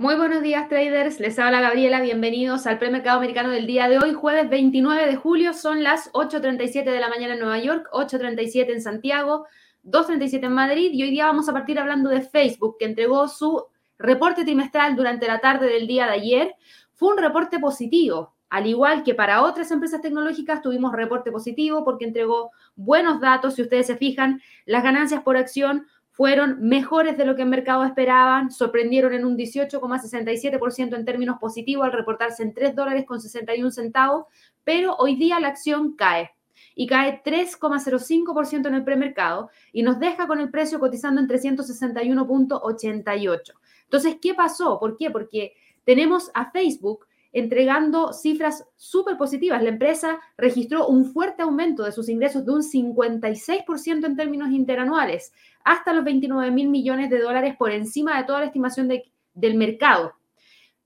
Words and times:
Muy 0.00 0.14
buenos 0.14 0.40
días 0.40 0.66
traders, 0.70 1.20
les 1.20 1.38
habla 1.38 1.60
Gabriela, 1.60 2.00
bienvenidos 2.00 2.66
al 2.66 2.78
premercado 2.78 3.18
americano 3.18 3.50
del 3.50 3.66
día 3.66 3.86
de 3.86 3.98
hoy, 3.98 4.14
jueves 4.14 4.48
29 4.48 5.06
de 5.06 5.16
julio, 5.16 5.52
son 5.52 5.82
las 5.82 6.10
8.37 6.12 6.84
de 6.84 7.00
la 7.00 7.10
mañana 7.10 7.34
en 7.34 7.40
Nueva 7.40 7.58
York, 7.58 7.86
8.37 7.92 8.72
en 8.72 8.80
Santiago, 8.80 9.44
2.37 9.84 10.44
en 10.44 10.52
Madrid 10.52 10.90
y 10.94 11.02
hoy 11.02 11.10
día 11.10 11.26
vamos 11.26 11.50
a 11.50 11.52
partir 11.52 11.78
hablando 11.78 12.08
de 12.08 12.22
Facebook 12.22 12.76
que 12.78 12.86
entregó 12.86 13.28
su 13.28 13.66
reporte 13.98 14.42
trimestral 14.42 14.96
durante 14.96 15.26
la 15.26 15.38
tarde 15.40 15.66
del 15.66 15.86
día 15.86 16.06
de 16.06 16.12
ayer. 16.12 16.54
Fue 16.94 17.12
un 17.12 17.18
reporte 17.18 17.58
positivo, 17.58 18.34
al 18.48 18.68
igual 18.68 19.02
que 19.02 19.14
para 19.14 19.42
otras 19.42 19.70
empresas 19.70 20.00
tecnológicas 20.00 20.62
tuvimos 20.62 20.94
reporte 20.94 21.30
positivo 21.30 21.84
porque 21.84 22.06
entregó 22.06 22.52
buenos 22.74 23.20
datos, 23.20 23.56
si 23.56 23.60
ustedes 23.60 23.88
se 23.88 23.98
fijan, 23.98 24.40
las 24.64 24.82
ganancias 24.82 25.22
por 25.22 25.36
acción 25.36 25.86
fueron 26.10 26.60
mejores 26.60 27.16
de 27.16 27.24
lo 27.24 27.36
que 27.36 27.42
el 27.42 27.48
mercado 27.48 27.84
esperaban, 27.84 28.50
sorprendieron 28.50 29.14
en 29.14 29.24
un 29.24 29.36
18,67% 29.36 30.96
en 30.96 31.04
términos 31.04 31.36
positivos 31.40 31.86
al 31.86 31.92
reportarse 31.92 32.42
en 32.42 32.52
3 32.52 32.74
dólares 32.74 33.04
con 33.06 33.20
61 33.20 33.70
centavos, 33.70 34.26
pero 34.64 34.96
hoy 34.96 35.14
día 35.16 35.38
la 35.40 35.48
acción 35.48 35.94
cae 35.94 36.30
y 36.74 36.86
cae 36.86 37.22
3,05% 37.22 38.66
en 38.66 38.74
el 38.74 38.84
premercado 38.84 39.50
y 39.72 39.82
nos 39.82 39.98
deja 39.98 40.26
con 40.26 40.40
el 40.40 40.50
precio 40.50 40.78
cotizando 40.78 41.20
en 41.20 41.28
361.88. 41.28 43.52
Entonces, 43.84 44.16
¿qué 44.20 44.34
pasó? 44.34 44.78
¿Por 44.78 44.96
qué? 44.96 45.10
Porque 45.10 45.54
tenemos 45.84 46.30
a 46.34 46.50
Facebook 46.50 47.06
entregando 47.32 48.12
cifras 48.12 48.66
súper 48.76 49.16
positivas. 49.16 49.62
La 49.62 49.70
empresa 49.70 50.18
registró 50.36 50.88
un 50.88 51.04
fuerte 51.12 51.42
aumento 51.42 51.84
de 51.84 51.92
sus 51.92 52.08
ingresos 52.08 52.44
de 52.44 52.52
un 52.52 52.62
56% 52.62 54.04
en 54.04 54.16
términos 54.16 54.50
interanuales, 54.50 55.32
hasta 55.64 55.92
los 55.92 56.04
29 56.04 56.50
mil 56.50 56.68
millones 56.68 57.10
de 57.10 57.20
dólares 57.20 57.54
por 57.56 57.70
encima 57.70 58.18
de 58.18 58.24
toda 58.24 58.40
la 58.40 58.46
estimación 58.46 58.88
del 59.34 59.54
mercado. 59.54 60.14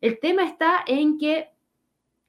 El 0.01 0.19
tema 0.21 0.45
está 0.45 0.85
en 0.87 1.19
que, 1.19 1.49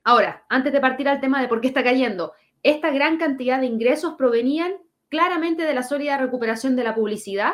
ahora, 0.03 0.45
antes 0.49 0.71
de 0.71 0.79
partir 0.79 1.09
al 1.09 1.19
tema 1.19 1.41
de 1.41 1.47
por 1.47 1.59
qué 1.59 1.67
está 1.67 1.83
cayendo, 1.83 2.33
esta 2.63 2.89
gran 2.91 3.17
cantidad 3.17 3.59
de 3.59 3.65
ingresos 3.65 4.15
provenían 4.17 4.73
claramente 5.09 5.63
de 5.63 5.73
la 5.73 5.83
sólida 5.83 6.17
recuperación 6.17 6.75
de 6.75 6.83
la 6.83 6.95
publicidad. 6.95 7.53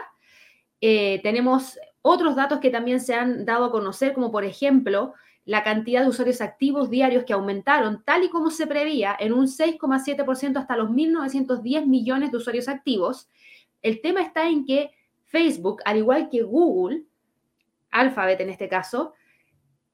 Eh, 0.80 1.20
tenemos 1.24 1.78
otros 2.02 2.36
datos 2.36 2.60
que 2.60 2.70
también 2.70 3.00
se 3.00 3.14
han 3.14 3.46
dado 3.46 3.66
a 3.66 3.72
conocer, 3.72 4.14
como 4.14 4.32
por 4.32 4.46
ejemplo, 4.46 5.14
la 5.46 5.64
cantidad 5.64 6.02
de 6.02 6.10
usuarios 6.10 6.42
activos 6.42 6.90
diarios 6.90 7.24
que 7.24 7.34
aumentaron, 7.34 8.04
tal 8.04 8.24
y 8.24 8.30
como 8.30 8.52
se 8.52 8.68
prevía, 8.68 9.16
en 9.20 9.34
un 9.34 9.48
6,7% 9.48 10.58
hasta 10.58 10.78
los 10.78 10.90
1.910 10.90 11.86
millones 11.88 12.32
de 12.32 12.38
usuarios 12.38 12.68
activos. 12.68 13.30
El 13.82 14.02
tema 14.02 14.22
está 14.22 14.48
en 14.48 14.66
que 14.66 14.92
Facebook, 15.26 15.82
al 15.86 15.98
igual 15.98 16.30
que 16.30 16.44
Google, 16.44 17.04
Alphabet 17.90 18.40
en 18.42 18.50
este 18.50 18.70
caso, 18.70 19.14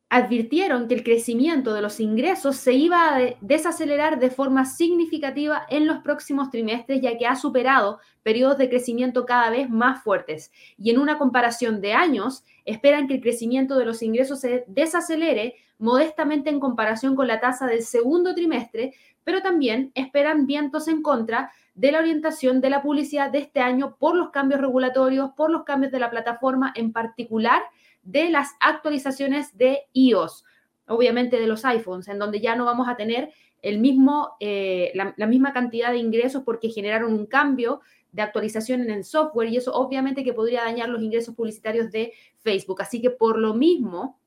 advirtieron 0.10 0.88
que 0.88 0.96
el 0.96 1.04
crecimiento 1.04 1.74
de 1.74 1.82
los 1.82 2.00
ingresos 2.00 2.56
se 2.56 2.74
iba 2.74 3.16
a 3.16 3.20
desacelerar 3.42 4.20
de 4.20 4.30
forma 4.30 4.64
significativa 4.64 5.64
en 5.70 5.86
los 5.86 5.98
próximos 5.98 6.50
trimestres, 6.50 7.02
ya 7.02 7.18
que 7.18 7.28
ha 7.28 7.36
superado 7.36 8.00
periodos 8.24 8.58
de 8.58 8.70
crecimiento 8.70 9.26
cada 9.26 9.50
vez 9.50 9.70
más 9.70 10.02
fuertes. 10.02 10.52
Y 10.78 10.92
en 10.92 11.00
una 11.00 11.18
comparación 11.18 11.82
de 11.82 11.94
años, 11.94 12.46
esperan 12.64 13.08
que 13.08 13.16
el 13.16 13.22
crecimiento 13.22 13.78
de 13.78 13.86
los 13.86 14.02
ingresos 14.02 14.40
se 14.40 14.64
desacelere 14.68 15.56
modestamente 15.78 16.50
en 16.50 16.62
comparación 16.62 17.16
con 17.16 17.28
la 17.28 17.42
tasa 17.42 17.68
del 17.68 17.84
segundo 17.84 18.34
trimestre, 18.34 18.94
pero 19.26 19.42
también 19.42 19.92
esperan 19.94 20.48
vientos 20.48 20.88
en 20.88 21.02
contra 21.02 21.52
de 21.76 21.92
la 21.92 22.00
orientación 22.00 22.62
de 22.62 22.70
la 22.70 22.82
publicidad 22.82 23.30
de 23.30 23.40
este 23.40 23.60
año 23.60 23.98
por 24.00 24.16
los 24.16 24.32
cambios 24.32 24.62
regulatorios, 24.62 25.32
por 25.36 25.52
los 25.52 25.64
cambios 25.64 25.92
de 25.92 26.00
la 26.00 26.10
plataforma 26.10 26.72
en 26.76 26.92
particular 26.94 27.62
de 28.08 28.30
las 28.30 28.56
actualizaciones 28.62 29.58
de 29.58 29.82
iOS, 29.92 30.46
obviamente 30.88 31.40
de 31.40 31.46
los 31.46 31.66
iPhones, 31.66 32.08
en 32.08 32.20
donde 32.20 32.40
ya 32.40 32.56
no 32.56 32.64
vamos 32.64 32.88
a 32.88 32.96
tener 32.96 33.34
el 33.62 33.80
mismo, 33.80 34.38
eh, 34.40 34.94
la, 34.96 35.28
misma 35.28 35.52
cantidad 35.52 35.92
de 35.92 35.98
ingresos 35.98 36.44
porque 36.44 36.70
generaron 36.70 37.14
un 37.14 37.26
cambio 37.26 37.82
de 38.14 38.22
actualización 38.22 38.82
en 38.82 38.92
el 38.92 39.04
software 39.04 39.50
y 39.50 39.58
eso 39.58 39.74
obviamente 39.74 40.24
que 40.24 40.32
podría 40.32 40.64
dañar 40.64 40.88
los 40.88 41.02
ingresos 41.02 41.36
publicitarios 41.36 41.92
de 41.92 42.14
Facebook. 42.40 42.82
Así 42.82 43.02
que 43.02 43.10
por 43.10 43.38
lo 43.38 43.54
mismo 43.54 44.18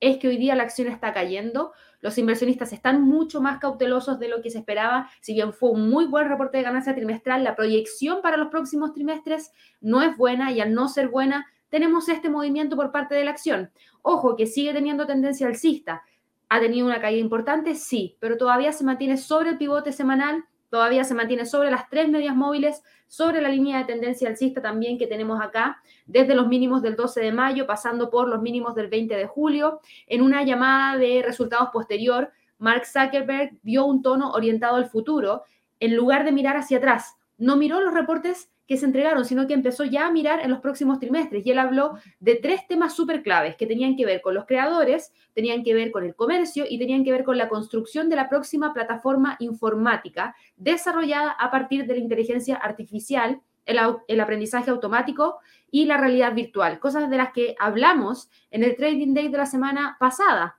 es 0.00 0.16
que 0.16 0.26
hoy 0.26 0.36
día 0.36 0.56
la 0.56 0.64
acción 0.64 0.88
está 0.88 1.12
cayendo. 1.12 1.72
Los 2.00 2.18
inversionistas 2.18 2.72
están 2.72 3.02
mucho 3.02 3.40
más 3.40 3.60
cautelosos 3.60 4.18
de 4.18 4.28
lo 4.28 4.42
que 4.42 4.50
se 4.50 4.58
esperaba. 4.58 5.08
Si 5.20 5.32
bien 5.32 5.52
fue 5.52 5.70
un 5.70 5.88
muy 5.88 6.06
buen 6.06 6.28
reporte 6.28 6.58
de 6.58 6.64
ganancia 6.64 6.94
trimestral, 6.94 7.44
la 7.44 7.54
proyección 7.54 8.20
para 8.20 8.36
los 8.36 8.48
próximos 8.48 8.92
trimestres 8.92 9.52
no 9.80 10.02
es 10.02 10.16
buena 10.16 10.50
y 10.50 10.60
al 10.60 10.74
no 10.74 10.88
ser 10.88 11.08
buena 11.08 11.46
tenemos 11.68 12.08
este 12.08 12.30
movimiento 12.30 12.76
por 12.76 12.92
parte 12.92 13.14
de 13.14 13.24
la 13.24 13.30
acción. 13.30 13.70
Ojo, 14.02 14.36
que 14.36 14.46
sigue 14.46 14.72
teniendo 14.72 15.06
tendencia 15.06 15.46
alcista. 15.46 16.02
¿Ha 16.48 16.60
tenido 16.60 16.86
una 16.86 17.00
caída 17.00 17.20
importante? 17.20 17.74
Sí, 17.74 18.16
pero 18.20 18.38
todavía 18.38 18.72
se 18.72 18.84
mantiene 18.84 19.16
sobre 19.16 19.50
el 19.50 19.58
pivote 19.58 19.92
semanal, 19.92 20.44
todavía 20.70 21.04
se 21.04 21.14
mantiene 21.14 21.44
sobre 21.44 21.70
las 21.70 21.88
tres 21.90 22.08
medias 22.08 22.34
móviles, 22.34 22.82
sobre 23.06 23.40
la 23.40 23.48
línea 23.48 23.78
de 23.78 23.84
tendencia 23.84 24.28
alcista 24.28 24.62
también 24.62 24.98
que 24.98 25.06
tenemos 25.06 25.40
acá, 25.40 25.82
desde 26.06 26.34
los 26.34 26.48
mínimos 26.48 26.82
del 26.82 26.96
12 26.96 27.20
de 27.20 27.32
mayo, 27.32 27.66
pasando 27.66 28.10
por 28.10 28.28
los 28.28 28.40
mínimos 28.40 28.74
del 28.74 28.88
20 28.88 29.14
de 29.16 29.26
julio. 29.26 29.80
En 30.06 30.22
una 30.22 30.42
llamada 30.42 30.96
de 30.96 31.22
resultados 31.24 31.68
posterior, 31.70 32.30
Mark 32.58 32.86
Zuckerberg 32.86 33.58
dio 33.62 33.84
un 33.84 34.02
tono 34.02 34.32
orientado 34.32 34.76
al 34.76 34.88
futuro 34.88 35.44
en 35.80 35.96
lugar 35.96 36.24
de 36.24 36.32
mirar 36.32 36.56
hacia 36.56 36.78
atrás. 36.78 37.16
No 37.36 37.56
miró 37.56 37.80
los 37.80 37.94
reportes 37.94 38.50
que 38.68 38.76
se 38.76 38.84
entregaron, 38.84 39.24
sino 39.24 39.46
que 39.46 39.54
empezó 39.54 39.84
ya 39.84 40.06
a 40.06 40.12
mirar 40.12 40.40
en 40.40 40.50
los 40.50 40.60
próximos 40.60 41.00
trimestres. 41.00 41.44
Y 41.44 41.50
él 41.50 41.58
habló 41.58 41.98
de 42.20 42.34
tres 42.34 42.68
temas 42.68 42.94
súper 42.94 43.22
claves 43.22 43.56
que 43.56 43.66
tenían 43.66 43.96
que 43.96 44.04
ver 44.04 44.20
con 44.20 44.34
los 44.34 44.44
creadores, 44.44 45.12
tenían 45.34 45.64
que 45.64 45.72
ver 45.72 45.90
con 45.90 46.04
el 46.04 46.14
comercio 46.14 46.66
y 46.68 46.78
tenían 46.78 47.02
que 47.02 47.10
ver 47.10 47.24
con 47.24 47.38
la 47.38 47.48
construcción 47.48 48.10
de 48.10 48.16
la 48.16 48.28
próxima 48.28 48.74
plataforma 48.74 49.36
informática 49.40 50.36
desarrollada 50.58 51.30
a 51.30 51.50
partir 51.50 51.86
de 51.86 51.94
la 51.94 52.00
inteligencia 52.00 52.56
artificial, 52.56 53.40
el, 53.64 53.78
el 54.06 54.20
aprendizaje 54.20 54.70
automático 54.70 55.38
y 55.70 55.86
la 55.86 55.96
realidad 55.96 56.34
virtual, 56.34 56.78
cosas 56.78 57.08
de 57.08 57.16
las 57.16 57.32
que 57.32 57.56
hablamos 57.58 58.28
en 58.50 58.64
el 58.64 58.76
Trading 58.76 59.14
Day 59.14 59.28
de 59.28 59.38
la 59.38 59.46
semana 59.46 59.96
pasada. 59.98 60.58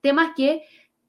Temas 0.00 0.30
que 0.36 0.62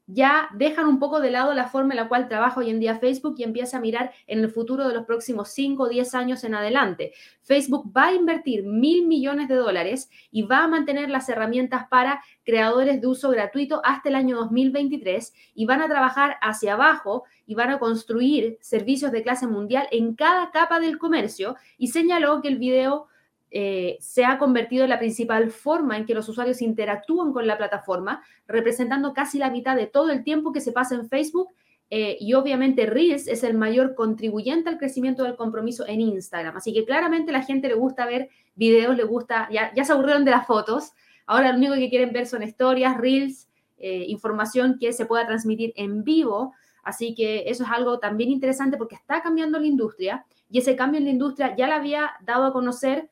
ya 0.06 0.48
dejan 0.54 0.86
un 0.86 0.98
poco 0.98 1.20
de 1.20 1.30
lado 1.30 1.54
la 1.54 1.68
forma 1.68 1.94
en 1.94 1.96
la 1.96 2.08
cual 2.08 2.28
trabaja 2.28 2.60
hoy 2.60 2.70
en 2.70 2.80
día 2.80 2.98
Facebook 2.98 3.36
y 3.38 3.42
empieza 3.42 3.78
a 3.78 3.80
mirar 3.80 4.12
en 4.26 4.40
el 4.40 4.50
futuro 4.50 4.86
de 4.86 4.94
los 4.94 5.04
próximos 5.06 5.48
5 5.50 5.82
o 5.82 5.88
10 5.88 6.14
años 6.14 6.44
en 6.44 6.54
adelante. 6.54 7.12
Facebook 7.42 7.90
va 7.96 8.06
a 8.06 8.14
invertir 8.14 8.64
mil 8.64 9.06
millones 9.06 9.48
de 9.48 9.54
dólares 9.54 10.10
y 10.30 10.42
va 10.42 10.64
a 10.64 10.68
mantener 10.68 11.08
las 11.08 11.28
herramientas 11.28 11.86
para 11.88 12.22
creadores 12.44 13.00
de 13.00 13.06
uso 13.06 13.30
gratuito 13.30 13.80
hasta 13.84 14.10
el 14.10 14.14
año 14.14 14.36
2023 14.36 15.32
y 15.54 15.64
van 15.64 15.80
a 15.80 15.88
trabajar 15.88 16.36
hacia 16.42 16.74
abajo 16.74 17.24
y 17.46 17.54
van 17.54 17.70
a 17.70 17.78
construir 17.78 18.58
servicios 18.60 19.10
de 19.12 19.22
clase 19.22 19.46
mundial 19.46 19.88
en 19.90 20.14
cada 20.14 20.50
capa 20.50 20.80
del 20.80 20.98
comercio 20.98 21.56
y 21.78 21.88
señaló 21.88 22.42
que 22.42 22.48
el 22.48 22.58
video 22.58 23.08
eh, 23.56 23.98
se 24.00 24.24
ha 24.24 24.36
convertido 24.36 24.82
en 24.82 24.90
la 24.90 24.98
principal 24.98 25.48
forma 25.48 25.96
en 25.96 26.06
que 26.06 26.14
los 26.14 26.28
usuarios 26.28 26.60
interactúan 26.60 27.32
con 27.32 27.46
la 27.46 27.56
plataforma, 27.56 28.20
representando 28.48 29.14
casi 29.14 29.38
la 29.38 29.48
mitad 29.48 29.76
de 29.76 29.86
todo 29.86 30.10
el 30.10 30.24
tiempo 30.24 30.52
que 30.52 30.60
se 30.60 30.72
pasa 30.72 30.96
en 30.96 31.08
Facebook. 31.08 31.50
Eh, 31.88 32.16
y 32.18 32.34
obviamente 32.34 32.84
Reels 32.86 33.28
es 33.28 33.44
el 33.44 33.54
mayor 33.54 33.94
contribuyente 33.94 34.70
al 34.70 34.76
crecimiento 34.76 35.22
del 35.22 35.36
compromiso 35.36 35.86
en 35.86 36.00
Instagram. 36.00 36.56
Así 36.56 36.74
que 36.74 36.84
claramente 36.84 37.30
la 37.30 37.44
gente 37.44 37.68
le 37.68 37.74
gusta 37.74 38.06
ver 38.06 38.28
videos, 38.56 38.96
le 38.96 39.04
gusta, 39.04 39.48
ya, 39.52 39.72
ya 39.72 39.84
se 39.84 39.92
aburrieron 39.92 40.24
de 40.24 40.32
las 40.32 40.48
fotos. 40.48 40.90
Ahora 41.24 41.52
lo 41.52 41.58
único 41.58 41.74
que 41.74 41.90
quieren 41.90 42.12
ver 42.12 42.26
son 42.26 42.42
historias, 42.42 42.98
Reels, 42.98 43.48
eh, 43.78 44.04
información 44.08 44.78
que 44.80 44.92
se 44.92 45.06
pueda 45.06 45.28
transmitir 45.28 45.72
en 45.76 46.02
vivo. 46.02 46.54
Así 46.82 47.14
que 47.14 47.44
eso 47.46 47.62
es 47.62 47.70
algo 47.70 48.00
también 48.00 48.30
interesante 48.30 48.76
porque 48.76 48.96
está 48.96 49.22
cambiando 49.22 49.60
la 49.60 49.66
industria 49.66 50.26
y 50.50 50.58
ese 50.58 50.74
cambio 50.74 50.98
en 50.98 51.04
la 51.04 51.10
industria 51.12 51.54
ya 51.56 51.68
la 51.68 51.76
había 51.76 52.14
dado 52.24 52.46
a 52.46 52.52
conocer 52.52 53.10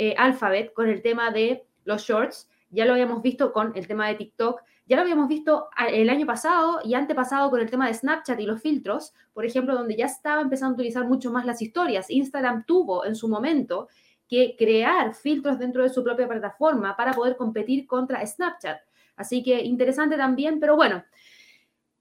eh, 0.00 0.14
Alphabet 0.16 0.72
con 0.72 0.88
el 0.88 1.02
tema 1.02 1.30
de 1.30 1.66
los 1.84 2.04
shorts, 2.04 2.48
ya 2.70 2.86
lo 2.86 2.92
habíamos 2.92 3.20
visto 3.20 3.52
con 3.52 3.72
el 3.76 3.86
tema 3.86 4.08
de 4.08 4.14
TikTok, 4.14 4.62
ya 4.86 4.96
lo 4.96 5.02
habíamos 5.02 5.28
visto 5.28 5.68
el 5.90 6.08
año 6.08 6.24
pasado 6.24 6.80
y 6.82 6.94
antepasado 6.94 7.50
con 7.50 7.60
el 7.60 7.68
tema 7.68 7.86
de 7.86 7.92
Snapchat 7.92 8.40
y 8.40 8.46
los 8.46 8.62
filtros, 8.62 9.12
por 9.34 9.44
ejemplo, 9.44 9.74
donde 9.74 9.96
ya 9.96 10.06
estaba 10.06 10.40
empezando 10.40 10.72
a 10.72 10.76
utilizar 10.76 11.06
mucho 11.06 11.30
más 11.30 11.44
las 11.44 11.60
historias. 11.60 12.08
Instagram 12.08 12.64
tuvo 12.64 13.04
en 13.04 13.14
su 13.14 13.28
momento 13.28 13.88
que 14.26 14.56
crear 14.58 15.14
filtros 15.14 15.58
dentro 15.58 15.82
de 15.82 15.90
su 15.90 16.02
propia 16.02 16.26
plataforma 16.26 16.96
para 16.96 17.12
poder 17.12 17.36
competir 17.36 17.86
contra 17.86 18.26
Snapchat. 18.26 18.80
Así 19.16 19.42
que 19.42 19.60
interesante 19.60 20.16
también, 20.16 20.60
pero 20.60 20.76
bueno, 20.76 21.04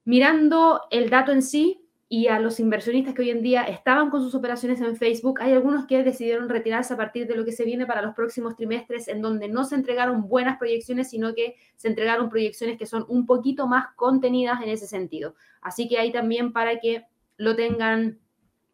mirando 0.06 0.83
el 0.89 1.09
dato 1.09 1.33
en 1.33 1.41
sí, 1.41 1.85
y 2.11 2.27
a 2.27 2.39
los 2.39 2.59
inversionistas 2.59 3.13
que 3.13 3.21
hoy 3.21 3.29
en 3.29 3.44
día 3.44 3.61
estaban 3.63 4.09
con 4.09 4.23
sus 4.23 4.33
operaciones 4.33 4.81
en 4.81 4.97
Facebook, 4.97 5.39
hay 5.41 5.53
algunos 5.53 5.85
que 5.85 6.03
decidieron 6.03 6.50
retirarse 6.50 6.95
a 6.95 6.97
partir 6.97 7.27
de 7.27 7.35
lo 7.35 7.45
que 7.45 7.51
se 7.51 7.65
viene 7.65 7.85
para 7.85 8.01
los 8.01 8.15
próximos 8.15 8.56
trimestres, 8.56 9.07
en 9.07 9.21
donde 9.21 9.47
no 9.47 9.63
se 9.63 9.75
entregaron 9.75 10.27
buenas 10.27 10.57
proyecciones, 10.57 11.11
sino 11.11 11.35
que 11.35 11.56
se 11.75 11.88
entregaron 11.88 12.29
proyecciones 12.29 12.79
que 12.79 12.88
son 12.88 13.06
un 13.09 13.27
poquito 13.27 13.67
más 13.67 13.94
contenidas 13.95 14.59
en 14.63 14.69
ese 14.69 14.88
sentido. 14.88 15.35
Así 15.61 15.88
que 15.88 16.00
hay 16.00 16.11
también 16.11 16.51
para 16.51 16.79
que 16.79 17.06
lo 17.38 17.56
tengan 17.56 18.17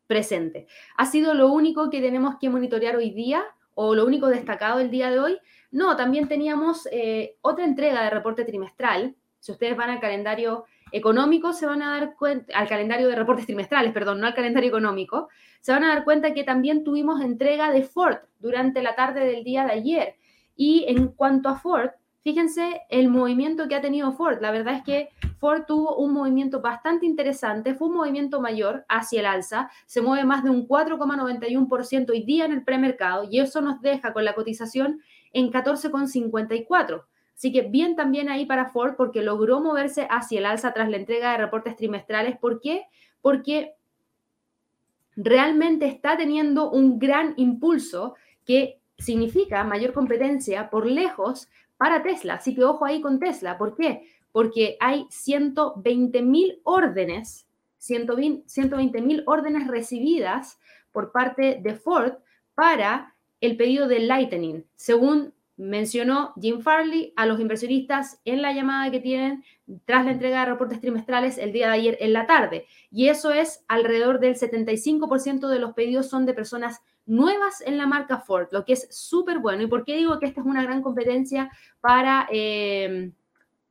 presente. 0.08 0.68
Ha 0.96 1.06
sido 1.06 1.34
lo 1.34 1.52
único 1.52 1.90
que 1.90 2.00
tenemos 2.00 2.36
que 2.40 2.50
monitorear 2.50 2.96
hoy 2.96 3.12
día. 3.12 3.44
o 3.78 3.94
lo 3.94 4.06
único 4.06 4.28
destacado 4.28 4.80
el 4.80 4.90
día 4.90 5.12
de 5.12 5.20
hoy. 5.20 5.38
No, 5.70 5.98
también 5.98 6.30
teníamos 6.30 6.88
eh, 6.94 7.36
otra 7.42 7.66
entrega 7.66 8.02
de 8.06 8.10
reporte 8.10 8.46
trimestral. 8.46 9.18
Si 9.42 9.52
ustedes 9.52 9.76
van 9.76 9.90
al 9.90 10.00
calendario 10.00 10.64
económico, 10.92 11.54
se 11.54 11.66
van 11.66 11.82
a 11.82 11.92
dar 11.98 12.16
cuenta, 12.16 12.58
al 12.58 12.68
calendario 12.68 13.08
de 13.08 13.16
reportes 13.16 13.46
trimestrales, 13.46 13.94
perdón, 13.94 14.20
no 14.20 14.28
al 14.28 14.34
calendario 14.34 14.70
económico, 14.70 15.30
se 15.62 15.72
van 15.72 15.84
a 15.84 15.90
dar 15.90 16.04
cuenta 16.04 16.34
que 16.34 16.44
también 16.44 16.84
tuvimos 16.84 17.22
entrega 17.22 17.72
de 17.72 17.84
Ford 17.84 18.18
durante 18.40 18.82
la 18.82 18.96
tarde 18.96 19.26
del 19.26 19.44
día 19.44 19.66
de 19.66 19.72
ayer. 19.72 20.16
Y 20.56 20.86
en 20.88 21.08
cuanto 21.08 21.50
a 21.50 21.56
Ford, 21.56 21.90
fíjense 22.24 22.82
el 22.90 23.10
movimiento 23.10 23.68
que 23.68 23.76
ha 23.76 23.82
tenido 23.82 24.14
Ford. 24.14 24.42
La 24.42 24.52
verdad 24.52 24.76
es 24.76 24.84
que 24.84 25.10
Ford 25.40 25.64
tuvo 25.68 25.98
un 25.98 26.14
movimiento 26.14 26.62
bastante 26.62 27.06
interesante, 27.06 27.76
fue 27.76 27.88
un 27.88 27.96
movimiento 27.96 28.40
mayor 28.42 28.86
hacia 28.88 29.20
el 29.20 29.26
alza, 29.26 29.70
se 29.86 30.02
mueve 30.02 30.24
más 30.24 30.44
de 30.44 30.50
un 30.50 30.68
4,91% 30.68 32.10
hoy 32.10 32.24
día 32.24 32.46
en 32.46 32.54
el 32.54 32.64
premercado 32.64 33.28
y 33.30 33.40
eso 33.40 33.62
nos 33.62 33.82
deja 33.82 34.14
con 34.14 34.24
la 34.24 34.34
cotización 34.34 35.02
en 35.34 35.52
14,54. 35.52 37.04
Así 37.36 37.52
que 37.52 37.64
bien 37.64 37.96
también 37.96 38.30
ahí 38.30 38.46
para 38.46 38.70
Ford 38.70 38.96
porque 38.96 39.22
logró 39.22 39.60
moverse 39.60 40.08
hacia 40.10 40.40
el 40.40 40.46
alza 40.46 40.74
tras 40.74 40.90
la 40.90 40.98
entrega 40.98 41.32
de 41.32 41.38
reportes 41.38 41.76
trimestrales. 41.76 42.38
¿Por 42.38 42.62
qué? 42.62 42.86
Porque 43.22 43.76
realmente 45.16 45.86
está 45.86 46.18
teniendo 46.18 46.72
un 46.72 46.98
gran 46.98 47.34
impulso 47.38 48.16
que 48.46 48.80
significa 48.98 49.64
mayor 49.64 49.94
competencia 49.94 50.70
por 50.70 50.86
lejos 50.86 51.50
para 51.78 52.04
Tesla. 52.04 52.36
Así 52.36 52.56
que 52.56 52.64
ojo 52.64 52.86
ahí 52.86 53.02
con 53.02 53.20
Tesla. 53.20 53.58
¿Por 53.58 53.76
qué? 53.76 54.08
Porque 54.32 54.78
hay 54.80 55.06
120 55.10 56.22
mil 56.22 56.62
órdenes, 56.64 57.48
120 57.78 59.02
mil 59.02 59.24
órdenes 59.26 59.68
recibidas 59.68 60.60
por 60.94 61.12
parte 61.12 61.60
de 61.62 61.76
Ford 61.76 62.14
para 62.54 63.14
el 63.42 63.58
pedido 63.58 63.88
de 63.88 64.00
Lightning, 64.00 64.66
según 64.76 65.35
mencionó 65.58 66.34
Jim 66.40 66.62
Farley 66.62 67.14
a 67.16 67.26
los 67.26 67.40
inversionistas 67.40 68.20
en 68.26 68.42
la 68.42 68.52
llamada 68.52 68.92
que 68.92 69.00
tienen 69.00 69.44
tras 69.86 70.06
la 70.06 70.12
entrega 70.12 70.42
de 70.42 70.52
reportes 70.52 70.82
trimestrales 70.82 71.38
el 71.38 71.54
día 71.54 71.68
de 71.68 71.74
ayer 71.74 71.98
en 72.02 72.14
la 72.14 72.28
tarde. 72.28 72.66
Y 72.92 73.08
eso 73.08 73.32
es 73.32 73.64
alrededor 73.68 74.20
del 74.20 74.36
75% 74.36 75.48
de 75.48 75.60
los 75.60 75.74
pedidos 75.74 76.10
son 76.10 76.26
de 76.26 76.34
personas 76.34 76.82
nuevas 77.06 77.62
en 77.62 77.78
la 77.78 77.88
marca 77.88 78.20
Ford, 78.20 78.48
lo 78.52 78.66
que 78.66 78.74
es 78.74 78.88
súper 78.92 79.40
bueno. 79.40 79.64
¿Y 79.64 79.68
por 79.68 79.86
qué 79.86 79.96
digo 79.96 80.20
que 80.20 80.26
esta 80.26 80.42
es 80.42 80.48
una 80.48 80.64
gran 80.64 80.82
competencia 80.82 81.50
para 81.80 82.28
eh, 82.32 83.12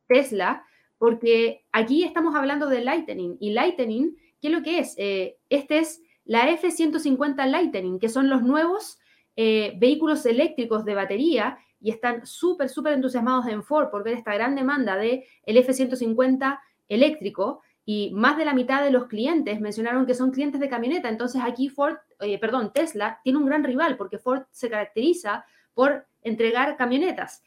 Tesla? 0.06 0.64
Porque 0.98 1.64
aquí 1.72 2.04
estamos 2.04 2.34
hablando 2.34 2.69
de 2.69 2.81
Lightning 2.81 3.36
y 3.40 3.50
Lightning, 3.50 4.16
¿qué 4.40 4.48
es 4.48 4.52
lo 4.52 4.62
que 4.62 4.78
es? 4.78 4.94
Eh, 4.96 5.36
este 5.50 5.78
es 5.78 6.00
la 6.25 6.48
F-150 6.48 7.46
Lightning, 7.46 7.98
que 7.98 8.08
son 8.08 8.31
los 8.31 8.42
nuevos 8.42 8.98
eh, 9.36 9.75
vehículos 9.78 10.25
eléctricos 10.26 10.84
de 10.84 10.94
batería 10.94 11.58
y 11.84 11.90
están 11.90 12.26
súper, 12.26 12.70
súper 12.70 12.94
entusiasmados 12.94 13.46
en 13.46 13.62
Ford 13.62 13.90
por 13.90 14.02
ver 14.02 14.14
esta 14.14 14.32
gran 14.32 14.54
demanda 14.54 14.96
del 14.96 15.22
el 15.44 15.56
F-150 15.58 16.58
eléctrico 16.88 17.60
y 17.84 18.10
más 18.14 18.38
de 18.38 18.46
la 18.46 18.54
mitad 18.54 18.82
de 18.82 18.90
los 18.90 19.04
clientes 19.06 19.60
mencionaron 19.60 20.06
que 20.06 20.14
son 20.14 20.31
clientes 20.31 20.62
de 20.62 20.70
camioneta. 20.70 21.10
Entonces 21.10 21.42
aquí 21.44 21.69
Ford, 21.69 21.96
eh, 22.20 22.38
perdón, 22.38 22.72
Tesla 22.72 23.20
tiene 23.22 23.38
un 23.38 23.44
gran 23.44 23.62
rival 23.62 23.98
porque 23.98 24.16
Ford 24.16 24.44
se 24.50 24.70
caracteriza 24.70 25.44
por 25.75 26.06
entregar 26.22 26.78
camionetas. 26.78 27.42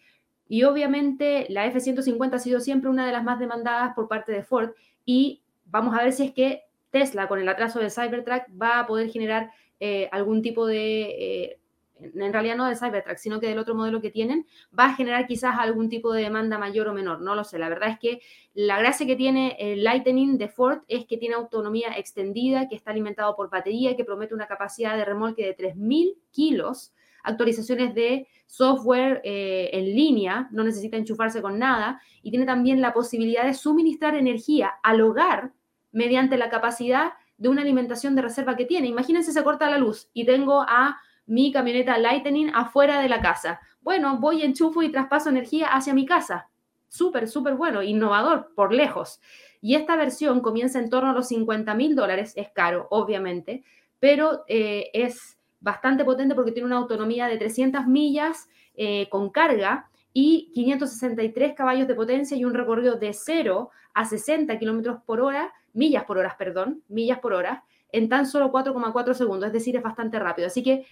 Y 0.47 0.65
obviamente 0.65 1.47
la 1.49 1.65
F-150 1.65 2.35
ha 2.35 2.39
sido 2.39 2.59
siempre 2.59 2.91
una 2.91 3.07
de 3.07 3.13
las 3.13 3.23
más 3.23 3.39
demandadas 3.39 3.95
por 3.95 4.07
parte 4.07 4.31
de 4.31 4.43
Ford 4.43 4.69
y 5.03 5.41
vamos 5.65 5.97
a 5.97 6.03
ver 6.03 6.13
si 6.13 6.25
es 6.25 6.31
que 6.31 6.61
Tesla 6.91 7.27
con 7.27 7.39
el 7.39 7.49
atraso 7.49 7.79
del 7.79 7.89
Cybertruck 7.89 8.43
va 8.61 8.81
a 8.81 8.85
poder 8.85 9.09
generar 9.09 9.49
eh, 9.79 10.07
algún 10.11 10.43
tipo 10.43 10.67
de 10.67 11.01
eh, 11.01 11.59
en 11.99 12.33
realidad 12.33 12.55
no 12.55 12.65
del 12.65 12.77
Cybertruck, 12.77 13.17
sino 13.17 13.39
que 13.39 13.47
del 13.47 13.59
otro 13.59 13.75
modelo 13.75 14.01
que 14.01 14.11
tienen, 14.11 14.45
va 14.77 14.85
a 14.85 14.94
generar 14.95 15.27
quizás 15.27 15.55
algún 15.57 15.89
tipo 15.89 16.13
de 16.13 16.23
demanda 16.23 16.57
mayor 16.57 16.88
o 16.88 16.94
menor, 16.94 17.21
no 17.21 17.35
lo 17.35 17.44
sé. 17.44 17.59
La 17.59 17.69
verdad 17.69 17.89
es 17.89 17.99
que 17.99 18.21
la 18.53 18.79
gracia 18.79 19.05
que 19.05 19.15
tiene 19.15 19.55
el 19.59 19.83
Lightning 19.83 20.38
de 20.38 20.49
Ford 20.49 20.79
es 20.88 21.05
que 21.05 21.17
tiene 21.17 21.35
autonomía 21.35 21.97
extendida, 21.97 22.67
que 22.67 22.75
está 22.75 22.91
alimentado 22.91 23.35
por 23.35 23.49
batería, 23.49 23.95
que 23.95 24.05
promete 24.05 24.33
una 24.33 24.47
capacidad 24.47 24.95
de 24.95 25.05
remolque 25.05 25.45
de 25.45 25.55
3.000 25.55 26.15
kilos, 26.31 26.94
actualizaciones 27.23 27.94
de 27.94 28.27
software 28.45 29.21
eh, 29.23 29.69
en 29.73 29.85
línea, 29.85 30.47
no 30.51 30.63
necesita 30.63 30.97
enchufarse 30.97 31.41
con 31.41 31.59
nada, 31.59 32.01
y 32.21 32.31
tiene 32.31 32.45
también 32.45 32.81
la 32.81 32.94
posibilidad 32.94 33.45
de 33.45 33.53
suministrar 33.53 34.15
energía 34.15 34.73
al 34.83 35.01
hogar 35.01 35.53
mediante 35.91 36.38
la 36.38 36.49
capacidad 36.49 37.11
de 37.38 37.49
una 37.49 37.61
alimentación 37.61 38.15
de 38.15 38.21
reserva 38.21 38.55
que 38.55 38.65
tiene. 38.65 38.88
Imagínense 38.88 39.31
se 39.31 39.44
corta 39.44 39.69
la 39.69 39.77
luz 39.77 40.09
y 40.13 40.25
tengo 40.25 40.61
a 40.61 40.99
mi 41.27 41.51
camioneta 41.51 41.97
Lightning 41.97 42.50
afuera 42.53 43.00
de 43.01 43.09
la 43.09 43.21
casa. 43.21 43.59
Bueno, 43.81 44.18
voy, 44.19 44.41
enchufo 44.41 44.81
y 44.81 44.91
traspaso 44.91 45.29
energía 45.29 45.68
hacia 45.68 45.94
mi 45.94 46.06
casa. 46.06 46.50
Súper, 46.88 47.27
súper 47.27 47.56
bueno, 47.56 47.83
innovador, 47.83 48.53
por 48.56 48.74
lejos. 48.74 49.19
Y 49.62 49.75
esta 49.75 49.95
versión 49.95 50.41
comienza 50.41 50.79
en 50.79 50.89
torno 50.89 51.09
a 51.09 51.13
los 51.13 51.27
50 51.27 51.74
mil 51.75 51.95
dólares, 51.95 52.33
es 52.35 52.50
caro, 52.50 52.88
obviamente, 52.89 53.63
pero 54.00 54.44
eh, 54.47 54.89
es 54.94 55.38
bastante 55.59 56.06
potente 56.06 56.35
porque 56.35 56.51
tiene 56.51 56.68
una 56.68 56.77
autonomía 56.77 57.27
de 57.27 57.38
300 57.38 57.88
millas 57.88 58.47
eh, 58.75 59.09
con 59.09 59.30
carga 59.31 59.89
y 60.13 60.51
563 60.53 61.53
caballos 61.56 61.88
de 61.88 61.95
potencia 61.95 62.38
y 62.38 62.45
un 62.45 62.53
recorrido 62.53 62.95
de 62.95 63.13
0 63.13 63.69
a 63.94 64.06
60 64.06 64.57
kilómetros 64.59 65.01
por 65.06 65.19
hora, 65.21 65.53
millas 65.73 66.06
por 66.06 66.18
hora, 66.18 66.35
perdón, 66.38 66.83
millas 66.88 67.19
por 67.19 67.33
hora, 67.33 67.63
en 67.91 68.09
tan 68.09 68.25
solo 68.25 68.51
4,4 68.51 69.13
segundos, 69.13 69.47
es 69.47 69.53
decir, 69.53 69.75
es 69.75 69.83
bastante 69.83 70.19
rápido. 70.19 70.47
Así 70.47 70.63
que 70.63 70.85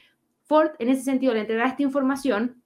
Ford, 0.46 0.72
en 0.80 0.90
ese 0.90 1.04
sentido, 1.04 1.34
le 1.34 1.42
entregará 1.42 1.70
esta 1.70 1.84
información 1.84 2.62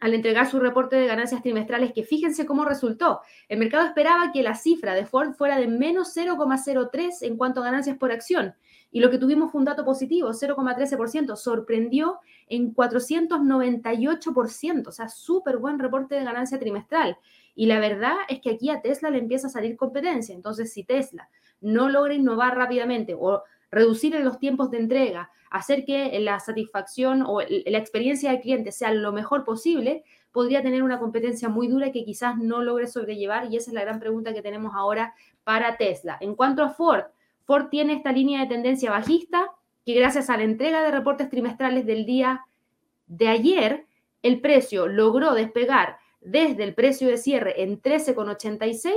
al 0.00 0.14
entregar 0.14 0.50
su 0.50 0.60
reporte 0.60 0.96
de 0.96 1.06
ganancias 1.06 1.42
trimestrales, 1.42 1.92
que 1.92 2.04
fíjense 2.04 2.44
cómo 2.44 2.64
resultó. 2.64 3.20
El 3.48 3.58
mercado 3.58 3.86
esperaba 3.86 4.30
que 4.30 4.42
la 4.42 4.54
cifra 4.54 4.94
de 4.94 5.06
Ford 5.06 5.32
fuera 5.32 5.58
de 5.58 5.68
menos 5.68 6.14
0,03 6.14 7.22
en 7.22 7.36
cuanto 7.36 7.60
a 7.60 7.64
ganancias 7.64 7.96
por 7.96 8.12
acción. 8.12 8.54
Y 8.90 9.00
lo 9.00 9.10
que 9.10 9.18
tuvimos 9.18 9.50
fue 9.50 9.58
un 9.58 9.64
dato 9.64 9.84
positivo, 9.84 10.30
0,13%. 10.30 11.36
Sorprendió 11.36 12.20
en 12.46 12.74
498%, 12.74 14.86
o 14.86 14.92
sea, 14.92 15.08
súper 15.08 15.58
buen 15.58 15.78
reporte 15.78 16.14
de 16.14 16.24
ganancia 16.24 16.58
trimestral. 16.58 17.18
Y 17.54 17.66
la 17.66 17.80
verdad 17.80 18.16
es 18.28 18.40
que 18.40 18.50
aquí 18.50 18.70
a 18.70 18.82
Tesla 18.82 19.10
le 19.10 19.18
empieza 19.18 19.46
a 19.46 19.50
salir 19.50 19.76
competencia. 19.76 20.34
Entonces, 20.34 20.72
si 20.72 20.84
Tesla 20.84 21.28
no 21.60 21.88
logra 21.88 22.14
innovar 22.14 22.56
rápidamente 22.56 23.14
o 23.18 23.42
reducir 23.70 24.14
los 24.20 24.38
tiempos 24.38 24.70
de 24.70 24.78
entrega, 24.78 25.30
hacer 25.50 25.84
que 25.84 26.18
la 26.20 26.40
satisfacción 26.40 27.22
o 27.26 27.40
la 27.40 27.78
experiencia 27.78 28.30
del 28.30 28.40
cliente 28.40 28.72
sea 28.72 28.92
lo 28.92 29.12
mejor 29.12 29.44
posible, 29.44 30.04
podría 30.32 30.62
tener 30.62 30.82
una 30.82 30.98
competencia 30.98 31.48
muy 31.48 31.68
dura 31.68 31.92
que 31.92 32.04
quizás 32.04 32.36
no 32.36 32.62
logre 32.62 32.86
sobrellevar 32.86 33.50
y 33.50 33.56
esa 33.56 33.70
es 33.70 33.74
la 33.74 33.82
gran 33.82 34.00
pregunta 34.00 34.34
que 34.34 34.42
tenemos 34.42 34.74
ahora 34.74 35.14
para 35.44 35.76
Tesla. 35.76 36.18
En 36.20 36.34
cuanto 36.34 36.62
a 36.62 36.70
Ford, 36.70 37.04
Ford 37.44 37.68
tiene 37.70 37.94
esta 37.94 38.12
línea 38.12 38.40
de 38.40 38.48
tendencia 38.48 38.90
bajista 38.90 39.50
que 39.84 39.94
gracias 39.94 40.28
a 40.28 40.36
la 40.36 40.42
entrega 40.42 40.82
de 40.82 40.90
reportes 40.90 41.30
trimestrales 41.30 41.86
del 41.86 42.04
día 42.04 42.44
de 43.06 43.28
ayer, 43.28 43.86
el 44.22 44.40
precio 44.40 44.88
logró 44.88 45.32
despegar 45.32 45.98
desde 46.20 46.64
el 46.64 46.74
precio 46.74 47.08
de 47.08 47.18
cierre 47.18 47.62
en 47.62 47.80
13,86 47.80 48.92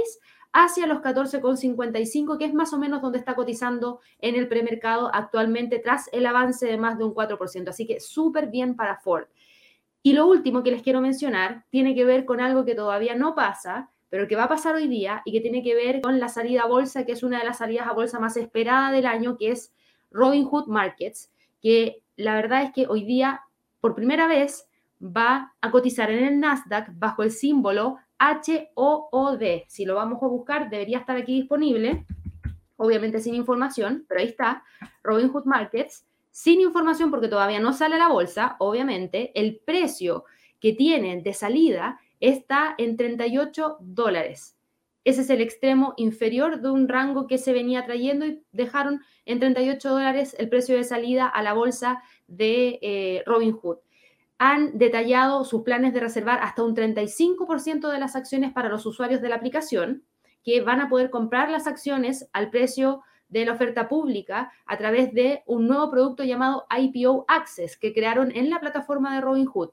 hacia 0.51 0.87
los 0.87 0.99
14,55, 0.99 2.37
que 2.37 2.45
es 2.45 2.53
más 2.53 2.73
o 2.73 2.79
menos 2.79 3.01
donde 3.01 3.19
está 3.19 3.35
cotizando 3.35 3.99
en 4.19 4.35
el 4.35 4.47
premercado 4.47 5.11
actualmente 5.13 5.79
tras 5.79 6.09
el 6.11 6.25
avance 6.25 6.65
de 6.65 6.77
más 6.77 6.97
de 6.97 7.03
un 7.03 7.13
4%. 7.13 7.69
Así 7.69 7.85
que 7.85 7.99
súper 7.99 8.47
bien 8.47 8.75
para 8.75 8.97
Ford. 8.97 9.25
Y 10.01 10.13
lo 10.13 10.27
último 10.27 10.63
que 10.63 10.71
les 10.71 10.81
quiero 10.81 11.01
mencionar 11.01 11.65
tiene 11.69 11.93
que 11.93 12.05
ver 12.05 12.25
con 12.25 12.39
algo 12.39 12.65
que 12.65 12.73
todavía 12.73 13.15
no 13.15 13.35
pasa, 13.35 13.91
pero 14.09 14.27
que 14.27 14.35
va 14.35 14.45
a 14.45 14.49
pasar 14.49 14.75
hoy 14.75 14.87
día 14.87 15.21
y 15.25 15.31
que 15.31 15.41
tiene 15.41 15.61
que 15.61 15.75
ver 15.75 16.01
con 16.01 16.19
la 16.19 16.29
salida 16.29 16.63
a 16.63 16.67
bolsa, 16.67 17.05
que 17.05 17.11
es 17.11 17.21
una 17.21 17.39
de 17.39 17.45
las 17.45 17.57
salidas 17.57 17.87
a 17.87 17.93
bolsa 17.93 18.19
más 18.19 18.37
esperada 18.37 18.91
del 18.91 19.05
año, 19.05 19.37
que 19.37 19.51
es 19.51 19.73
Robinhood 20.09 20.67
Markets, 20.67 21.31
que 21.61 22.01
la 22.15 22.33
verdad 22.33 22.63
es 22.63 22.71
que 22.71 22.87
hoy 22.87 23.03
día, 23.03 23.41
por 23.81 23.93
primera 23.93 24.27
vez, 24.27 24.67
va 25.01 25.53
a 25.61 25.71
cotizar 25.71 26.09
en 26.11 26.23
el 26.23 26.39
Nasdaq 26.39 26.89
bajo 26.93 27.23
el 27.23 27.31
símbolo 27.31 27.97
H-O-O-D. 28.19 29.65
Si 29.67 29.85
lo 29.85 29.95
vamos 29.95 30.21
a 30.21 30.27
buscar, 30.27 30.69
debería 30.69 30.99
estar 30.99 31.17
aquí 31.17 31.39
disponible, 31.39 32.05
obviamente 32.75 33.19
sin 33.19 33.33
información, 33.33 34.05
pero 34.07 34.19
ahí 34.19 34.27
está, 34.27 34.63
Robinhood 35.03 35.45
Markets, 35.45 36.05
sin 36.29 36.61
información 36.61 37.09
porque 37.09 37.27
todavía 37.27 37.59
no 37.59 37.73
sale 37.73 37.95
a 37.95 37.99
la 37.99 38.09
bolsa, 38.09 38.55
obviamente, 38.59 39.31
el 39.39 39.59
precio 39.65 40.25
que 40.59 40.73
tienen 40.73 41.23
de 41.23 41.33
salida 41.33 41.99
está 42.19 42.75
en 42.77 42.97
38 42.97 43.77
dólares. 43.79 44.57
Ese 45.05 45.21
es 45.21 45.29
el 45.29 45.41
extremo 45.41 45.93
inferior 45.95 46.61
de 46.61 46.69
un 46.69 46.87
rango 46.87 47.25
que 47.25 47.37
se 47.37 47.53
venía 47.53 47.85
trayendo 47.85 48.25
y 48.25 48.43
dejaron 48.51 49.01
en 49.25 49.39
38 49.39 49.89
dólares 49.89 50.35
el 50.37 50.49
precio 50.49 50.75
de 50.75 50.83
salida 50.83 51.27
a 51.27 51.41
la 51.41 51.53
bolsa 51.53 52.03
de 52.27 52.79
eh, 52.81 53.23
Robinhood 53.25 53.77
han 54.39 54.77
detallado 54.77 55.43
sus 55.43 55.63
planes 55.63 55.93
de 55.93 55.99
reservar 55.99 56.39
hasta 56.41 56.63
un 56.63 56.73
35% 56.73 57.91
de 57.91 57.99
las 57.99 58.15
acciones 58.15 58.53
para 58.53 58.69
los 58.69 58.85
usuarios 58.85 59.21
de 59.21 59.29
la 59.29 59.35
aplicación, 59.35 60.03
que 60.43 60.61
van 60.61 60.79
a 60.79 60.89
poder 60.89 61.09
comprar 61.09 61.49
las 61.49 61.67
acciones 61.67 62.29
al 62.31 62.49
precio 62.49 63.03
de 63.27 63.45
la 63.45 63.51
oferta 63.51 63.89
pública 63.89 64.51
a 64.65 64.77
través 64.77 65.13
de 65.13 65.43
un 65.45 65.67
nuevo 65.67 65.91
producto 65.91 66.23
llamado 66.23 66.65
IPO 66.75 67.25
Access 67.27 67.77
que 67.77 67.93
crearon 67.93 68.31
en 68.35 68.49
la 68.49 68.61
plataforma 68.61 69.13
de 69.13 69.21
Robinhood. 69.21 69.71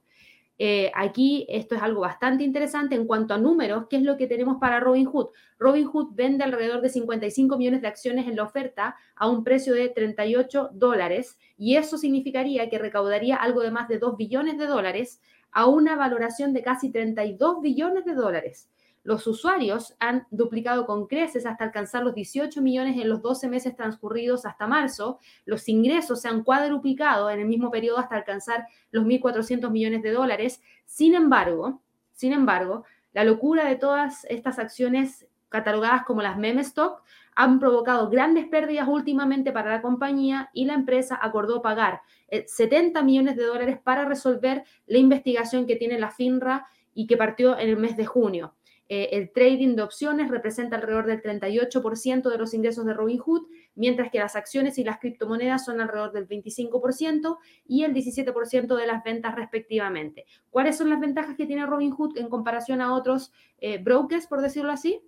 Eh, 0.59 0.91
aquí 0.95 1.45
esto 1.49 1.75
es 1.75 1.81
algo 1.81 2.01
bastante 2.01 2.43
interesante 2.43 2.95
en 2.95 3.05
cuanto 3.05 3.35
a 3.35 3.37
números, 3.37 3.85
¿qué 3.89 3.97
es 3.97 4.03
lo 4.03 4.17
que 4.17 4.25
tenemos 4.25 4.57
para 4.59 4.79
Robinhood? 4.79 5.27
Robinhood 5.59 6.15
vende 6.15 6.43
alrededor 6.43 6.81
de 6.81 6.89
55 6.89 7.57
millones 7.57 7.81
de 7.81 7.87
acciones 7.87 8.27
en 8.27 8.35
la 8.35 8.43
oferta 8.43 8.95
a 9.15 9.29
un 9.29 9.43
precio 9.43 9.73
de 9.75 9.89
38 9.89 10.71
dólares 10.73 11.37
y 11.57 11.75
eso 11.75 11.97
significaría 11.97 12.69
que 12.69 12.79
recaudaría 12.79 13.35
algo 13.35 13.61
de 13.61 13.71
más 13.71 13.87
de 13.87 13.99
2 13.99 14.17
billones 14.17 14.57
de 14.57 14.65
dólares 14.65 15.21
a 15.51 15.67
una 15.67 15.95
valoración 15.95 16.53
de 16.53 16.63
casi 16.63 16.91
32 16.91 17.61
billones 17.61 18.05
de 18.05 18.15
dólares. 18.15 18.69
Los 19.07 19.25
usuarios 19.25 19.95
han 20.01 20.27
duplicado 20.31 20.85
con 20.85 21.07
creces 21.07 21.45
hasta 21.45 21.63
alcanzar 21.63 22.03
los 22.03 22.13
18 22.13 22.61
millones 22.61 22.97
en 22.97 23.07
los 23.07 23.21
12 23.21 23.47
meses 23.47 23.73
transcurridos 23.73 24.45
hasta 24.45 24.67
marzo. 24.67 25.19
Los 25.45 25.69
ingresos 25.69 26.19
se 26.19 26.27
han 26.27 26.43
cuadruplicado 26.43 27.29
en 27.29 27.39
el 27.39 27.45
mismo 27.45 27.71
periodo 27.71 27.99
hasta 27.99 28.17
alcanzar 28.17 28.67
los 28.91 29.05
1.400 29.05 29.71
millones 29.71 30.03
de 30.03 30.11
dólares. 30.11 30.61
Sin 30.83 31.15
embargo, 31.15 31.81
sin 32.11 32.33
embargo, 32.33 32.83
la 33.13 33.23
locura 33.23 33.63
de 33.63 33.77
todas 33.77 34.25
estas 34.25 34.59
acciones 34.59 35.25
catalogadas 35.47 36.03
como 36.03 36.21
las 36.21 36.37
meme 36.37 36.59
stock 36.59 37.01
han 37.33 37.61
provocado 37.61 38.09
grandes 38.09 38.45
pérdidas 38.47 38.89
últimamente 38.89 39.53
para 39.53 39.71
la 39.71 39.81
compañía 39.81 40.49
y 40.51 40.65
la 40.65 40.73
empresa 40.73 41.17
acordó 41.21 41.61
pagar 41.61 42.01
70 42.29 42.99
eh, 42.99 43.03
millones 43.03 43.37
de 43.37 43.45
dólares 43.45 43.79
para 43.81 44.03
resolver 44.03 44.65
la 44.85 44.97
investigación 44.97 45.65
que 45.65 45.77
tiene 45.77 45.97
la 45.97 46.11
FINRA 46.11 46.67
y 46.93 47.07
que 47.07 47.15
partió 47.15 47.57
en 47.57 47.69
el 47.69 47.77
mes 47.77 47.95
de 47.95 48.05
junio. 48.05 48.56
Eh, 48.89 49.09
el 49.11 49.31
trading 49.31 49.75
de 49.75 49.81
opciones 49.81 50.29
representa 50.29 50.77
alrededor 50.77 51.05
del 51.05 51.21
38% 51.21 52.29
de 52.29 52.37
los 52.37 52.53
ingresos 52.53 52.85
de 52.85 52.93
Robinhood, 52.93 53.47
mientras 53.75 54.09
que 54.11 54.19
las 54.19 54.35
acciones 54.35 54.77
y 54.77 54.83
las 54.83 54.99
criptomonedas 54.99 55.65
son 55.65 55.81
alrededor 55.81 56.13
del 56.13 56.27
25% 56.27 57.37
y 57.67 57.83
el 57.83 57.93
17% 57.93 58.75
de 58.75 58.87
las 58.87 59.03
ventas 59.03 59.35
respectivamente. 59.35 60.25
¿Cuáles 60.49 60.77
son 60.77 60.89
las 60.89 60.99
ventajas 60.99 61.35
que 61.35 61.45
tiene 61.45 61.65
Robinhood 61.65 62.17
en 62.17 62.29
comparación 62.29 62.81
a 62.81 62.95
otros 62.95 63.31
eh, 63.59 63.77
brokers, 63.77 64.27
por 64.27 64.41
decirlo 64.41 64.71
así? 64.71 65.01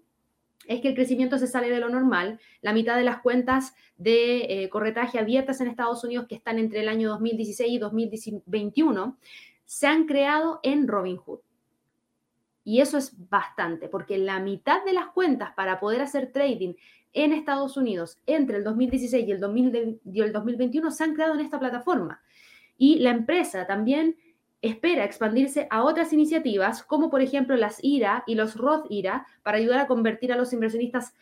es 0.68 0.82
que 0.82 0.90
el 0.90 0.94
crecimiento 0.94 1.40
se 1.40 1.48
sale 1.48 1.70
de 1.70 1.80
lo 1.80 1.90
normal. 1.90 2.40
La 2.62 2.74
mitad 2.74 2.96
de 2.96 3.04
las 3.04 3.22
cuentas 3.22 3.74
de 3.98 4.64
eh, 4.64 4.70
corretaje 4.70 5.18
abiertas 5.18 5.62
en 5.62 5.68
Estados 5.68 6.04
Unidos 6.04 6.28
que 6.28 6.36
están 6.36 6.60
entre 6.60 6.82
el 6.82 6.90
año 6.90 7.10
2016 7.10 7.72
y 7.72 7.80
2021 7.80 9.18
se 9.66 9.88
han 9.88 10.06
creado 10.06 10.60
en 10.62 10.88
Robinhood. 10.88 11.40
Y 12.70 12.82
eso 12.82 13.00
es 13.00 13.28
bastante, 13.32 13.90
porque 13.90 14.20
la 14.20 14.40
mitad 14.40 14.86
de 14.86 14.94
las 14.94 15.08
cuentas 15.08 15.54
para 15.56 15.80
poder 15.80 16.02
hacer 16.02 16.32
trading 16.32 16.76
en 17.14 17.34
Estados 17.34 17.78
Unidos 17.78 18.20
entre 18.28 18.58
el 18.58 18.64
2016 18.64 19.28
y 19.28 19.32
el, 19.32 20.32
2021 20.32 20.92
se 20.92 21.04
han 21.04 21.16
creado 21.16 21.34
en 21.34 21.40
esta 21.40 21.58
plataforma. 21.58 22.22
Y 22.78 23.00
la 23.00 23.10
empresa 23.10 23.66
también 23.66 24.18
espera 24.62 25.04
expandirse 25.04 25.68
a 25.72 25.84
otras 25.84 26.14
iniciativas, 26.14 26.84
como 26.84 27.10
por 27.10 27.24
ejemplo 27.24 27.56
las 27.56 27.84
IRA 27.84 28.24
y 28.28 28.36
los 28.36 28.56
Roth 28.56 28.86
IRA, 28.92 29.26
para 29.42 29.58
ayudar 29.58 29.80
a 29.80 29.88
convertir 29.88 30.32
a 30.32 30.38
los 30.38 30.54
inversionistas 30.54 31.16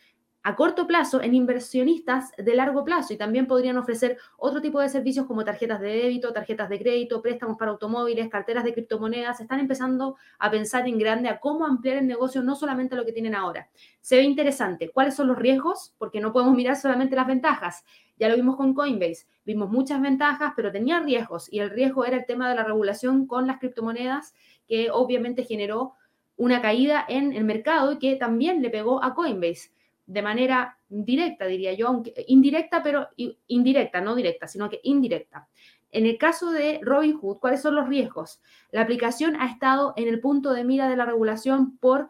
a 0.48 0.56
corto 0.56 0.86
plazo 0.86 1.20
en 1.20 1.34
inversionistas 1.34 2.32
de 2.38 2.54
largo 2.54 2.82
plazo 2.82 3.12
y 3.12 3.18
también 3.18 3.46
podrían 3.46 3.76
ofrecer 3.76 4.16
otro 4.38 4.62
tipo 4.62 4.80
de 4.80 4.88
servicios 4.88 5.26
como 5.26 5.44
tarjetas 5.44 5.78
de 5.78 5.88
débito, 5.88 6.32
tarjetas 6.32 6.70
de 6.70 6.78
crédito, 6.78 7.20
préstamos 7.20 7.58
para 7.58 7.72
automóviles, 7.72 8.30
carteras 8.30 8.64
de 8.64 8.72
criptomonedas. 8.72 9.42
Están 9.42 9.60
empezando 9.60 10.16
a 10.38 10.50
pensar 10.50 10.88
en 10.88 10.98
grande 10.98 11.28
a 11.28 11.38
cómo 11.38 11.66
ampliar 11.66 11.98
el 11.98 12.06
negocio, 12.06 12.42
no 12.42 12.56
solamente 12.56 12.96
lo 12.96 13.04
que 13.04 13.12
tienen 13.12 13.34
ahora. 13.34 13.68
Se 14.00 14.16
ve 14.16 14.22
interesante. 14.22 14.88
¿Cuáles 14.88 15.16
son 15.16 15.28
los 15.28 15.36
riesgos? 15.36 15.94
Porque 15.98 16.18
no 16.18 16.32
podemos 16.32 16.54
mirar 16.54 16.76
solamente 16.76 17.14
las 17.14 17.26
ventajas. 17.26 17.84
Ya 18.16 18.30
lo 18.30 18.34
vimos 18.34 18.56
con 18.56 18.72
Coinbase. 18.72 19.26
Vimos 19.44 19.68
muchas 19.68 20.00
ventajas, 20.00 20.54
pero 20.56 20.72
tenía 20.72 21.00
riesgos 21.00 21.52
y 21.52 21.58
el 21.58 21.68
riesgo 21.68 22.06
era 22.06 22.16
el 22.16 22.24
tema 22.24 22.48
de 22.48 22.54
la 22.54 22.64
regulación 22.64 23.26
con 23.26 23.46
las 23.46 23.58
criptomonedas 23.58 24.32
que 24.66 24.90
obviamente 24.90 25.44
generó 25.44 25.92
una 26.38 26.62
caída 26.62 27.04
en 27.06 27.34
el 27.34 27.44
mercado 27.44 27.92
y 27.92 27.98
que 27.98 28.16
también 28.16 28.62
le 28.62 28.70
pegó 28.70 29.04
a 29.04 29.12
Coinbase 29.12 29.76
de 30.08 30.22
manera 30.22 30.78
directa, 30.88 31.44
diría 31.44 31.74
yo, 31.74 31.88
aunque 31.88 32.24
indirecta, 32.26 32.82
pero 32.82 33.08
indirecta, 33.46 34.00
no 34.00 34.14
directa, 34.14 34.48
sino 34.48 34.70
que 34.70 34.80
indirecta. 34.82 35.48
En 35.90 36.06
el 36.06 36.16
caso 36.16 36.50
de 36.50 36.80
Robinhood, 36.82 37.38
¿cuáles 37.38 37.60
son 37.60 37.74
los 37.74 37.88
riesgos? 37.88 38.40
La 38.72 38.80
aplicación 38.80 39.36
ha 39.36 39.50
estado 39.50 39.92
en 39.96 40.08
el 40.08 40.20
punto 40.20 40.52
de 40.52 40.64
mira 40.64 40.88
de 40.88 40.96
la 40.96 41.04
regulación 41.04 41.76
por 41.76 42.08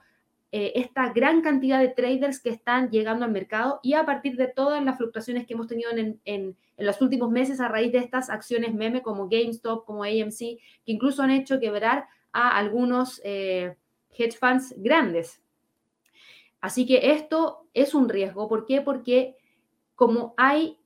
eh, 0.52 0.72
esta 0.76 1.12
gran 1.12 1.42
cantidad 1.42 1.80
de 1.80 1.88
traders 1.88 2.40
que 2.40 2.50
están 2.50 2.88
llegando 2.88 3.24
al 3.24 3.32
mercado 3.32 3.80
y 3.82 3.94
a 3.94 4.06
partir 4.06 4.36
de 4.36 4.46
todas 4.46 4.82
las 4.84 4.96
fluctuaciones 4.96 5.44
que 5.44 5.54
hemos 5.54 5.66
tenido 5.66 5.90
en, 5.90 6.56
los 6.76 7.02
últimos 7.02 7.30
meses 7.30 7.60
a 7.60 7.68
raíz 7.68 7.90
de 7.90 7.98
estas 7.98 8.30
acciones 8.30 8.72
meme 8.74 9.02
como 9.02 9.28
GameStop, 9.28 9.84
como 9.84 10.04
AMC, 10.04 10.38
que 10.38 10.60
incluso 10.86 11.22
han 11.22 11.32
hecho 11.32 11.58
quebrar 11.58 12.06
a 12.32 12.56
algunos 12.56 13.20
eh, 13.24 13.76
hedge 14.16 14.38
funds 14.38 14.72
grandes. 14.76 15.42
Así 16.60 16.86
que 16.86 17.12
esto 17.12 17.68
es 17.74 17.94
un 17.94 18.08
riesgo. 18.08 18.48
¿Por 18.48 18.66
qué? 18.66 18.80
Porque 18.80 19.36
como 19.94 20.34
hay, 20.36 20.78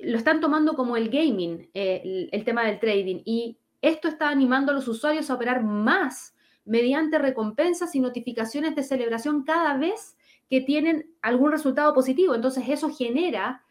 lo 0.00 0.16
están 0.16 0.40
tomando 0.40 0.74
como 0.74 0.96
el 0.96 1.08
gaming, 1.08 1.70
eh, 1.74 2.28
el, 2.32 2.44
tema 2.44 2.64
del 2.64 2.80
trading, 2.80 3.22
y 3.24 3.58
esto 3.80 4.08
está 4.08 4.28
animando 4.28 4.72
a 4.72 4.74
los 4.74 4.88
usuarios 4.88 5.30
a 5.30 5.34
operar 5.34 5.62
más 5.62 6.34
mediante 6.64 7.18
recompensas 7.18 7.94
y 7.94 8.00
notificaciones 8.00 8.76
de 8.76 8.82
celebración 8.84 9.42
cada 9.42 9.76
vez 9.76 10.16
que 10.48 10.60
tienen 10.60 11.10
algún 11.22 11.50
resultado 11.50 11.92
positivo. 11.94 12.34
Entonces 12.34 12.64
eso 12.68 12.90
genera 12.90 13.64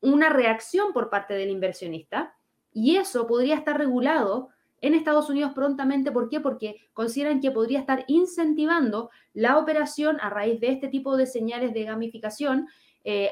una 0.00 0.28
reacción 0.28 0.92
por 0.92 1.10
parte 1.10 1.34
del 1.34 1.50
inversionista 1.50 2.36
y 2.72 2.96
eso 2.96 3.26
podría 3.26 3.56
estar 3.56 3.78
regulado 3.78 4.50
en 4.86 4.94
Estados 4.94 5.30
Unidos 5.30 5.52
prontamente. 5.54 6.12
¿Por 6.12 6.28
qué? 6.28 6.40
Porque 6.40 6.76
consideran 6.92 7.40
que 7.40 7.50
podría 7.50 7.80
estar 7.80 8.04
incentivando 8.06 9.10
la 9.32 9.58
operación 9.58 10.18
a 10.20 10.28
raíz 10.28 10.60
de 10.60 10.68
este 10.68 10.88
tipo 10.88 11.16
de 11.16 11.26
señales 11.26 11.72
de 11.72 11.84
gamificación 11.84 12.68
eh, 13.02 13.30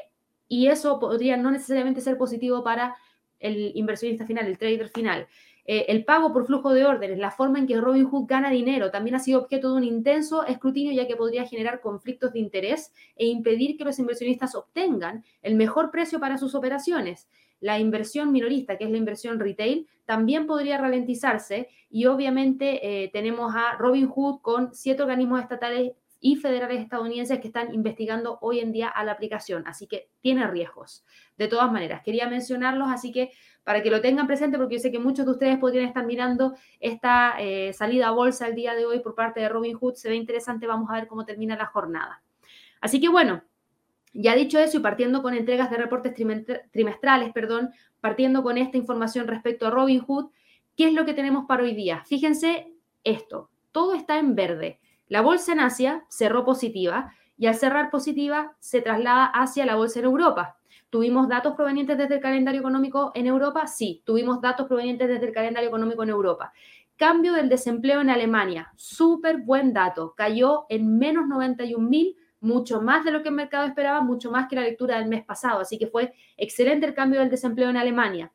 y 0.49 0.69
eso 0.69 0.99
podría 0.99 1.37
no 1.37 1.51
necesariamente 1.51 2.01
ser 2.01 2.17
positivo 2.17 2.65
para 2.65 2.97
el 3.39 3.73
inversionista 3.75 4.25
final, 4.25 4.47
el 4.47 4.57
trader 4.57 4.89
final. 4.89 5.27
Eh, 5.65 5.87
el 5.89 6.05
pago 6.05 6.33
por 6.33 6.47
flujo 6.47 6.73
de 6.73 6.87
órdenes, 6.87 7.19
la 7.19 7.31
forma 7.31 7.59
en 7.59 7.67
que 7.67 7.81
Robinhood 7.81 8.27
gana 8.27 8.51
dinero, 8.51 8.91
también 8.91 9.15
ha 9.15 9.21
sido 9.21 9.41
objeto 9.41 9.71
de 9.71 9.77
un 9.77 9.85
intenso 9.85 10.45
escrutinio 10.45 10.93
ya 10.93 11.07
que 11.07 11.17
podría 11.17 11.47
generar 11.47 11.81
conflictos 11.81 12.33
de 12.33 12.41
interés 12.41 12.93
e 13.15 13.27
impedir 13.27 13.77
que 13.77 13.85
los 13.85 13.99
inversionistas 13.99 14.55
obtengan 14.55 15.23
el 15.43 15.55
mejor 15.55 15.91
precio 15.91 16.19
para 16.19 16.39
sus 16.39 16.55
operaciones 16.55 17.29
la 17.63 17.79
inversión 17.79 18.33
minorista, 18.33 18.77
que 18.77 18.85
es 18.85 18.91
la 18.91 18.99
inversión 18.99 19.39
retail, 19.39 19.87
también 20.05 20.47
podría 20.47 20.79
ralentizarse 20.79 21.69
y 21.89 22.07
obviamente 22.07 23.05
eh, 23.05 23.09
tenemos 23.13 23.55
a 23.55 23.77
Robinhood 23.79 24.41
con 24.43 24.75
siete 24.75 25.03
organismos 25.03 25.41
estatales 25.41 25.93
y 26.21 26.37
federales 26.37 26.81
estadounidenses 26.81 27.41
que 27.41 27.47
están 27.47 27.73
investigando 27.73 28.39
hoy 28.41 28.59
en 28.59 28.73
día 28.73 28.89
a 28.89 29.05
la 29.05 29.13
aplicación, 29.13 29.65
así 29.67 29.87
que 29.87 30.09
tiene 30.21 30.47
riesgos. 30.49 31.05
De 31.39 31.47
todas 31.47 31.71
maneras, 31.71 32.03
quería 32.05 32.29
mencionarlos, 32.29 32.89
así 32.91 33.13
que 33.13 33.31
para 33.63 33.81
que 33.83 33.91
lo 33.91 34.01
tengan 34.01 34.27
presente, 34.27 34.59
porque 34.59 34.77
yo 34.77 34.81
sé 34.81 34.91
que 34.91 34.99
muchos 34.99 35.25
de 35.25 35.33
ustedes 35.33 35.59
podrían 35.59 35.87
estar 35.87 36.05
mirando 36.05 36.55
esta 36.81 37.37
eh, 37.39 37.73
salida 37.73 38.09
a 38.09 38.11
bolsa 38.11 38.49
el 38.49 38.57
día 38.57 38.75
de 38.75 38.87
hoy 38.87 38.99
por 38.99 39.15
parte 39.15 39.41
de 39.41 39.49
Robinhood, 39.49 39.95
se 39.95 40.09
ve 40.09 40.17
interesante, 40.17 40.67
vamos 40.67 40.91
a 40.91 40.95
ver 40.95 41.07
cómo 41.07 41.25
termina 41.25 41.57
la 41.57 41.67
jornada. 41.67 42.23
Así 42.81 43.01
que 43.01 43.09
bueno, 43.09 43.43
ya 44.13 44.35
dicho 44.35 44.59
eso 44.59 44.79
y 44.79 44.81
partiendo 44.81 45.23
con 45.23 45.35
entregas 45.35 45.71
de 45.71 45.77
reportes 45.77 46.15
trimestrales, 46.15 47.33
perdón, 47.33 47.71
partiendo 48.01 48.43
con 48.43 48.59
esta 48.59 48.77
información 48.77 49.27
respecto 49.27 49.67
a 49.67 49.71
Robinhood, 49.71 50.31
¿qué 50.77 50.89
es 50.89 50.93
lo 50.93 51.05
que 51.05 51.15
tenemos 51.15 51.47
para 51.47 51.63
hoy 51.63 51.75
día? 51.75 52.03
Fíjense 52.07 52.73
esto, 53.05 53.51
todo 53.73 53.95
está 53.95 54.19
en 54.19 54.35
verde. 54.35 54.81
La 55.09 55.21
bolsa 55.21 55.53
en 55.53 55.61
Asia 55.61 56.05
cerró 56.09 56.45
positiva 56.45 57.13
y 57.37 57.47
al 57.47 57.55
cerrar 57.55 57.91
positiva 57.91 58.57
se 58.61 58.81
traslada 58.81 59.27
hacia 59.27 59.67
la 59.67 59.77
bolsa 59.77 59.99
en 59.99 60.07
Europa. 60.07 60.57
¿Tuvimos 60.91 61.29
datos 61.29 61.55
provenientes 61.55 61.97
desde 61.97 62.17
el 62.17 62.21
calendario 62.21 62.61
económico 62.61 63.13
en 63.15 63.27
Europa? 63.27 63.67
Sí, 63.67 64.03
tuvimos 64.05 64.41
datos 64.41 64.67
provenientes 64.67 65.09
desde 65.09 65.27
el 65.27 65.33
calendario 65.33 65.69
económico 65.69 66.03
en 66.03 66.11
Europa. 66.11 66.53
Cambio 66.97 67.33
del 67.33 67.49
desempleo 67.49 68.01
en 68.03 68.11
Alemania, 68.11 68.71
súper 68.77 69.39
buen 69.39 69.73
dato, 69.73 70.15
cayó 70.15 70.67
en 70.69 70.99
menos 70.99 71.27
91 71.27 71.89
mil 71.89 72.17
mucho 72.43 72.83
más 72.83 73.05
de 73.05 73.13
lo 73.13 73.23
que 73.23 73.31
el 73.31 73.35
mercado 73.35 73.67
esperaba, 73.67 74.03
mucho 74.03 74.31
más 74.31 74.49
que 74.49 74.57
la 74.57 74.63
lectura 74.63 74.99
del 74.99 75.09
mes 75.09 75.25
pasado. 75.25 75.61
Así 75.61 75.79
que 75.79 75.87
fue 75.87 76.13
excelente 76.37 76.85
el 76.85 76.95
cambio 76.95 77.21
del 77.21 77.31
desempleo 77.31 77.71
en 77.71 77.77
Alemania. 77.77 78.33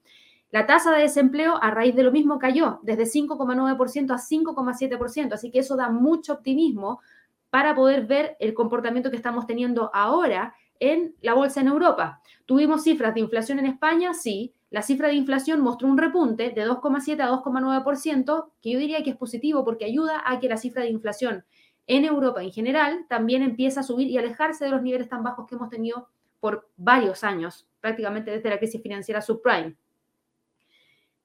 La 0.50 0.66
tasa 0.66 0.92
de 0.92 1.02
desempleo 1.02 1.62
a 1.62 1.72
raíz 1.72 1.94
de 1.94 2.04
lo 2.04 2.12
mismo 2.12 2.40
cayó 2.40 2.80
desde 2.82 3.04
5,9% 3.04 4.12
a 4.12 4.18
5,7%, 4.18 5.34
así 5.34 5.52
que 5.52 5.60
eso 5.60 5.76
da 5.76 5.90
mucho 5.90 6.34
optimismo 6.34 7.02
para 7.50 7.76
poder 7.76 8.06
ver 8.06 8.38
el 8.40 8.54
comportamiento 8.54 9.12
que 9.12 9.18
estamos 9.18 9.46
teniendo 9.46 9.92
ahora 9.94 10.56
en 10.80 11.16
la 11.22 11.34
bolsa 11.34 11.60
en 11.60 11.68
Europa. 11.68 12.22
¿Tuvimos 12.46 12.84
cifras 12.84 13.14
de 13.14 13.20
inflación 13.20 13.60
en 13.60 13.66
España? 13.66 14.14
Sí. 14.14 14.54
La 14.70 14.82
cifra 14.82 15.10
de 15.10 15.16
inflación 15.16 15.60
mostró 15.62 15.88
un 15.88 15.98
repunte 15.98 16.52
de 16.52 16.66
2,7 16.66 17.22
a 17.22 17.30
2,9%, 17.30 18.52
que 18.62 18.72
yo 18.72 18.80
diría 18.80 19.04
que 19.04 19.12
es 19.12 19.16
positivo 19.18 19.66
porque 19.66 19.86
ayuda 19.86 20.22
a 20.26 20.40
que 20.40 20.50
la 20.50 20.58
cifra 20.58 20.84
de 20.84 20.90
inflación 20.90 21.46
en 21.88 22.06
Europa 22.06 22.44
en 22.44 22.52
general 22.52 23.06
también 23.08 23.42
empieza 23.42 23.80
a 23.80 23.84
subir 23.84 24.08
y 24.08 24.18
alejarse 24.18 24.66
de 24.66 24.72
los 24.72 24.82
niveles 24.82 25.10
tan 25.10 25.24
bajos 25.24 25.48
que 25.48 25.56
hemos 25.56 25.70
tenido 25.70 26.10
por 26.40 26.70
varios 26.76 27.24
años, 27.24 27.68
prácticamente 27.80 28.30
desde 28.30 28.50
la 28.50 28.58
crisis 28.58 28.82
financiera 28.82 29.22
subprime. 29.22 29.76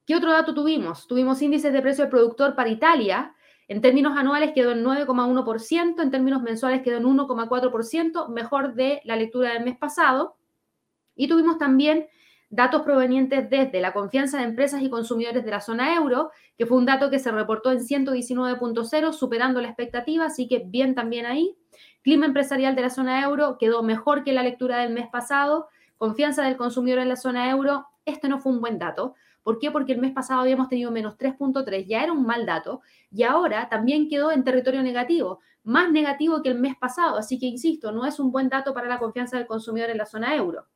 ¿Qué 0.06 0.16
otro 0.16 0.32
dato 0.32 0.54
tuvimos? 0.54 1.06
Tuvimos 1.06 1.42
índices 1.42 1.72
de 1.72 1.82
precio 1.82 2.04
del 2.04 2.10
productor 2.10 2.54
para 2.54 2.68
Italia. 2.68 3.34
En 3.68 3.80
términos 3.80 4.16
anuales 4.16 4.52
quedó 4.52 4.72
en 4.72 4.84
9,1%, 4.84 6.02
en 6.02 6.10
términos 6.10 6.42
mensuales 6.42 6.82
quedó 6.82 6.96
en 6.98 7.04
1,4%, 7.04 8.28
mejor 8.28 8.74
de 8.74 9.00
la 9.04 9.16
lectura 9.16 9.52
del 9.52 9.64
mes 9.64 9.76
pasado. 9.76 10.36
Y 11.14 11.28
tuvimos 11.28 11.58
también 11.58 12.06
datos 12.52 12.82
provenientes 12.82 13.48
desde 13.48 13.80
la 13.80 13.94
confianza 13.94 14.36
de 14.36 14.44
empresas 14.44 14.82
y 14.82 14.90
consumidores 14.90 15.42
de 15.42 15.50
la 15.50 15.62
zona 15.62 15.96
euro, 15.96 16.30
que 16.58 16.66
fue 16.66 16.76
un 16.76 16.84
dato 16.84 17.08
que 17.08 17.18
se 17.18 17.32
reportó 17.32 17.72
en 17.72 17.80
119.0, 17.80 19.12
superando 19.14 19.62
la 19.62 19.68
expectativa, 19.68 20.26
así 20.26 20.46
que 20.46 20.62
bien 20.66 20.94
también 20.94 21.24
ahí. 21.24 21.56
Clima 22.02 22.26
empresarial 22.26 22.76
de 22.76 22.82
la 22.82 22.90
zona 22.90 23.24
euro 23.24 23.56
quedó 23.58 23.82
mejor 23.82 24.22
que 24.22 24.34
la 24.34 24.42
lectura 24.42 24.80
del 24.80 24.92
mes 24.92 25.08
pasado. 25.10 25.68
Confianza 25.96 26.44
del 26.44 26.58
consumidor 26.58 26.98
en 26.98 27.08
la 27.08 27.16
zona 27.16 27.48
euro, 27.48 27.86
este 28.04 28.28
no 28.28 28.38
fue 28.38 28.52
un 28.52 28.60
buen 28.60 28.78
dato. 28.78 29.14
¿Por 29.42 29.58
qué? 29.58 29.70
Porque 29.70 29.94
el 29.94 29.98
mes 29.98 30.12
pasado 30.12 30.42
habíamos 30.42 30.68
tenido 30.68 30.90
menos 30.90 31.16
3.3, 31.16 31.86
ya 31.86 32.02
era 32.02 32.12
un 32.12 32.26
mal 32.26 32.44
dato, 32.44 32.82
y 33.10 33.22
ahora 33.22 33.70
también 33.70 34.10
quedó 34.10 34.30
en 34.30 34.44
territorio 34.44 34.82
negativo, 34.82 35.40
más 35.64 35.90
negativo 35.90 36.42
que 36.42 36.50
el 36.50 36.58
mes 36.58 36.76
pasado. 36.76 37.16
Así 37.16 37.38
que, 37.38 37.46
insisto, 37.46 37.92
no 37.92 38.04
es 38.04 38.20
un 38.20 38.30
buen 38.30 38.50
dato 38.50 38.74
para 38.74 38.88
la 38.88 38.98
confianza 38.98 39.38
del 39.38 39.46
consumidor 39.46 39.88
en 39.88 39.96
la 39.96 40.06
zona 40.06 40.36
euro. 40.36 40.66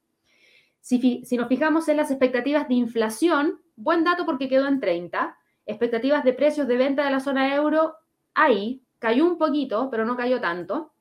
Si, 0.86 1.24
nos 1.36 1.48
fijamos 1.48 1.88
en 1.88 1.96
las 1.96 2.12
expectativas 2.12 2.68
de 2.68 2.74
inflación, 2.74 3.60
buen 3.74 4.04
dato 4.04 4.24
porque 4.24 4.48
quedó 4.48 4.68
en 4.68 4.78
30. 4.78 5.36
Expectativas 5.66 6.22
de 6.22 6.32
precios 6.32 6.68
de 6.68 6.76
venta 6.76 7.04
de 7.04 7.10
la 7.10 7.18
zona 7.18 7.52
euro, 7.56 7.96
ahí, 8.34 8.84
cayó 9.00 9.24
un 9.26 9.36
poquito, 9.36 9.90
pero 9.90 10.04
no 10.04 10.16
cayó 10.16 10.40
tanto. 10.40 10.92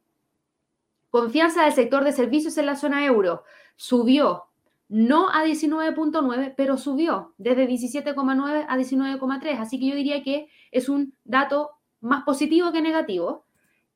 Confianza 1.11 1.65
del 1.65 1.73
sector 1.73 2.03
de 2.03 2.13
servicios 2.13 2.57
en 2.57 2.65
la 2.65 2.75
zona 2.75 3.05
euro, 3.05 3.43
subió, 3.75 4.45
no 4.89 5.29
a 5.29 5.45
19.9, 5.45 6.55
pero 6.57 6.77
subió 6.77 7.35
desde 7.37 7.67
17,9 7.67 8.65
a 8.67 8.77
19,3. 8.77 9.59
Así 9.59 9.79
que 9.79 9.85
yo 9.85 9.95
diría 9.95 10.23
que 10.23 10.49
es 10.71 10.89
un 10.89 11.13
dato 11.23 11.73
más 12.01 12.23
positivo 12.23 12.71
que 12.71 12.81
negativo. 12.81 13.44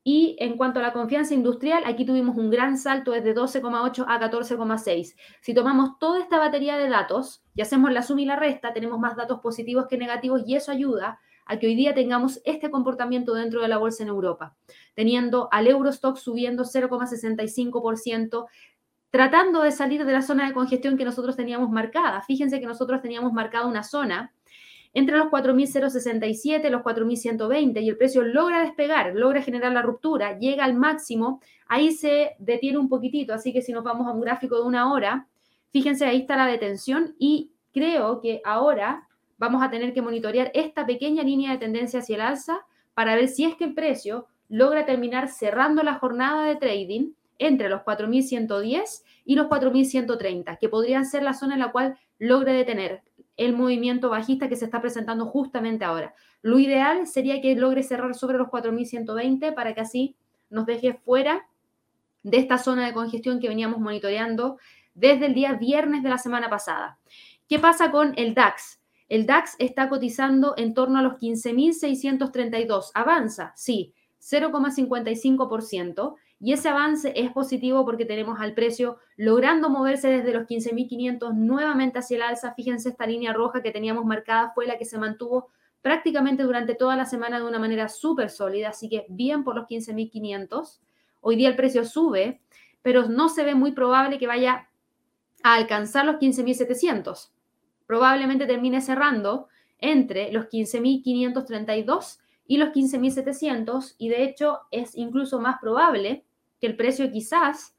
Y 0.02 0.36
en 0.38 0.56
cuanto 0.56 0.80
a 0.80 0.82
la 0.82 0.94
confianza 0.94 1.34
industrial, 1.34 1.82
aquí 1.84 2.06
tuvimos 2.06 2.36
un 2.36 2.50
gran 2.50 2.78
salto 2.78 3.12
desde 3.12 3.34
12,8 3.34 4.06
a 4.08 4.18
14,6. 4.18 5.14
Si 5.42 5.54
tomamos 5.54 5.98
toda 5.98 6.20
esta 6.20 6.38
batería 6.38 6.78
de 6.78 6.88
datos 6.88 7.44
y 7.54 7.60
hacemos 7.60 7.92
la 7.92 8.02
suma 8.02 8.22
y 8.22 8.24
la 8.24 8.36
resta, 8.36 8.72
tenemos 8.72 8.98
más 8.98 9.14
datos 9.16 9.40
positivos 9.40 9.86
que 9.88 9.98
negativos 9.98 10.42
y 10.46 10.56
eso 10.56 10.72
ayuda 10.72 11.20
a 11.44 11.58
que 11.58 11.66
hoy 11.66 11.74
día 11.74 11.94
tengamos 11.94 12.40
este 12.44 12.70
comportamiento 12.70 13.34
dentro 13.34 13.60
de 13.60 13.68
la 13.68 13.76
bolsa 13.76 14.02
en 14.04 14.08
Europa, 14.08 14.56
teniendo 14.94 15.48
al 15.50 15.66
Eurostock 15.66 16.16
subiendo 16.16 16.64
0,65%, 16.64 18.46
tratando 19.10 19.62
de 19.62 19.72
salir 19.72 20.04
de 20.04 20.12
la 20.12 20.22
zona 20.22 20.46
de 20.46 20.54
congestión 20.54 20.96
que 20.96 21.04
nosotros 21.04 21.36
teníamos 21.36 21.68
marcada. 21.70 22.22
Fíjense 22.22 22.60
que 22.60 22.66
nosotros 22.66 23.02
teníamos 23.02 23.32
marcada 23.32 23.66
una 23.66 23.82
zona 23.82 24.32
entre 24.92 25.16
los 25.16 25.28
4.067 25.28 26.66
y 26.66 26.70
los 26.70 26.82
4.120 26.82 27.82
y 27.82 27.88
el 27.88 27.96
precio 27.96 28.22
logra 28.22 28.62
despegar, 28.62 29.14
logra 29.14 29.42
generar 29.42 29.72
la 29.72 29.82
ruptura, 29.82 30.38
llega 30.38 30.64
al 30.64 30.74
máximo, 30.74 31.40
ahí 31.66 31.92
se 31.92 32.32
detiene 32.38 32.78
un 32.78 32.88
poquitito, 32.88 33.32
así 33.32 33.52
que 33.52 33.62
si 33.62 33.72
nos 33.72 33.84
vamos 33.84 34.06
a 34.06 34.12
un 34.12 34.20
gráfico 34.20 34.56
de 34.56 34.62
una 34.62 34.92
hora, 34.92 35.28
fíjense, 35.70 36.04
ahí 36.04 36.20
está 36.20 36.36
la 36.36 36.46
detención 36.46 37.14
y 37.18 37.52
creo 37.72 38.20
que 38.20 38.40
ahora 38.44 39.06
vamos 39.38 39.62
a 39.62 39.70
tener 39.70 39.94
que 39.94 40.02
monitorear 40.02 40.50
esta 40.54 40.86
pequeña 40.86 41.22
línea 41.22 41.52
de 41.52 41.58
tendencia 41.58 42.00
hacia 42.00 42.16
el 42.16 42.22
alza 42.22 42.66
para 42.94 43.14
ver 43.14 43.28
si 43.28 43.44
es 43.44 43.54
que 43.54 43.64
el 43.64 43.74
precio 43.74 44.26
logra 44.48 44.84
terminar 44.84 45.28
cerrando 45.28 45.82
la 45.82 45.94
jornada 45.94 46.44
de 46.44 46.56
trading 46.56 47.12
entre 47.38 47.70
los 47.70 47.80
4.110 47.82 49.02
y 49.24 49.34
los 49.36 49.46
4.130, 49.46 50.58
que 50.58 50.68
podrían 50.68 51.06
ser 51.06 51.22
la 51.22 51.32
zona 51.32 51.54
en 51.54 51.60
la 51.60 51.72
cual 51.72 51.96
logre 52.18 52.52
detener 52.52 53.02
el 53.40 53.56
movimiento 53.56 54.10
bajista 54.10 54.50
que 54.50 54.56
se 54.56 54.66
está 54.66 54.82
presentando 54.82 55.24
justamente 55.24 55.86
ahora. 55.86 56.14
Lo 56.42 56.58
ideal 56.58 57.06
sería 57.06 57.40
que 57.40 57.56
logre 57.56 57.82
cerrar 57.82 58.14
sobre 58.14 58.36
los 58.36 58.48
4.120 58.48 59.54
para 59.54 59.72
que 59.72 59.80
así 59.80 60.14
nos 60.50 60.66
deje 60.66 60.92
fuera 60.92 61.48
de 62.22 62.36
esta 62.36 62.58
zona 62.58 62.84
de 62.84 62.92
congestión 62.92 63.40
que 63.40 63.48
veníamos 63.48 63.80
monitoreando 63.80 64.58
desde 64.92 65.24
el 65.24 65.32
día 65.32 65.54
viernes 65.54 66.02
de 66.02 66.10
la 66.10 66.18
semana 66.18 66.50
pasada. 66.50 66.98
¿Qué 67.48 67.58
pasa 67.58 67.90
con 67.90 68.12
el 68.16 68.34
DAX? 68.34 68.82
El 69.08 69.24
DAX 69.24 69.56
está 69.58 69.88
cotizando 69.88 70.52
en 70.58 70.74
torno 70.74 70.98
a 70.98 71.02
los 71.02 71.14
15.632. 71.14 72.90
¿Avanza? 72.92 73.54
Sí, 73.56 73.94
0,55%. 74.20 76.14
Y 76.42 76.54
ese 76.54 76.70
avance 76.70 77.12
es 77.14 77.30
positivo 77.32 77.84
porque 77.84 78.06
tenemos 78.06 78.40
al 78.40 78.54
precio 78.54 78.96
logrando 79.16 79.68
moverse 79.68 80.08
desde 80.08 80.32
los 80.32 80.48
15.500 80.48 81.34
nuevamente 81.34 81.98
hacia 81.98 82.16
el 82.16 82.22
alza. 82.22 82.54
Fíjense, 82.54 82.88
esta 82.88 83.06
línea 83.06 83.34
roja 83.34 83.62
que 83.62 83.70
teníamos 83.70 84.06
marcada 84.06 84.50
fue 84.54 84.66
la 84.66 84.78
que 84.78 84.86
se 84.86 84.96
mantuvo 84.96 85.48
prácticamente 85.82 86.42
durante 86.42 86.74
toda 86.74 86.96
la 86.96 87.04
semana 87.04 87.38
de 87.38 87.46
una 87.46 87.58
manera 87.58 87.88
súper 87.88 88.30
sólida, 88.30 88.70
así 88.70 88.88
que 88.88 89.04
bien 89.10 89.44
por 89.44 89.54
los 89.54 89.66
15.500. 89.66 90.80
Hoy 91.20 91.36
día 91.36 91.50
el 91.50 91.56
precio 91.56 91.84
sube, 91.84 92.40
pero 92.80 93.06
no 93.06 93.28
se 93.28 93.44
ve 93.44 93.54
muy 93.54 93.72
probable 93.72 94.18
que 94.18 94.26
vaya 94.26 94.68
a 95.42 95.54
alcanzar 95.54 96.06
los 96.06 96.16
15.700. 96.16 97.30
Probablemente 97.86 98.46
termine 98.46 98.80
cerrando 98.80 99.48
entre 99.78 100.32
los 100.32 100.46
15.532 100.46 102.18
y 102.46 102.56
los 102.56 102.70
15.700 102.70 103.94
y 103.98 104.08
de 104.08 104.24
hecho 104.24 104.60
es 104.70 104.96
incluso 104.96 105.38
más 105.38 105.58
probable 105.60 106.24
que 106.60 106.66
el 106.66 106.76
precio 106.76 107.10
quizás 107.10 107.74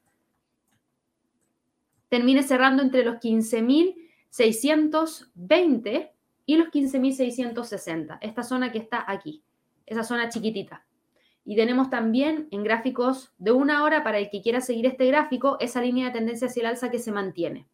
termine 2.08 2.42
cerrando 2.42 2.82
entre 2.82 3.04
los 3.04 3.16
15.620 3.16 6.10
y 6.44 6.56
los 6.56 6.68
15.660, 6.68 8.18
esta 8.20 8.42
zona 8.42 8.72
que 8.72 8.78
está 8.78 9.04
aquí, 9.06 9.42
esa 9.86 10.04
zona 10.04 10.28
chiquitita. 10.28 10.84
Y 11.44 11.56
tenemos 11.56 11.90
también 11.90 12.46
en 12.50 12.62
gráficos 12.62 13.32
de 13.38 13.52
una 13.52 13.82
hora, 13.82 14.04
para 14.04 14.18
el 14.18 14.30
que 14.30 14.42
quiera 14.42 14.60
seguir 14.60 14.86
este 14.86 15.06
gráfico, 15.06 15.56
esa 15.60 15.80
línea 15.80 16.06
de 16.06 16.12
tendencia 16.12 16.48
hacia 16.48 16.60
el 16.60 16.66
alza 16.66 16.90
que 16.90 16.98
se 16.98 17.12
mantiene. 17.12 17.66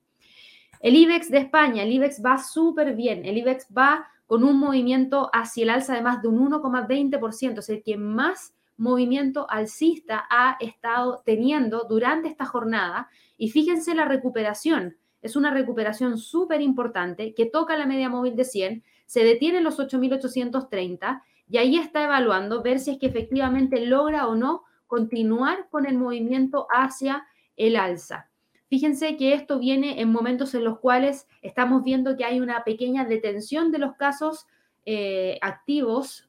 El 0.80 0.94
IBEX 0.94 1.30
de 1.30 1.38
España, 1.38 1.82
el 1.82 1.92
IBEX 1.92 2.22
va 2.24 2.38
súper 2.38 2.94
bien, 2.94 3.24
el 3.24 3.36
IBEX 3.38 3.66
va 3.76 4.06
con 4.26 4.44
un 4.44 4.58
movimiento 4.58 5.28
hacia 5.32 5.64
el 5.64 5.70
alza 5.70 5.94
de 5.94 6.02
más 6.02 6.22
de 6.22 6.28
un 6.28 6.50
1,20%, 6.50 7.58
es 7.58 7.68
el 7.70 7.82
que 7.82 7.96
más 7.96 8.54
movimiento 8.78 9.50
alcista 9.50 10.24
ha 10.30 10.56
estado 10.60 11.22
teniendo 11.26 11.84
durante 11.88 12.28
esta 12.28 12.46
jornada. 12.46 13.10
Y 13.36 13.50
fíjense 13.50 13.94
la 13.94 14.06
recuperación. 14.06 14.96
Es 15.20 15.36
una 15.36 15.52
recuperación 15.52 16.16
súper 16.16 16.62
importante 16.62 17.34
que 17.34 17.44
toca 17.44 17.76
la 17.76 17.86
media 17.86 18.08
móvil 18.08 18.36
de 18.36 18.44
100, 18.44 18.84
se 19.04 19.24
detiene 19.24 19.58
en 19.58 19.64
los 19.64 19.78
8.830 19.78 21.22
y 21.50 21.58
ahí 21.58 21.76
está 21.76 22.04
evaluando 22.04 22.62
ver 22.62 22.78
si 22.78 22.92
es 22.92 22.98
que 22.98 23.06
efectivamente 23.06 23.84
logra 23.84 24.28
o 24.28 24.36
no 24.36 24.62
continuar 24.86 25.68
con 25.70 25.86
el 25.86 25.98
movimiento 25.98 26.66
hacia 26.70 27.26
el 27.56 27.76
alza. 27.76 28.30
Fíjense 28.68 29.16
que 29.16 29.32
esto 29.32 29.58
viene 29.58 30.00
en 30.00 30.12
momentos 30.12 30.54
en 30.54 30.62
los 30.62 30.78
cuales 30.78 31.26
estamos 31.42 31.82
viendo 31.82 32.16
que 32.16 32.24
hay 32.24 32.38
una 32.38 32.64
pequeña 32.64 33.06
detención 33.06 33.72
de 33.72 33.78
los 33.78 33.96
casos 33.96 34.46
eh, 34.84 35.38
activos 35.40 36.27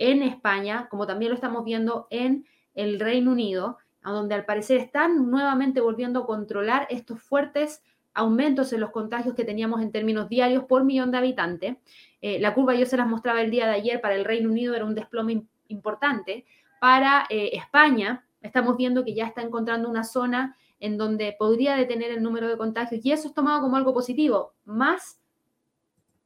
en 0.00 0.22
España, 0.22 0.88
como 0.90 1.06
también 1.06 1.30
lo 1.30 1.34
estamos 1.34 1.62
viendo 1.62 2.08
en 2.10 2.46
el 2.74 2.98
Reino 2.98 3.32
Unido, 3.32 3.76
donde 4.02 4.34
al 4.34 4.46
parecer 4.46 4.78
están 4.78 5.30
nuevamente 5.30 5.82
volviendo 5.82 6.20
a 6.20 6.26
controlar 6.26 6.86
estos 6.90 7.22
fuertes 7.22 7.82
aumentos 8.14 8.72
en 8.72 8.80
los 8.80 8.90
contagios 8.90 9.34
que 9.34 9.44
teníamos 9.44 9.82
en 9.82 9.92
términos 9.92 10.30
diarios 10.30 10.64
por 10.64 10.84
millón 10.84 11.10
de 11.10 11.18
habitantes. 11.18 11.76
Eh, 12.22 12.40
la 12.40 12.54
curva 12.54 12.74
yo 12.74 12.86
se 12.86 12.96
las 12.96 13.06
mostraba 13.06 13.42
el 13.42 13.50
día 13.50 13.66
de 13.66 13.74
ayer 13.74 14.00
para 14.00 14.14
el 14.14 14.24
Reino 14.24 14.50
Unido, 14.50 14.74
era 14.74 14.86
un 14.86 14.94
desplome 14.94 15.44
importante. 15.68 16.46
Para 16.80 17.26
eh, 17.28 17.50
España, 17.52 18.24
estamos 18.40 18.78
viendo 18.78 19.04
que 19.04 19.14
ya 19.14 19.26
está 19.26 19.42
encontrando 19.42 19.88
una 19.90 20.04
zona 20.04 20.56
en 20.80 20.96
donde 20.96 21.36
podría 21.38 21.76
detener 21.76 22.10
el 22.10 22.22
número 22.22 22.48
de 22.48 22.56
contagios 22.56 23.04
y 23.04 23.12
eso 23.12 23.28
es 23.28 23.34
tomado 23.34 23.60
como 23.60 23.76
algo 23.76 23.92
positivo, 23.92 24.54
más 24.64 25.20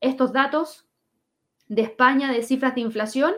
estos 0.00 0.32
datos 0.32 0.86
de 1.66 1.82
España 1.82 2.30
de 2.30 2.42
cifras 2.44 2.76
de 2.76 2.82
inflación 2.82 3.34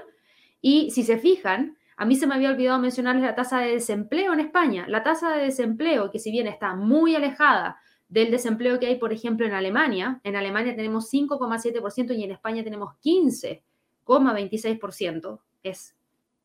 y 0.68 0.90
si 0.90 1.04
se 1.04 1.16
fijan, 1.16 1.78
a 1.96 2.04
mí 2.04 2.16
se 2.16 2.26
me 2.26 2.34
había 2.34 2.50
olvidado 2.50 2.80
mencionarles 2.80 3.22
la 3.22 3.36
tasa 3.36 3.60
de 3.60 3.74
desempleo 3.74 4.32
en 4.32 4.40
España. 4.40 4.84
La 4.88 5.04
tasa 5.04 5.36
de 5.36 5.44
desempleo, 5.44 6.10
que 6.10 6.18
si 6.18 6.32
bien 6.32 6.48
está 6.48 6.74
muy 6.74 7.14
alejada 7.14 7.78
del 8.08 8.32
desempleo 8.32 8.80
que 8.80 8.88
hay, 8.88 8.96
por 8.96 9.12
ejemplo, 9.12 9.46
en 9.46 9.52
Alemania, 9.52 10.20
en 10.24 10.34
Alemania 10.34 10.74
tenemos 10.74 11.08
5,7% 11.12 12.16
y 12.16 12.24
en 12.24 12.32
España 12.32 12.64
tenemos 12.64 12.94
15,26%, 13.04 15.38
es 15.62 15.94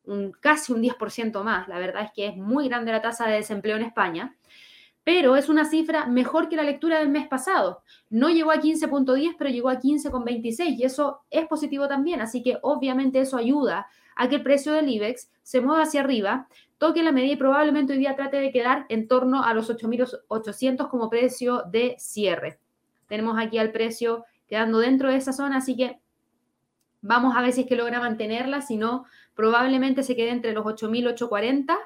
un, 0.03 0.33
casi 0.33 0.71
un 0.71 0.83
10% 0.83 1.41
más. 1.41 1.67
La 1.67 1.79
verdad 1.79 2.03
es 2.03 2.11
que 2.11 2.27
es 2.27 2.37
muy 2.37 2.67
grande 2.67 2.91
la 2.91 3.01
tasa 3.01 3.27
de 3.27 3.37
desempleo 3.37 3.77
en 3.77 3.85
España. 3.85 4.35
pero 5.03 5.35
es 5.35 5.49
una 5.49 5.65
cifra 5.65 6.05
mejor 6.05 6.47
que 6.47 6.55
la 6.55 6.61
lectura 6.61 6.99
del 6.99 7.09
mes 7.09 7.27
pasado. 7.27 7.81
No 8.11 8.29
llegó 8.29 8.51
a 8.51 8.61
15.10, 8.61 9.33
pero 9.35 9.49
llegó 9.49 9.69
a 9.69 9.79
15.26 9.79 10.77
y 10.77 10.83
eso 10.83 11.21
es 11.31 11.47
positivo 11.47 11.87
también, 11.87 12.21
así 12.21 12.43
que 12.43 12.59
obviamente 12.61 13.19
eso 13.19 13.37
ayuda 13.37 13.87
a 14.15 14.29
que 14.29 14.35
el 14.35 14.43
precio 14.43 14.73
del 14.73 14.89
IBEX 14.89 15.31
se 15.43 15.61
mueva 15.61 15.83
hacia 15.83 16.01
arriba, 16.01 16.47
toque 16.77 17.03
la 17.03 17.11
media 17.11 17.33
y 17.33 17.37
probablemente 17.37 17.93
hoy 17.93 17.99
día 17.99 18.15
trate 18.15 18.37
de 18.37 18.51
quedar 18.51 18.85
en 18.89 19.07
torno 19.07 19.43
a 19.43 19.53
los 19.53 19.69
8.800 19.69 20.89
como 20.89 21.09
precio 21.09 21.63
de 21.69 21.95
cierre. 21.99 22.59
Tenemos 23.07 23.37
aquí 23.39 23.57
al 23.57 23.71
precio 23.71 24.25
quedando 24.47 24.79
dentro 24.79 25.09
de 25.09 25.17
esa 25.17 25.33
zona, 25.33 25.57
así 25.57 25.75
que 25.75 25.99
vamos 27.01 27.35
a 27.35 27.41
ver 27.41 27.53
si 27.53 27.61
es 27.61 27.67
que 27.67 27.75
logra 27.75 27.99
mantenerla, 27.99 28.61
si 28.61 28.77
no, 28.77 29.05
probablemente 29.35 30.03
se 30.03 30.15
quede 30.15 30.29
entre 30.29 30.53
los 30.53 30.65
8.840 30.65 31.77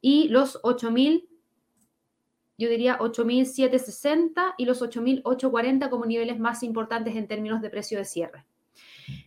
y 0.00 0.28
los 0.28 0.60
8.000 0.62 1.26
yo 2.56 2.68
diría 2.68 2.98
8.760 2.98 4.54
y 4.58 4.64
los 4.64 4.80
8.840 4.80 5.90
como 5.90 6.06
niveles 6.06 6.38
más 6.38 6.62
importantes 6.62 7.16
en 7.16 7.26
términos 7.26 7.60
de 7.60 7.70
precio 7.70 7.98
de 7.98 8.04
cierre. 8.04 8.44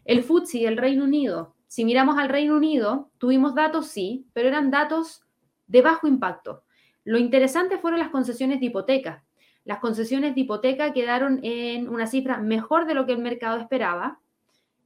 El 0.06 0.24
FTSE 0.24 0.60
del 0.60 0.78
Reino 0.78 1.04
Unido, 1.04 1.56
si 1.68 1.84
miramos 1.84 2.18
al 2.18 2.30
Reino 2.30 2.56
Unido, 2.56 3.12
tuvimos 3.18 3.54
datos, 3.54 3.88
sí, 3.88 4.26
pero 4.34 4.48
eran 4.48 4.72
datos 4.72 5.24
de 5.68 5.82
bajo 5.82 6.08
impacto. 6.08 6.64
Lo 7.04 7.18
interesante 7.18 7.78
fueron 7.78 8.00
las 8.00 8.10
concesiones 8.10 8.60
de 8.60 8.68
hipoteca. 8.68 9.24
Las 9.66 9.80
concesiones 9.80 10.34
de 10.34 10.42
hipoteca 10.42 10.94
quedaron 10.94 11.40
en 11.44 11.90
una 11.90 12.08
cifra 12.08 12.38
mejor 12.38 12.86
de 12.86 12.94
lo 12.94 13.06
que 13.06 13.12
el 13.14 13.20
mercado 13.20 13.60
esperaba, 13.60 14.20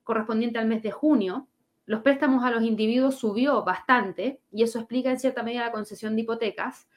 correspondiente 0.04 0.58
al 0.58 0.68
mes 0.68 0.82
de 0.82 0.92
junio. 0.92 1.48
Los 1.86 2.02
préstamos 2.02 2.44
a 2.44 2.50
los 2.50 2.64
individuos 2.64 3.16
subió 3.16 3.64
bastante 3.64 4.40
y 4.52 4.64
eso 4.64 4.80
explica 4.80 5.12
en 5.12 5.20
cierta 5.20 5.44
medida 5.44 5.66
la 5.66 5.72
concesión 5.72 6.16
de 6.16 6.22
hipotecas. 6.22 6.88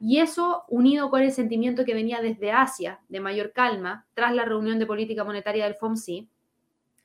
Y 0.00 0.18
eso, 0.18 0.64
unido 0.68 1.10
con 1.10 1.22
el 1.22 1.32
sentimiento 1.32 1.84
que 1.84 1.94
venía 1.94 2.20
desde 2.20 2.52
Asia, 2.52 3.00
de 3.08 3.20
mayor 3.20 3.52
calma, 3.52 4.06
tras 4.14 4.34
la 4.34 4.44
reunión 4.44 4.78
de 4.78 4.86
política 4.86 5.24
monetaria 5.24 5.64
del 5.64 5.74
FOMC, 5.74 6.26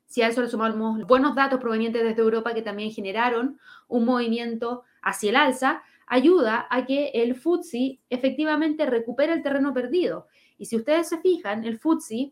si 0.06 0.22
a 0.22 0.28
eso 0.28 0.41
le 0.41 0.48
sumamos 0.48 1.06
buenos 1.06 1.36
datos 1.36 1.60
provenientes 1.60 2.04
desde 2.04 2.22
Europa 2.22 2.54
que 2.54 2.62
también 2.62 2.91
generaron 2.91 3.60
un 3.88 4.06
movimiento 4.06 4.84
hacia 5.02 5.30
el 5.30 5.36
alza, 5.36 5.84
ayuda 6.08 6.68
a 6.70 6.86
que 6.86 7.12
el 7.13 7.36
FTSE 7.36 8.00
efectivamente 8.10 8.86
recupere 8.86 9.34
el 9.34 9.44
terreno 9.44 9.74
perdido. 9.74 10.28
Y 10.58 10.65
si 10.65 10.76
ustedes 10.76 11.10
se 11.10 11.20
fijan, 11.20 11.65
el 11.65 11.78
FTSE 11.78 12.32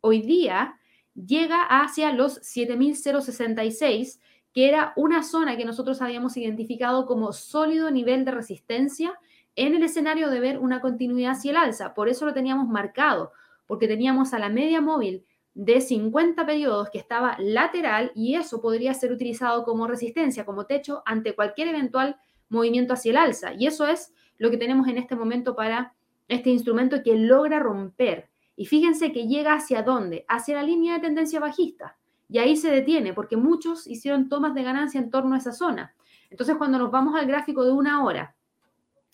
hoy 0.00 0.22
día 0.22 0.78
llega 1.14 1.62
hacia 1.62 2.12
los 2.12 2.40
7.066, 2.42 4.20
que 4.52 4.68
era 4.68 4.92
una 4.96 5.22
zona 5.22 5.56
que 5.56 5.64
nosotros 5.64 6.02
habíamos 6.02 6.36
identificado 6.36 7.06
como 7.06 7.32
sólido 7.32 7.90
nivel 7.90 8.24
de 8.24 8.32
resistencia 8.32 9.18
en 9.54 9.74
el 9.74 9.82
escenario 9.82 10.28
de 10.28 10.40
ver 10.40 10.58
una 10.58 10.80
continuidad 10.80 11.32
hacia 11.32 11.50
el 11.52 11.56
alza. 11.56 11.94
Por 11.94 12.08
eso 12.08 12.26
lo 12.26 12.34
teníamos 12.34 12.68
marcado, 12.68 13.32
porque 13.66 13.88
teníamos 13.88 14.34
a 14.34 14.38
la 14.38 14.48
media 14.48 14.80
móvil 14.80 15.24
de 15.56 15.80
50 15.80 16.44
periodos 16.44 16.90
que 16.90 16.98
estaba 16.98 17.34
lateral 17.38 18.12
y 18.14 18.34
eso 18.34 18.60
podría 18.60 18.92
ser 18.92 19.10
utilizado 19.10 19.64
como 19.64 19.86
resistencia, 19.86 20.44
como 20.44 20.66
techo 20.66 21.02
ante 21.06 21.34
cualquier 21.34 21.68
eventual 21.68 22.16
movimiento 22.50 22.92
hacia 22.92 23.10
el 23.12 23.16
alza. 23.16 23.54
Y 23.54 23.66
eso 23.66 23.86
es 23.86 24.12
lo 24.36 24.50
que 24.50 24.58
tenemos 24.58 24.86
en 24.86 24.98
este 24.98 25.16
momento 25.16 25.56
para 25.56 25.94
este 26.28 26.50
instrumento 26.50 27.02
que 27.02 27.16
logra 27.16 27.58
romper. 27.58 28.28
Y 28.54 28.66
fíjense 28.66 29.12
que 29.12 29.28
llega 29.28 29.54
hacia 29.54 29.82
dónde? 29.82 30.26
Hacia 30.28 30.56
la 30.56 30.62
línea 30.62 30.94
de 30.94 31.00
tendencia 31.00 31.40
bajista. 31.40 31.96
Y 32.28 32.36
ahí 32.36 32.54
se 32.56 32.70
detiene 32.70 33.14
porque 33.14 33.38
muchos 33.38 33.86
hicieron 33.86 34.28
tomas 34.28 34.52
de 34.52 34.62
ganancia 34.62 35.00
en 35.00 35.10
torno 35.10 35.34
a 35.34 35.38
esa 35.38 35.52
zona. 35.52 35.94
Entonces, 36.28 36.56
cuando 36.56 36.78
nos 36.78 36.90
vamos 36.90 37.14
al 37.14 37.26
gráfico 37.26 37.64
de 37.64 37.72
una 37.72 38.04
hora, 38.04 38.36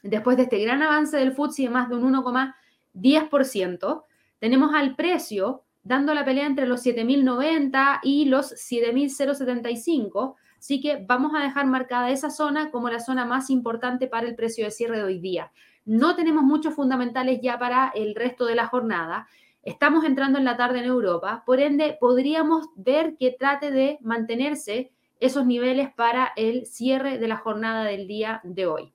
después 0.03 0.37
de 0.37 0.45
este 0.45 0.59
gran 0.59 0.83
avance 0.83 1.17
del 1.17 1.35
FTSE 1.35 1.63
de 1.63 1.71
más 1.71 1.89
de 1.89 1.97
un 1.97 2.13
1,10%, 2.13 4.05
tenemos 4.41 4.75
al 4.75 4.97
precio 4.97 5.63
dando 5.85 6.15
la 6.15 6.25
pelea 6.25 6.47
entre 6.47 6.67
los 6.67 6.85
7.090 6.85 8.01
y 8.03 8.27
los 8.27 8.53
7.075. 8.53 10.35
Así 10.59 10.81
que 10.81 11.05
vamos 11.07 11.33
a 11.35 11.43
dejar 11.43 11.67
marcada 11.67 12.11
esa 12.11 12.31
zona 12.31 12.71
como 12.71 12.89
la 12.89 13.01
zona 13.01 13.25
más 13.25 13.51
importante 13.51 14.07
para 14.07 14.29
el 14.29 14.37
precio 14.37 14.65
de 14.65 14.71
cierre 14.71 14.99
de 14.99 15.05
hoy 15.05 15.19
día. 15.19 15.51
No 15.85 16.15
tenemos 16.15 16.45
muchos 16.45 16.75
fundamentales 16.75 17.41
ya 17.43 17.59
para 17.59 17.91
el 17.95 18.15
resto 18.15 18.47
de 18.47 18.55
la 18.55 18.69
jornada. 18.69 19.27
Estamos 19.65 20.05
entrando 20.05 20.39
en 20.39 20.45
la 20.45 20.57
tarde 20.57 20.81
en 20.81 20.87
Europa, 20.87 21.43
por 21.47 21.61
ende 21.61 21.97
podríamos 22.01 22.69
ver 22.75 23.17
que 23.17 23.31
trate 23.31 23.71
de 23.71 23.99
mantenerse 24.01 24.91
esos 25.21 25.47
niveles 25.47 25.93
para 25.95 26.33
el 26.37 26.67
cierre 26.67 27.19
de 27.19 27.29
la 27.29 27.37
jornada 27.37 27.85
del 27.85 28.09
día 28.09 28.41
de 28.43 28.67
hoy. 28.67 28.93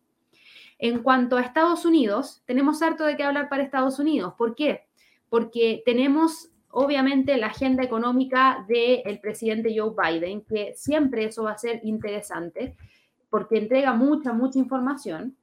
En 0.77 1.01
cuanto 1.01 1.37
a 1.37 1.41
Estados 1.41 1.85
Unidos, 1.85 2.43
tenemos 2.45 2.81
harto 2.81 3.05
de 3.05 3.15
qué 3.15 3.23
hablar 3.23 3.47
para 3.49 3.63
Estados 3.63 3.97
Unidos. 3.97 4.33
¿Por 4.37 4.55
qué? 4.55 4.87
Porque 5.29 5.81
tenemos 5.85 6.51
obviamente 6.79 7.37
la 7.37 7.47
agenda 7.47 7.81
económica 7.81 8.63
del 8.67 9.19
presidente 9.19 9.73
Joe 9.75 9.95
Biden, 9.97 10.41
que 10.41 10.75
siempre 10.75 11.25
eso 11.25 11.41
va 11.41 11.53
a 11.53 11.57
ser 11.57 11.79
interesante, 11.83 12.75
porque 13.31 13.57
entrega 13.57 13.93
mucha, 13.93 14.31
mucha 14.31 14.59
información. 14.59 15.35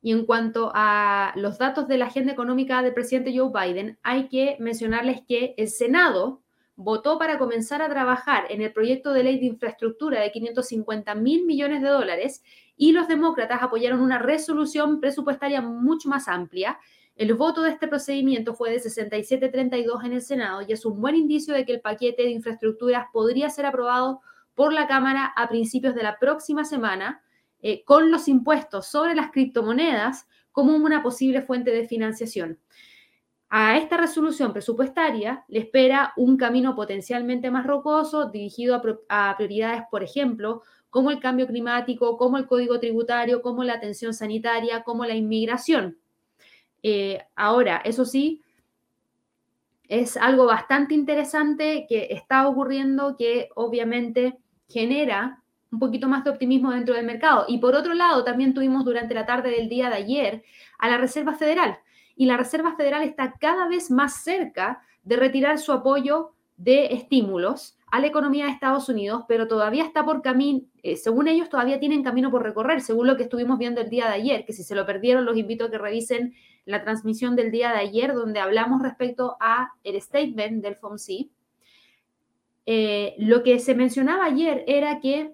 Y 0.00 0.12
en 0.12 0.24
cuanto 0.24 0.72
a 0.74 1.34
los 1.36 1.58
datos 1.58 1.86
de 1.86 1.98
la 1.98 2.06
agenda 2.06 2.32
económica 2.32 2.80
del 2.80 2.94
presidente 2.94 3.36
Joe 3.36 3.52
Biden, 3.52 3.98
hay 4.02 4.28
que 4.28 4.56
mencionarles 4.58 5.20
que 5.28 5.52
el 5.58 5.68
Senado 5.68 6.40
votó 6.74 7.18
para 7.18 7.38
comenzar 7.38 7.82
a 7.82 7.90
trabajar 7.90 8.46
en 8.48 8.62
el 8.62 8.72
proyecto 8.72 9.12
de 9.12 9.24
ley 9.24 9.38
de 9.38 9.46
infraestructura 9.46 10.22
de 10.22 10.32
550 10.32 11.14
mil 11.14 11.44
millones 11.44 11.82
de 11.82 11.88
dólares 11.88 12.42
y 12.74 12.92
los 12.92 13.06
demócratas 13.06 13.62
apoyaron 13.62 14.00
una 14.00 14.18
resolución 14.18 14.98
presupuestaria 14.98 15.60
mucho 15.60 16.08
más 16.08 16.26
amplia. 16.26 16.78
El 17.18 17.34
voto 17.34 17.62
de 17.62 17.70
este 17.70 17.88
procedimiento 17.88 18.54
fue 18.54 18.70
de 18.70 18.78
67-32 18.80 20.04
en 20.04 20.12
el 20.12 20.22
Senado 20.22 20.62
y 20.62 20.72
es 20.72 20.86
un 20.86 21.00
buen 21.00 21.16
indicio 21.16 21.52
de 21.52 21.64
que 21.64 21.72
el 21.72 21.80
paquete 21.80 22.22
de 22.22 22.30
infraestructuras 22.30 23.06
podría 23.12 23.50
ser 23.50 23.66
aprobado 23.66 24.20
por 24.54 24.72
la 24.72 24.86
Cámara 24.86 25.32
a 25.34 25.48
principios 25.48 25.96
de 25.96 26.04
la 26.04 26.20
próxima 26.20 26.64
semana, 26.64 27.20
eh, 27.60 27.82
con 27.84 28.12
los 28.12 28.28
impuestos 28.28 28.86
sobre 28.86 29.16
las 29.16 29.32
criptomonedas 29.32 30.28
como 30.52 30.76
una 30.76 31.02
posible 31.02 31.42
fuente 31.42 31.72
de 31.72 31.88
financiación. 31.88 32.60
A 33.48 33.76
esta 33.76 33.96
resolución 33.96 34.52
presupuestaria 34.52 35.44
le 35.48 35.58
espera 35.58 36.12
un 36.16 36.36
camino 36.36 36.76
potencialmente 36.76 37.50
más 37.50 37.66
rocoso 37.66 38.26
dirigido 38.26 38.80
a, 39.08 39.36
prioridades, 39.36 39.82
por 39.90 40.04
ejemplo, 40.04 40.62
como 40.88 41.10
el 41.10 41.18
cambio 41.18 41.48
climático, 41.48 42.16
como 42.16 42.38
el 42.38 42.46
código 42.46 42.78
tributario, 42.78 43.42
como 43.42 43.64
la 43.64 43.74
atención 43.74 44.14
sanitaria, 44.14 44.84
como 44.84 45.04
la 45.04 45.16
inmigración. 45.16 45.98
Eh, 46.82 47.20
ahora, 47.36 47.78
eso 47.78 48.04
sí, 48.04 48.42
es 49.88 50.16
algo 50.16 50.46
bastante 50.46 50.94
interesante 50.94 51.86
que 51.88 52.08
está 52.10 52.46
ocurriendo 52.46 53.16
que 53.16 53.48
obviamente 53.54 54.38
genera 54.68 55.42
un 55.70 55.78
poquito 55.78 56.08
más 56.08 56.24
de 56.24 56.30
optimismo 56.30 56.70
dentro 56.70 56.94
del 56.94 57.06
mercado. 57.06 57.44
Y 57.48 57.58
por 57.58 57.74
otro 57.74 57.94
lado, 57.94 58.24
también 58.24 58.54
tuvimos 58.54 58.84
durante 58.84 59.14
la 59.14 59.26
tarde 59.26 59.50
del 59.50 59.68
día 59.68 59.88
de 59.88 59.96
ayer 59.96 60.44
a 60.78 60.88
la 60.88 60.98
Reserva 60.98 61.34
Federal 61.34 61.78
y 62.16 62.26
la 62.26 62.36
Reserva 62.36 62.74
Federal 62.74 63.02
está 63.02 63.34
cada 63.38 63.68
vez 63.68 63.90
más 63.90 64.22
cerca 64.22 64.82
de 65.04 65.16
retirar 65.16 65.58
su 65.58 65.72
apoyo 65.72 66.32
de 66.56 66.92
estímulos 66.92 67.78
a 67.90 68.00
la 68.00 68.08
economía 68.08 68.46
de 68.46 68.50
Estados 68.50 68.88
Unidos, 68.88 69.22
pero 69.28 69.46
todavía 69.46 69.84
está 69.84 70.04
por 70.04 70.20
camino, 70.20 70.62
eh, 70.82 70.96
según 70.96 71.28
ellos 71.28 71.48
todavía 71.48 71.78
tienen 71.78 72.02
camino 72.02 72.30
por 72.30 72.42
recorrer, 72.42 72.80
según 72.80 73.06
lo 73.06 73.16
que 73.16 73.22
estuvimos 73.22 73.58
viendo 73.58 73.80
el 73.80 73.88
día 73.88 74.08
de 74.08 74.14
ayer, 74.14 74.44
que 74.44 74.52
si 74.52 74.64
se 74.64 74.74
lo 74.74 74.84
perdieron 74.84 75.24
los 75.24 75.36
invito 75.38 75.66
a 75.66 75.70
que 75.70 75.78
revisen 75.78 76.34
la 76.68 76.82
transmisión 76.82 77.34
del 77.34 77.50
día 77.50 77.72
de 77.72 77.78
ayer 77.78 78.12
donde 78.12 78.40
hablamos 78.40 78.82
respecto 78.82 79.36
a 79.40 79.72
el 79.84 80.00
statement 80.00 80.62
del 80.62 80.76
FOMC. 80.76 81.30
Eh, 82.66 83.14
lo 83.16 83.42
que 83.42 83.58
se 83.58 83.74
mencionaba 83.74 84.26
ayer 84.26 84.64
era 84.66 85.00
que 85.00 85.32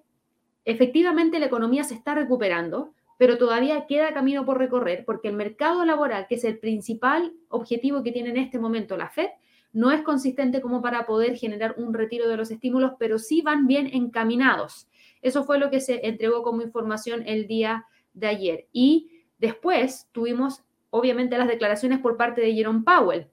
efectivamente 0.64 1.40
la 1.40 1.47
economía 1.47 1.83
se 1.83 1.94
está 1.94 2.14
recuperando, 2.14 2.94
pero 3.18 3.37
todavía 3.37 3.87
queda 3.87 4.14
camino 4.14 4.44
por 4.44 4.59
recorrer 4.59 5.05
porque 5.05 5.27
el 5.27 5.35
mercado 5.35 5.85
laboral, 5.85 6.27
que 6.29 6.37
es 6.37 6.44
el 6.44 6.61
principal 6.61 7.33
objetivo 7.49 8.05
que 8.05 8.12
tiene 8.12 8.31
en 8.31 8.37
este 8.37 8.61
momento 8.61 8.97
la 8.97 9.09
Fed, 9.09 9.31
no 9.73 9.90
es 9.90 10.03
consistente 10.03 10.61
como 10.61 10.81
para 10.83 11.05
poder 11.05 11.37
generar 11.37 11.75
un 11.79 11.94
retiro 11.94 12.29
de 12.29 12.37
los 12.37 12.53
estímulos, 12.53 12.92
pero 12.97 13.18
sí 13.18 13.42
van 13.42 13.66
bien 13.66 13.88
encaminados. 13.92 14.88
Eso 15.20 15.42
fue 15.42 15.59
lo 15.59 15.68
que 15.68 15.81
se 15.81 16.07
entregó 16.07 16.44
como 16.44 16.62
información 16.62 17.25
el 17.27 17.49
día 17.49 17.87
de 18.12 18.29
ayer. 18.29 18.68
Y 18.73 19.11
después 19.38 20.09
tuvimos, 20.12 20.62
obviamente, 20.94 21.37
las 21.37 21.48
declaraciones 21.48 21.98
por 21.98 22.16
parte 22.16 22.40
de 22.40 22.54
Jerome 22.54 22.85
Powell, 22.85 23.26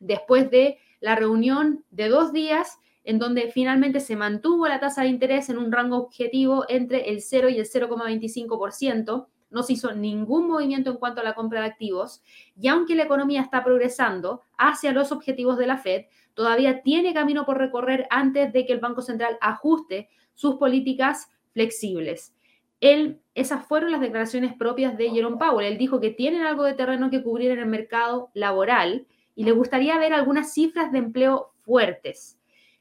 después 0.00 0.50
de 0.50 0.78
la 0.98 1.14
reunión 1.14 1.84
de 1.92 2.08
dos 2.08 2.32
días 2.32 2.80
en 3.04 3.20
donde 3.20 3.52
finalmente 3.52 4.00
se 4.00 4.16
mantuvo 4.16 4.66
la 4.66 4.80
tasa 4.80 5.02
de 5.02 5.08
interés 5.08 5.48
en 5.48 5.58
un 5.58 5.70
rango 5.70 5.96
objetivo 5.96 6.64
entre 6.68 7.08
el 7.08 7.22
0 7.22 7.50
y 7.50 7.58
el 7.58 7.66
0,25%. 7.66 9.28
No 9.48 9.62
se 9.62 9.74
hizo 9.74 9.94
ningún 9.94 10.48
movimiento 10.48 10.90
en 10.90 10.96
cuanto 10.96 11.20
a 11.20 11.24
la 11.24 11.36
compra 11.36 11.60
de 11.60 11.68
activos 11.68 12.20
y 12.60 12.66
aunque 12.66 12.96
la 12.96 13.04
economía 13.04 13.42
está 13.42 13.62
progresando 13.62 14.42
hacia 14.58 14.90
los 14.90 15.12
objetivos 15.12 15.56
de 15.56 15.68
la 15.68 15.78
Fed, 15.78 16.06
todavía 16.34 16.82
tiene 16.82 17.14
camino 17.14 17.46
por 17.46 17.58
recorrer 17.58 18.08
antes 18.10 18.52
de 18.52 18.66
que 18.66 18.72
el 18.72 18.80
Banco 18.80 19.02
Central 19.02 19.38
ajuste 19.40 20.08
sus 20.34 20.56
políticas 20.56 21.30
flexibles. 21.52 22.34
Esas 22.80 23.66
fueron 23.66 23.90
las 23.90 24.00
declaraciones 24.00 24.54
propias 24.54 24.96
de 24.96 25.10
Jerome 25.10 25.36
Powell. 25.36 25.66
Él 25.66 25.78
dijo 25.78 26.00
que 26.00 26.10
tienen 26.10 26.42
algo 26.42 26.64
de 26.64 26.74
terreno 26.74 27.10
que 27.10 27.22
cubrir 27.22 27.50
en 27.50 27.58
el 27.58 27.66
mercado 27.66 28.30
laboral 28.34 29.06
y 29.34 29.44
le 29.44 29.52
gustaría 29.52 29.98
ver 29.98 30.12
algunas 30.12 30.52
cifras 30.52 30.92
de 30.92 30.98
empleo 30.98 31.52
fuertes. 31.62 32.38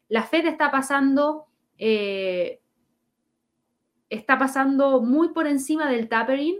La 0.07 0.23
Fed 0.23 0.45
está 0.45 0.71
pasando, 0.71 1.45
eh, 1.77 2.61
está 4.09 4.37
pasando 4.37 5.01
muy 5.01 5.29
por 5.29 5.47
encima 5.47 5.89
del 5.89 6.07
tapering. 6.09 6.57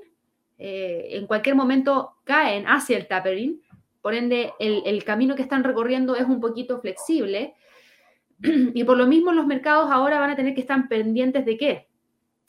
Eh, 0.58 1.10
en 1.12 1.28
cualquier 1.28 1.56
momento 1.56 2.16
caen 2.24 2.66
hacia 2.66 2.98
el 2.98 3.08
tapering. 3.08 3.62
Por 4.02 4.14
ende, 4.14 4.54
el 4.60 5.04
camino 5.04 5.36
que 5.36 5.42
están 5.42 5.64
recorriendo 5.64 6.16
es 6.16 6.26
un 6.26 6.40
poquito 6.40 6.80
flexible. 6.80 7.56
Y 8.74 8.84
por 8.84 8.98
lo 8.98 9.08
mismo 9.08 9.32
los 9.32 9.48
mercados 9.48 9.90
ahora 9.92 10.20
van 10.20 10.30
a 10.30 10.36
tener 10.36 10.54
que 10.54 10.62
estar 10.62 10.88
pendientes 10.88 11.46
de 11.46 11.58
qué? 11.58 11.88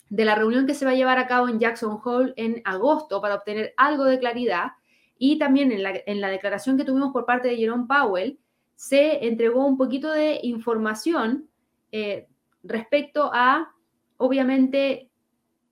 De 0.09 0.25
la 0.25 0.35
reunión 0.35 0.65
que 0.65 0.73
se 0.73 0.85
va 0.85 0.91
a 0.91 0.95
llevar 0.95 1.19
a 1.19 1.27
cabo 1.27 1.47
en 1.47 1.59
Jackson 1.59 1.99
Hole 2.03 2.33
en 2.35 2.61
agosto 2.65 3.21
para 3.21 3.35
obtener 3.35 3.73
algo 3.77 4.05
de 4.05 4.19
claridad. 4.19 4.71
Y 5.17 5.37
también 5.37 5.71
en 5.71 5.83
la, 6.21 6.29
declaración 6.29 6.77
que 6.77 6.85
tuvimos 6.85 7.11
por 7.11 7.25
parte 7.25 7.49
de 7.49 7.57
Jerome 7.57 7.85
Powell, 7.87 8.39
se 8.75 9.27
entregó 9.27 9.65
un 9.65 9.77
poquito 9.77 10.11
de 10.11 10.39
información 10.43 11.49
eh, 11.91 12.27
respecto 12.63 13.29
a, 13.33 13.73
obviamente, 14.17 15.09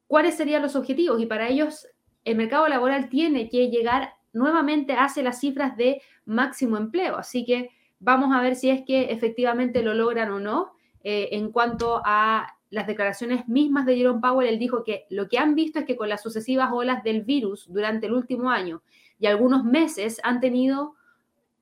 cuáles 0.07 0.35
serían 0.35 0.61
los 0.61 0.75
objetivos. 0.75 1.21
Y 1.21 1.25
para 1.25 1.47
ellos, 1.47 1.87
el 2.25 2.37
mercado 2.37 2.67
laboral 2.67 3.09
tiene 3.09 3.49
que 3.49 3.69
llegar 3.69 4.13
nuevamente 4.33 4.93
hacia 4.93 5.23
las 5.23 5.39
cifras 5.39 5.77
de 5.77 6.01
máximo 6.25 6.77
empleo. 6.77 7.17
Así 7.17 7.45
que 7.45 7.71
Vamos 7.99 8.35
a 8.35 8.41
ver 8.41 8.55
si 8.55 8.69
es 8.69 8.83
que 8.85 9.11
efectivamente 9.11 9.81
lo 9.81 9.93
logran 9.93 10.31
o 10.31 10.39
no. 10.39 10.73
Eh, 11.03 11.29
en 11.31 11.51
cuanto 11.51 12.01
a 12.03 12.56
las 12.69 12.87
declaraciones 12.87 13.47
mismas 13.47 13.85
de 13.85 13.95
Jerome 13.95 14.21
Powell, 14.21 14.49
él 14.49 14.59
dijo 14.59 14.83
que 14.83 15.05
lo 15.09 15.29
que 15.29 15.37
han 15.37 15.55
visto 15.55 15.79
es 15.79 15.85
que 15.85 15.95
con 15.95 16.09
las 16.09 16.21
sucesivas 16.21 16.69
olas 16.71 17.03
del 17.03 17.23
virus 17.23 17.71
durante 17.71 18.07
el 18.07 18.13
último 18.13 18.49
año 18.49 18.81
y 19.19 19.27
algunos 19.27 19.63
meses 19.63 20.19
han 20.23 20.39
tenido 20.39 20.95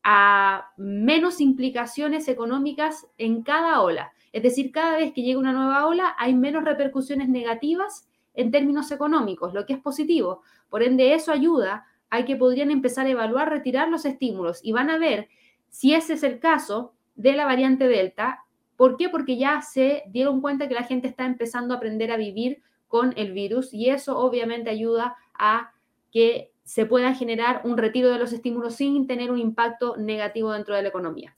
a 0.03 0.71
menos 0.77 1.41
implicaciones 1.41 2.27
económicas 2.27 3.07
en 3.17 3.43
cada 3.43 3.81
ola. 3.81 4.11
Es 4.31 4.43
decir, 4.43 4.71
cada 4.71 4.97
vez 4.97 5.13
que 5.13 5.23
llega 5.23 5.39
una 5.39 5.53
nueva 5.53 5.87
ola 5.87 6.15
hay 6.17 6.35
menos 6.35 6.63
repercusiones 6.63 7.29
negativas 7.29 8.07
en 8.33 8.51
términos 8.51 8.91
económicos, 8.91 9.53
lo 9.53 9.65
que 9.65 9.73
es 9.73 9.79
positivo. 9.79 10.41
Por 10.69 10.83
ende, 10.83 11.13
eso 11.13 11.31
ayuda 11.31 11.85
a 12.09 12.25
que 12.25 12.35
podrían 12.35 12.69
empezar 12.69 13.05
a 13.05 13.09
evaluar 13.09 13.49
retirar 13.49 13.89
los 13.89 14.05
estímulos 14.05 14.59
y 14.63 14.73
van 14.73 14.89
a 14.89 14.97
ver 14.97 15.29
si 15.69 15.93
ese 15.93 16.13
es 16.13 16.23
el 16.23 16.39
caso 16.39 16.93
de 17.15 17.33
la 17.33 17.45
variante 17.45 17.87
Delta, 17.87 18.44
¿por 18.75 18.97
qué? 18.97 19.09
Porque 19.09 19.37
ya 19.37 19.61
se 19.61 20.03
dieron 20.07 20.41
cuenta 20.41 20.67
que 20.67 20.73
la 20.73 20.83
gente 20.83 21.07
está 21.07 21.25
empezando 21.25 21.73
a 21.73 21.77
aprender 21.77 22.11
a 22.11 22.17
vivir 22.17 22.61
con 22.87 23.13
el 23.17 23.33
virus 23.33 23.73
y 23.73 23.89
eso 23.89 24.17
obviamente 24.17 24.69
ayuda 24.69 25.15
a 25.33 25.71
que 26.11 26.51
se 26.63 26.85
pueda 26.85 27.13
generar 27.13 27.61
un 27.63 27.77
retiro 27.77 28.09
de 28.09 28.17
los 28.17 28.33
estímulos 28.33 28.75
sin 28.75 29.05
tener 29.05 29.31
un 29.31 29.37
impacto 29.37 29.97
negativo 29.97 30.51
dentro 30.51 30.75
de 30.75 30.81
la 30.81 30.89
economía. 30.89 31.35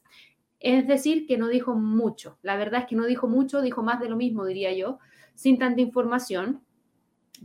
Es 0.60 0.88
decir, 0.88 1.28
que 1.28 1.38
no 1.38 1.47
dijo 1.47 1.76
mucho. 1.76 2.38
La 2.41 2.56
verdad 2.56 2.82
es 2.82 2.88
que 2.88 2.95
no 2.95 3.06
dijo 3.06 3.28
mucho, 3.28 3.62
dijo 3.62 3.84
más 3.84 4.00
de 4.00 4.10
lo 4.10 4.15
mismo, 4.15 4.45
diría 4.45 4.73
yo, 4.73 5.00
sin 5.36 5.60
tanta 5.60 5.82
información. 5.82 6.62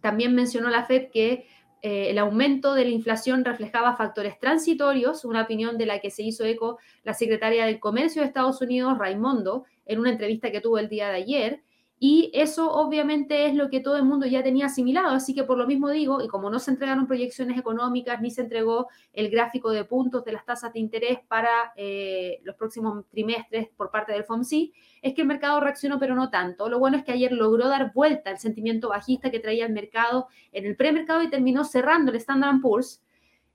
También 0.01 0.35
mencionó 0.35 0.71
la 0.71 0.85
Fed 0.85 1.11
que 1.11 1.47
eh, 1.83 2.11
el 2.11 2.19
aumento 2.19 2.75
de 2.75 2.85
la 2.85 2.91
inflación 2.91 3.45
reflejaba 3.45 3.97
factores 3.97 4.39
transitorios, 4.39 5.25
una 5.25 5.43
opinión 5.43 5.79
de 5.79 5.87
la 5.87 5.99
que 5.99 6.11
se 6.11 6.23
hizo 6.23 6.45
eco 6.45 6.79
la 7.03 7.13
secretaria 7.13 7.67
del 7.67 7.81
Comercio 7.81 8.23
de 8.23 8.29
Estados 8.29 8.61
Unidos, 8.61 8.97
Raimondo, 8.99 9.65
en 9.85 9.99
una 9.99 10.11
entrevista 10.11 10.53
que 10.53 10.61
tuvo 10.61 10.79
el 10.79 10.89
día 10.89 11.09
de 11.09 11.17
ayer, 11.17 11.63
y 12.05 12.33
eso 12.35 12.73
obviamente 12.73 13.47
es 13.47 13.55
lo 13.55 13.71
que 13.71 13.79
todo 13.79 13.97
el 13.97 14.03
mundo 14.03 14.27
ya 14.27 14.43
tenía 14.43 14.67
asimilado, 14.67 15.11
así 15.11 15.35
que 15.35 15.45
por 15.45 15.57
lo 15.57 15.69
mismo 15.69 15.89
digo, 15.89 16.21
y 16.21 16.27
como 16.27 16.51
no 16.51 16.59
se 16.59 16.73
entregaron 16.73 17.07
proyecciones 17.07 17.57
económicas 17.57 18.21
ni 18.21 18.33
se 18.33 18.41
entregó 18.41 18.89
el 19.13 19.31
gráfico 19.31 19.71
de 19.71 19.85
puntos 19.85 20.25
de 20.25 20.33
las 20.33 20.45
tasas 20.45 20.73
de 20.73 20.81
interés 20.81 21.21
para 21.29 21.73
eh, 21.77 22.41
los 22.43 22.57
próximos 22.57 23.05
trimestres 23.09 23.69
por 23.77 23.93
parte 23.93 24.11
del 24.11 24.25
FOMC, 24.25 24.73
es 25.01 25.15
que 25.15 25.21
el 25.21 25.29
mercado 25.29 25.61
reaccionó, 25.61 26.01
pero 26.01 26.17
no 26.17 26.29
tanto. 26.29 26.69
Lo 26.69 26.81
bueno 26.81 26.97
es 26.97 27.05
que 27.05 27.13
ayer 27.13 27.31
logró 27.31 27.69
dar 27.69 27.93
vuelta 27.95 28.33
el 28.33 28.39
sentimiento 28.39 28.89
bajista 28.89 29.31
que 29.31 29.39
traía 29.39 29.65
el 29.65 29.73
mercado 29.73 30.27
en 30.51 30.67
el 30.67 30.75
premercado 30.75 31.23
y 31.23 31.31
terminó 31.31 31.63
cerrando 31.63 32.11
el 32.11 32.17
Standard 32.17 32.61
Poor's 32.61 33.01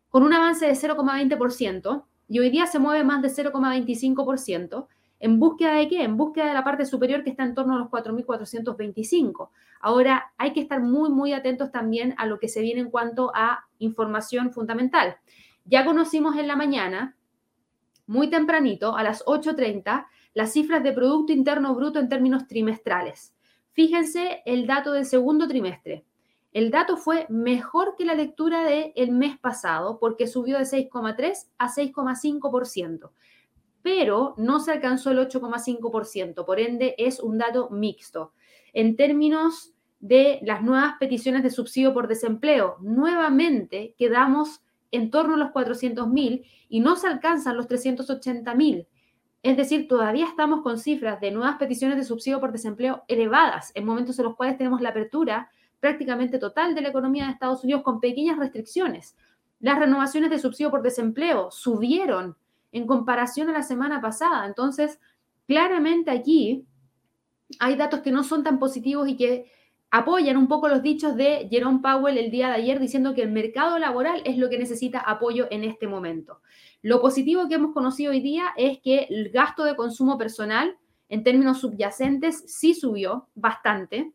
con 0.08 0.24
un 0.24 0.32
avance 0.32 0.66
de 0.66 0.72
0,20% 0.72 2.06
y 2.30 2.40
hoy 2.40 2.50
día 2.50 2.66
se 2.66 2.80
mueve 2.80 3.04
más 3.04 3.22
de 3.22 3.28
0,25%. 3.28 4.88
¿En 5.20 5.40
búsqueda 5.40 5.74
de 5.74 5.88
qué? 5.88 6.04
En 6.04 6.16
búsqueda 6.16 6.48
de 6.48 6.54
la 6.54 6.64
parte 6.64 6.86
superior 6.86 7.24
que 7.24 7.32
está 7.32 7.44
en 7.44 7.56
torno 7.56 7.76
a 7.76 7.80
los 7.80 7.88
4.425. 7.90 9.50
Ahora, 9.80 10.32
hay 10.38 10.54
que 10.54 10.60
estar 10.60 10.82
muy, 10.82 11.10
muy 11.10 11.34
atentos 11.34 11.72
también 11.72 12.14
a 12.18 12.26
lo 12.26 12.40
que 12.40 12.48
se 12.48 12.62
viene 12.62 12.82
en 12.82 12.92
cuanto 12.92 13.32
a 13.34 13.68
información 13.80 14.52
fundamental. 14.52 15.18
Ya 15.66 15.86
conocimos 15.86 16.38
en 16.38 16.48
la 16.48 16.56
mañana, 16.56 17.18
muy 18.06 18.30
tempranito, 18.30 18.96
a 18.96 19.04
las 19.04 19.26
8.30, 19.26 20.06
las 20.34 20.54
cifras 20.54 20.84
de 20.84 20.94
Producto 20.94 21.34
Interno 21.34 21.74
Bruto 21.74 22.00
en 22.00 22.10
términos 22.10 22.48
trimestrales. 22.48 23.34
Fíjense 23.74 24.42
el 24.46 24.68
dato 24.68 24.92
del 24.92 25.06
segundo 25.06 25.48
trimestre. 25.48 26.06
El 26.54 26.72
dato 26.72 26.98
fue 26.98 27.26
mejor 27.30 27.96
que 27.98 28.06
la 28.06 28.16
lectura 28.16 28.64
del 28.64 29.12
mes 29.12 29.38
pasado 29.38 30.00
porque 30.00 30.28
subió 30.28 30.58
de 30.58 30.64
6,3 30.64 31.48
a 31.58 31.68
6,5% 31.68 33.12
pero 33.88 34.34
no 34.36 34.60
se 34.60 34.74
alcanzó 34.74 35.12
el 35.12 35.20
8,5%, 35.20 36.44
por 36.44 36.60
ende 36.60 36.94
es 36.98 37.22
un 37.22 37.38
dato 37.38 37.70
mixto. 37.70 38.34
En 38.74 38.98
términos 38.98 39.74
de 40.02 40.42
las 40.44 40.62
nuevas 40.62 40.96
peticiones 41.00 41.42
de 41.42 41.50
subsidio 41.50 41.94
por 41.94 42.10
desempleo, 42.10 42.76
nuevamente 42.82 43.96
quedamos 43.98 44.60
en 44.92 45.10
torno 45.10 45.36
a 45.36 45.38
los 45.38 45.52
400.000 45.52 46.44
y 46.68 46.82
no 46.82 46.98
se 46.98 47.08
alcanzan 47.08 47.56
los 47.56 47.70
380.000. 47.70 48.88
Es 49.42 49.56
decir, 49.56 49.88
todavía 49.88 50.26
estamos 50.26 50.64
con 50.64 50.80
cifras 50.80 51.22
de 51.22 51.32
nuevas 51.32 51.56
peticiones 51.56 51.96
de 51.96 52.04
subsidio 52.04 52.42
por 52.42 52.52
desempleo 52.52 53.06
elevadas, 53.08 53.72
en 53.74 53.86
momentos 53.86 54.20
en 54.20 54.26
los 54.26 54.36
cuales 54.36 54.58
tenemos 54.58 54.82
la 54.82 54.90
apertura 54.90 55.50
prácticamente 55.80 56.40
total 56.40 56.76
de 56.76 56.82
la 56.82 56.90
economía 56.90 57.28
de 57.28 57.32
Estados 57.32 57.64
Unidos 57.64 57.84
con 57.84 58.02
pequeñas 58.02 58.38
restricciones. 58.38 59.16
Las 59.62 59.80
renovaciones 59.80 60.30
de 60.30 60.40
subsidio 60.40 60.72
por 60.72 60.82
desempleo 60.82 61.52
subieron 61.52 62.36
en 62.78 62.88
comparación 62.88 63.50
a 63.50 63.54
la 63.54 63.64
semana 63.64 64.00
pasada. 64.02 64.46
Entonces, 64.46 65.00
claramente 65.48 66.12
aquí 66.12 66.66
hay 67.60 67.76
datos 67.76 68.02
que 68.02 68.12
no 68.12 68.24
son 68.24 68.44
tan 68.44 68.60
positivos 68.60 69.08
y 69.08 69.18
que 69.18 69.52
apoyan 69.90 70.38
un 70.38 70.48
poco 70.48 70.68
los 70.68 70.84
dichos 70.84 71.16
de 71.16 71.48
Jerome 71.50 71.80
Powell 71.82 72.18
el 72.18 72.30
día 72.30 72.50
de 72.50 72.56
ayer 72.56 72.80
diciendo 72.80 73.14
que 73.14 73.24
el 73.24 73.32
mercado 73.32 73.80
laboral 73.80 74.22
es 74.26 74.38
lo 74.38 74.50
que 74.50 74.58
necesita 74.58 75.00
apoyo 75.00 75.48
en 75.50 75.64
este 75.64 75.88
momento. 75.88 76.42
Lo 76.82 77.02
positivo 77.02 77.48
que 77.48 77.56
hemos 77.56 77.74
conocido 77.74 78.12
hoy 78.12 78.22
día 78.22 78.54
es 78.58 78.80
que 78.80 79.08
el 79.10 79.30
gasto 79.30 79.64
de 79.64 79.76
consumo 79.76 80.18
personal 80.18 80.78
en 81.10 81.24
términos 81.24 81.62
subyacentes 81.62 82.44
sí 82.48 82.74
subió 82.74 83.30
bastante, 83.34 84.12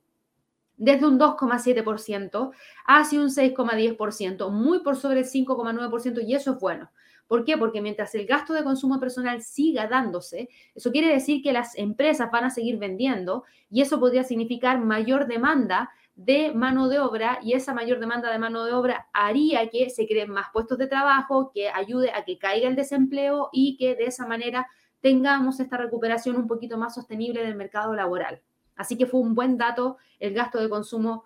desde 0.77 1.07
un 1.07 1.19
2,7% 1.19 2.51
hacia 2.87 3.21
un 3.21 3.29
6,10%, 3.29 4.51
muy 4.51 4.81
por 4.81 4.97
sobre 4.97 5.21
el 5.21 5.27
5,9% 5.27 6.23
y 6.27 6.35
eso 6.35 6.53
es 6.53 6.59
bueno. 6.59 6.91
¿Por 7.33 7.47
qué? 7.47 7.57
Porque 7.57 7.81
mientras 7.81 8.15
el 8.15 8.27
gasto 8.27 8.53
de 8.53 8.63
consumo 8.63 9.01
personal 9.01 9.41
siga 9.41 9.87
dándose, 9.87 10.51
eso 10.75 10.93
quiere 10.93 11.09
decir 11.09 11.43
que 11.43 11.55
las 11.55 11.79
empresas 11.79 12.31
van 12.31 12.45
a 12.45 12.51
seguir 12.51 12.77
vendiendo 12.77 13.45
y 13.71 13.81
eso 13.81 13.99
podría 13.99 14.23
significar 14.23 14.79
mayor 14.79 15.27
demanda 15.27 15.89
de 16.15 16.53
mano 16.53 16.91
de 16.91 16.99
obra 16.99 17.39
y 17.43 17.55
esa 17.55 17.73
mayor 17.73 18.01
demanda 18.01 18.31
de 18.31 18.39
mano 18.39 18.67
de 18.67 18.75
obra 18.75 19.09
haría 19.15 19.67
que 19.71 19.89
se 19.89 20.07
creen 20.07 20.31
más 20.31 20.49
puestos 20.53 20.77
de 20.77 20.89
trabajo, 20.89 21.53
que 21.55 21.71
ayude 21.71 22.13
a 22.13 22.27
que 22.27 22.37
caiga 22.37 22.69
el 22.69 22.77
desempleo 22.77 23.49
y 23.51 23.79
que 23.79 23.95
de 23.95 24.05
esa 24.05 24.27
manera 24.27 24.67
tengamos 25.01 25.59
esta 25.59 25.79
recuperación 25.79 26.37
un 26.37 26.47
poquito 26.47 26.77
más 26.77 26.95
sostenible 26.95 27.43
del 27.43 27.55
mercado 27.55 27.95
laboral. 27.95 28.43
Así 28.77 28.99
que 28.99 29.07
fue 29.07 29.21
un 29.21 29.35
buen 29.35 29.57
dato 29.57 29.97
el 30.21 30.35
gasto 30.35 30.61
de 30.61 30.69
consumo 30.69 31.25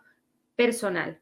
personal. 0.54 1.20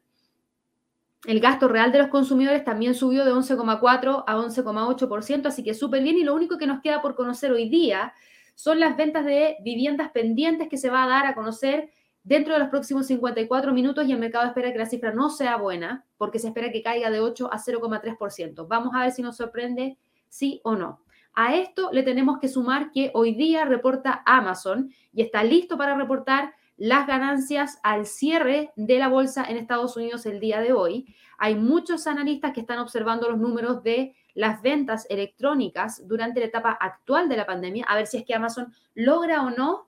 El 1.27 1.39
gasto 1.39 1.67
real 1.67 1.91
de 1.91 1.99
los 1.99 2.09
consumidores 2.09 2.63
también 2.63 2.93
subió 2.93 3.25
de 3.25 3.31
11,4 3.31 4.23
a 4.27 4.37
11,8%, 4.37 5.47
así 5.47 5.63
que 5.63 5.73
súper 5.73 6.03
bien. 6.03 6.17
Y 6.17 6.23
lo 6.23 6.35
único 6.35 6.57
que 6.57 6.67
nos 6.67 6.81
queda 6.81 7.01
por 7.01 7.15
conocer 7.15 7.51
hoy 7.51 7.67
día 7.69 8.13
son 8.53 8.79
las 8.79 8.95
ventas 8.95 9.25
de 9.25 9.57
viviendas 9.63 10.11
pendientes 10.11 10.69
que 10.69 10.77
se 10.77 10.89
va 10.89 11.03
a 11.03 11.07
dar 11.07 11.25
a 11.25 11.33
conocer 11.33 11.89
dentro 12.23 12.53
de 12.53 12.59
los 12.59 12.69
próximos 12.69 13.07
54 13.07 13.73
minutos 13.73 14.07
y 14.07 14.11
el 14.11 14.19
mercado 14.19 14.45
espera 14.45 14.71
que 14.71 14.79
la 14.79 14.85
cifra 14.85 15.13
no 15.13 15.29
sea 15.29 15.57
buena 15.57 16.05
porque 16.17 16.39
se 16.39 16.47
espera 16.47 16.71
que 16.71 16.81
caiga 16.81 17.11
de 17.11 17.19
8 17.19 17.49
a 17.51 17.57
0,3%. 17.57 18.67
Vamos 18.67 18.93
a 18.95 19.01
ver 19.01 19.11
si 19.11 19.21
nos 19.21 19.37
sorprende 19.37 19.97
sí 20.29 20.61
o 20.63 20.75
no. 20.75 21.01
A 21.33 21.55
esto 21.55 21.89
le 21.91 22.03
tenemos 22.03 22.39
que 22.39 22.47
sumar 22.47 22.91
que 22.91 23.11
hoy 23.13 23.35
día 23.35 23.65
reporta 23.65 24.23
Amazon 24.25 24.91
y 25.13 25.21
está 25.21 25.43
listo 25.43 25.77
para 25.77 25.95
reportar 25.95 26.53
las 26.77 27.07
ganancias 27.07 27.79
al 27.83 28.05
cierre 28.05 28.71
de 28.75 28.99
la 28.99 29.07
bolsa 29.07 29.45
en 29.45 29.57
Estados 29.57 29.95
Unidos 29.95 30.25
el 30.25 30.39
día 30.39 30.59
de 30.61 30.73
hoy. 30.73 31.15
Hay 31.37 31.55
muchos 31.55 32.07
analistas 32.07 32.53
que 32.53 32.61
están 32.61 32.79
observando 32.79 33.29
los 33.29 33.39
números 33.39 33.83
de 33.83 34.13
las 34.33 34.61
ventas 34.61 35.07
electrónicas 35.09 36.05
durante 36.07 36.41
la 36.41 36.47
etapa 36.47 36.71
actual 36.71 37.29
de 37.29 37.37
la 37.37 37.45
pandemia, 37.45 37.85
a 37.87 37.95
ver 37.95 38.07
si 38.07 38.17
es 38.17 38.25
que 38.25 38.35
Amazon 38.35 38.73
logra 38.93 39.43
o 39.43 39.49
no 39.49 39.87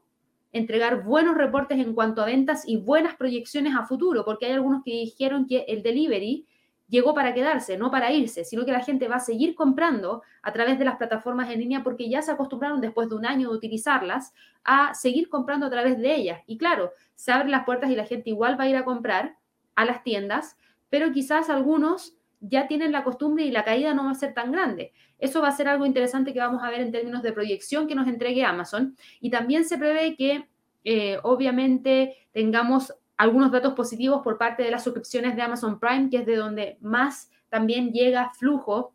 entregar 0.53 1.03
buenos 1.03 1.35
reportes 1.35 1.77
en 1.77 1.93
cuanto 1.93 2.21
a 2.21 2.25
ventas 2.25 2.67
y 2.67 2.77
buenas 2.77 3.15
proyecciones 3.15 3.75
a 3.75 3.85
futuro, 3.85 4.23
porque 4.23 4.45
hay 4.45 4.53
algunos 4.53 4.81
que 4.83 4.91
dijeron 4.91 5.45
que 5.45 5.65
el 5.67 5.83
delivery 5.83 6.47
llegó 6.87 7.13
para 7.13 7.33
quedarse, 7.33 7.77
no 7.77 7.91
para 7.91 8.11
irse, 8.11 8.45
sino 8.45 8.65
que 8.65 8.71
la 8.71 8.83
gente 8.83 9.07
va 9.07 9.17
a 9.17 9.19
seguir 9.19 9.55
comprando 9.55 10.23
a 10.41 10.53
través 10.53 10.79
de 10.79 10.85
las 10.85 10.97
plataformas 10.97 11.49
en 11.51 11.59
línea 11.59 11.83
porque 11.83 12.09
ya 12.09 12.21
se 12.21 12.31
acostumbraron 12.31 12.81
después 12.81 13.09
de 13.09 13.15
un 13.15 13.25
año 13.25 13.49
de 13.49 13.55
utilizarlas 13.55 14.33
a 14.63 14.93
seguir 14.93 15.29
comprando 15.29 15.65
a 15.65 15.69
través 15.69 15.97
de 15.97 16.15
ellas. 16.15 16.41
Y 16.47 16.57
claro, 16.57 16.91
se 17.15 17.31
abren 17.31 17.51
las 17.51 17.65
puertas 17.65 17.89
y 17.89 17.95
la 17.95 18.05
gente 18.05 18.29
igual 18.29 18.59
va 18.59 18.65
a 18.65 18.69
ir 18.69 18.75
a 18.75 18.85
comprar 18.85 19.37
a 19.75 19.85
las 19.85 20.03
tiendas, 20.03 20.57
pero 20.89 21.11
quizás 21.11 21.49
algunos 21.49 22.15
ya 22.39 22.67
tienen 22.67 22.91
la 22.91 23.03
costumbre 23.03 23.45
y 23.45 23.51
la 23.51 23.63
caída 23.63 23.93
no 23.93 24.05
va 24.05 24.11
a 24.11 24.15
ser 24.15 24.33
tan 24.33 24.51
grande. 24.51 24.93
Eso 25.17 25.41
va 25.41 25.47
a 25.47 25.51
ser 25.51 25.67
algo 25.67 25.85
interesante 25.85 26.33
que 26.33 26.39
vamos 26.39 26.63
a 26.63 26.69
ver 26.69 26.81
en 26.81 26.91
términos 26.91 27.23
de 27.23 27.33
proyección 27.33 27.87
que 27.87 27.95
nos 27.95 28.07
entregue 28.07 28.43
Amazon. 28.43 28.95
Y 29.19 29.29
también 29.31 29.65
se 29.65 29.77
prevé 29.77 30.15
que 30.15 30.47
eh, 30.83 31.17
obviamente 31.23 32.15
tengamos 32.31 32.93
algunos 33.17 33.51
datos 33.51 33.73
positivos 33.73 34.21
por 34.23 34.37
parte 34.37 34.63
de 34.63 34.71
las 34.71 34.83
suscripciones 34.83 35.35
de 35.35 35.41
Amazon 35.41 35.79
Prime, 35.79 36.09
que 36.09 36.17
es 36.17 36.25
de 36.25 36.35
donde 36.35 36.77
más 36.81 37.29
también 37.49 37.91
llega 37.91 38.31
flujo 38.37 38.93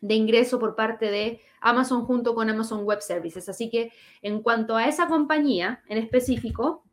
de 0.00 0.14
ingreso 0.14 0.58
por 0.58 0.76
parte 0.76 1.10
de 1.10 1.40
Amazon 1.60 2.04
junto 2.04 2.34
con 2.34 2.48
Amazon 2.48 2.84
Web 2.84 3.00
Services. 3.00 3.48
Así 3.48 3.68
que 3.68 3.92
en 4.22 4.42
cuanto 4.42 4.76
a 4.76 4.86
esa 4.86 5.08
compañía 5.08 5.82
en 5.88 5.98
específico, 5.98 6.84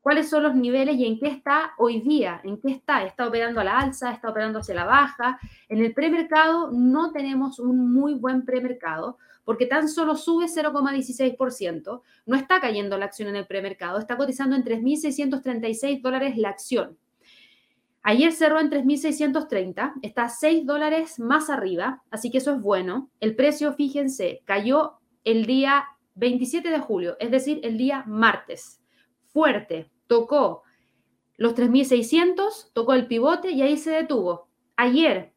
cuáles 0.00 0.30
son 0.30 0.44
los 0.44 0.54
niveles 0.54 0.96
y 0.96 1.04
en 1.04 1.18
qué 1.18 1.26
está 1.26 1.72
hoy 1.78 2.00
día, 2.00 2.40
en 2.44 2.60
qué 2.60 2.70
está, 2.70 3.04
está 3.04 3.26
operando 3.26 3.60
a 3.60 3.64
la 3.64 3.78
alza, 3.78 4.12
está 4.12 4.30
operando 4.30 4.60
hacia 4.60 4.74
la 4.74 4.84
baja. 4.84 5.38
En 5.68 5.84
el 5.84 5.92
premercado 5.92 6.70
no 6.70 7.10
tenemos 7.12 7.58
un 7.58 7.92
muy 7.92 8.14
buen 8.14 8.44
premercado 8.44 9.18
porque 9.48 9.64
tan 9.64 9.88
solo 9.88 10.14
sube 10.14 10.44
0,16%, 10.44 12.02
no 12.26 12.36
está 12.36 12.60
cayendo 12.60 12.98
la 12.98 13.06
acción 13.06 13.30
en 13.30 13.36
el 13.36 13.46
premercado, 13.46 13.98
está 13.98 14.18
cotizando 14.18 14.54
en 14.54 14.62
3.636 14.62 16.02
dólares 16.02 16.36
la 16.36 16.50
acción. 16.50 16.98
Ayer 18.02 18.32
cerró 18.32 18.60
en 18.60 18.68
3.630, 18.68 19.94
está 20.02 20.28
6 20.28 20.66
dólares 20.66 21.18
más 21.18 21.48
arriba, 21.48 22.02
así 22.10 22.30
que 22.30 22.36
eso 22.36 22.52
es 22.52 22.60
bueno. 22.60 23.08
El 23.20 23.36
precio, 23.36 23.72
fíjense, 23.72 24.42
cayó 24.44 24.98
el 25.24 25.46
día 25.46 25.86
27 26.16 26.68
de 26.68 26.80
julio, 26.80 27.16
es 27.18 27.30
decir, 27.30 27.60
el 27.62 27.78
día 27.78 28.04
martes. 28.06 28.82
Fuerte, 29.28 29.90
tocó 30.08 30.62
los 31.38 31.54
3.600, 31.54 32.72
tocó 32.74 32.92
el 32.92 33.06
pivote 33.06 33.52
y 33.52 33.62
ahí 33.62 33.78
se 33.78 33.92
detuvo. 33.92 34.50
Ayer 34.76 35.32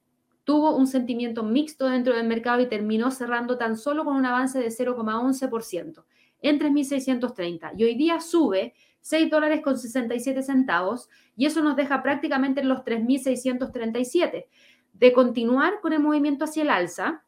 tuvo 0.51 0.75
un 0.75 0.85
sentimiento 0.85 1.43
mixto 1.43 1.87
dentro 1.87 2.13
del 2.13 2.27
mercado 2.27 2.59
y 2.59 2.67
terminó 2.67 3.09
cerrando 3.09 3.57
tan 3.57 3.77
solo 3.77 4.03
con 4.03 4.17
un 4.17 4.25
avance 4.25 4.59
de 4.59 4.67
0,11% 4.67 6.03
en 6.41 6.59
3.630 6.59 7.71
y 7.77 7.85
hoy 7.85 7.95
día 7.95 8.19
sube 8.19 8.73
6 8.99 9.29
dólares 9.29 9.61
con 9.61 9.77
67 9.77 10.43
centavos 10.43 11.07
y 11.37 11.45
eso 11.45 11.63
nos 11.63 11.77
deja 11.77 12.03
prácticamente 12.03 12.59
en 12.59 12.67
los 12.67 12.79
3.637. 12.79 14.47
De 14.91 15.13
continuar 15.13 15.79
con 15.79 15.93
el 15.93 16.01
movimiento 16.01 16.43
hacia 16.43 16.63
el 16.63 16.69
alza, 16.69 17.23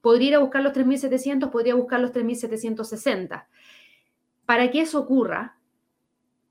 podría 0.00 0.28
ir 0.28 0.34
a 0.36 0.38
buscar 0.38 0.62
los 0.62 0.72
3.700, 0.74 1.50
podría 1.50 1.74
buscar 1.74 1.98
los 1.98 2.12
3.760. 2.12 3.48
Para 4.46 4.70
que 4.70 4.82
eso 4.82 5.00
ocurra, 5.00 5.58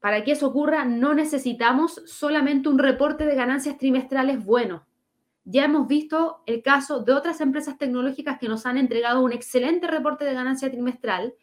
para 0.02 0.26
que 0.26 0.34
eso 0.34 0.48
ocurra, 0.48 0.84
no 0.84 1.14
necesitamos 1.14 2.02
solamente 2.08 2.68
un 2.68 2.78
reporte 2.78 3.26
de 3.26 3.36
ganancias 3.36 3.78
trimestrales 3.78 4.44
bueno. 4.44 4.87
Ya 5.50 5.64
hemos 5.64 5.88
visto 5.88 6.44
el 6.46 6.62
caso 6.62 7.00
de 7.04 7.14
otras 7.14 7.40
empresas 7.40 7.78
tecnológicas 7.78 8.38
que 8.38 8.50
nos 8.50 8.66
han 8.66 8.76
entregado 8.76 9.22
un 9.22 9.32
excelente 9.32 9.88
reporte 9.88 10.26
de 10.26 10.34
ganancia 10.34 10.70
trimestral, 10.70 11.36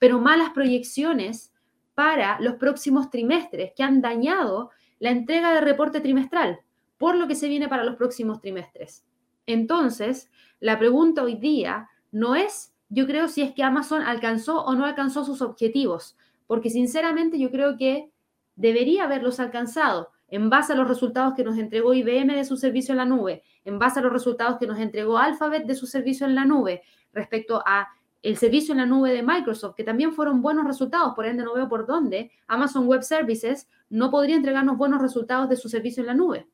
pero 0.00 0.18
malas 0.18 0.50
proyecciones 0.50 1.54
para 1.94 2.40
los 2.40 2.54
próximos 2.54 3.10
trimestres 3.10 3.70
que 3.76 3.84
han 3.84 4.00
dañado 4.00 4.70
la 4.98 5.10
entrega 5.12 5.54
de 5.54 5.60
reporte 5.60 6.00
trimestral, 6.00 6.62
por 6.98 7.14
lo 7.14 7.28
que 7.28 7.36
se 7.36 7.46
viene 7.46 7.68
para 7.68 7.84
los 7.84 7.94
próximos 7.94 8.40
trimestres. 8.40 9.06
Entonces, 9.46 10.32
la 10.58 10.76
pregunta 10.76 11.22
hoy 11.22 11.36
día 11.36 11.88
no 12.10 12.34
es, 12.34 12.74
yo 12.88 13.06
creo, 13.06 13.28
si 13.28 13.42
es 13.42 13.52
que 13.54 13.62
Amazon 13.62 14.02
alcanzó 14.02 14.64
o 14.64 14.74
no 14.74 14.84
alcanzó 14.84 15.24
sus 15.24 15.40
objetivos, 15.42 16.16
porque 16.48 16.70
sinceramente 16.70 17.38
yo 17.38 17.52
creo 17.52 17.76
que 17.76 18.10
debería 18.56 19.04
haberlos 19.04 19.38
alcanzado 19.38 20.10
en 20.34 20.50
base 20.50 20.72
a 20.72 20.76
los 20.76 20.88
resultados 20.88 21.34
que 21.34 21.44
nos 21.44 21.56
entregó 21.58 21.94
IBM 21.94 22.34
de 22.34 22.44
su 22.44 22.56
servicio 22.56 22.92
en 22.92 22.96
la 22.96 23.04
nube, 23.04 23.44
en 23.64 23.78
base 23.78 24.00
a 24.00 24.02
los 24.02 24.12
resultados 24.12 24.58
que 24.58 24.66
nos 24.66 24.80
entregó 24.80 25.16
Alphabet 25.16 25.64
de 25.64 25.76
su 25.76 25.86
servicio 25.86 26.26
en 26.26 26.34
la 26.34 26.44
nube, 26.44 26.82
respecto 27.12 27.62
a 27.64 27.86
el 28.20 28.36
servicio 28.36 28.72
en 28.72 28.78
la 28.78 28.86
nube 28.86 29.12
de 29.12 29.22
Microsoft, 29.22 29.76
que 29.76 29.84
también 29.84 30.12
fueron 30.12 30.42
buenos 30.42 30.66
resultados, 30.66 31.14
por 31.14 31.24
ende 31.26 31.44
no 31.44 31.54
veo 31.54 31.68
por 31.68 31.86
dónde 31.86 32.32
Amazon 32.48 32.88
Web 32.88 33.04
Services 33.04 33.68
no 33.90 34.10
podría 34.10 34.34
entregarnos 34.34 34.76
buenos 34.76 35.00
resultados 35.00 35.48
de 35.48 35.56
su 35.56 35.68
servicio 35.68 36.00
en 36.00 36.08
la 36.08 36.14
nube. 36.14 36.48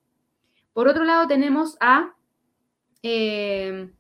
Por 0.74 0.86
otro 0.86 1.04
lado, 1.04 1.26
tenemos 1.26 1.78
a 1.80 2.14
eh, 3.02 3.90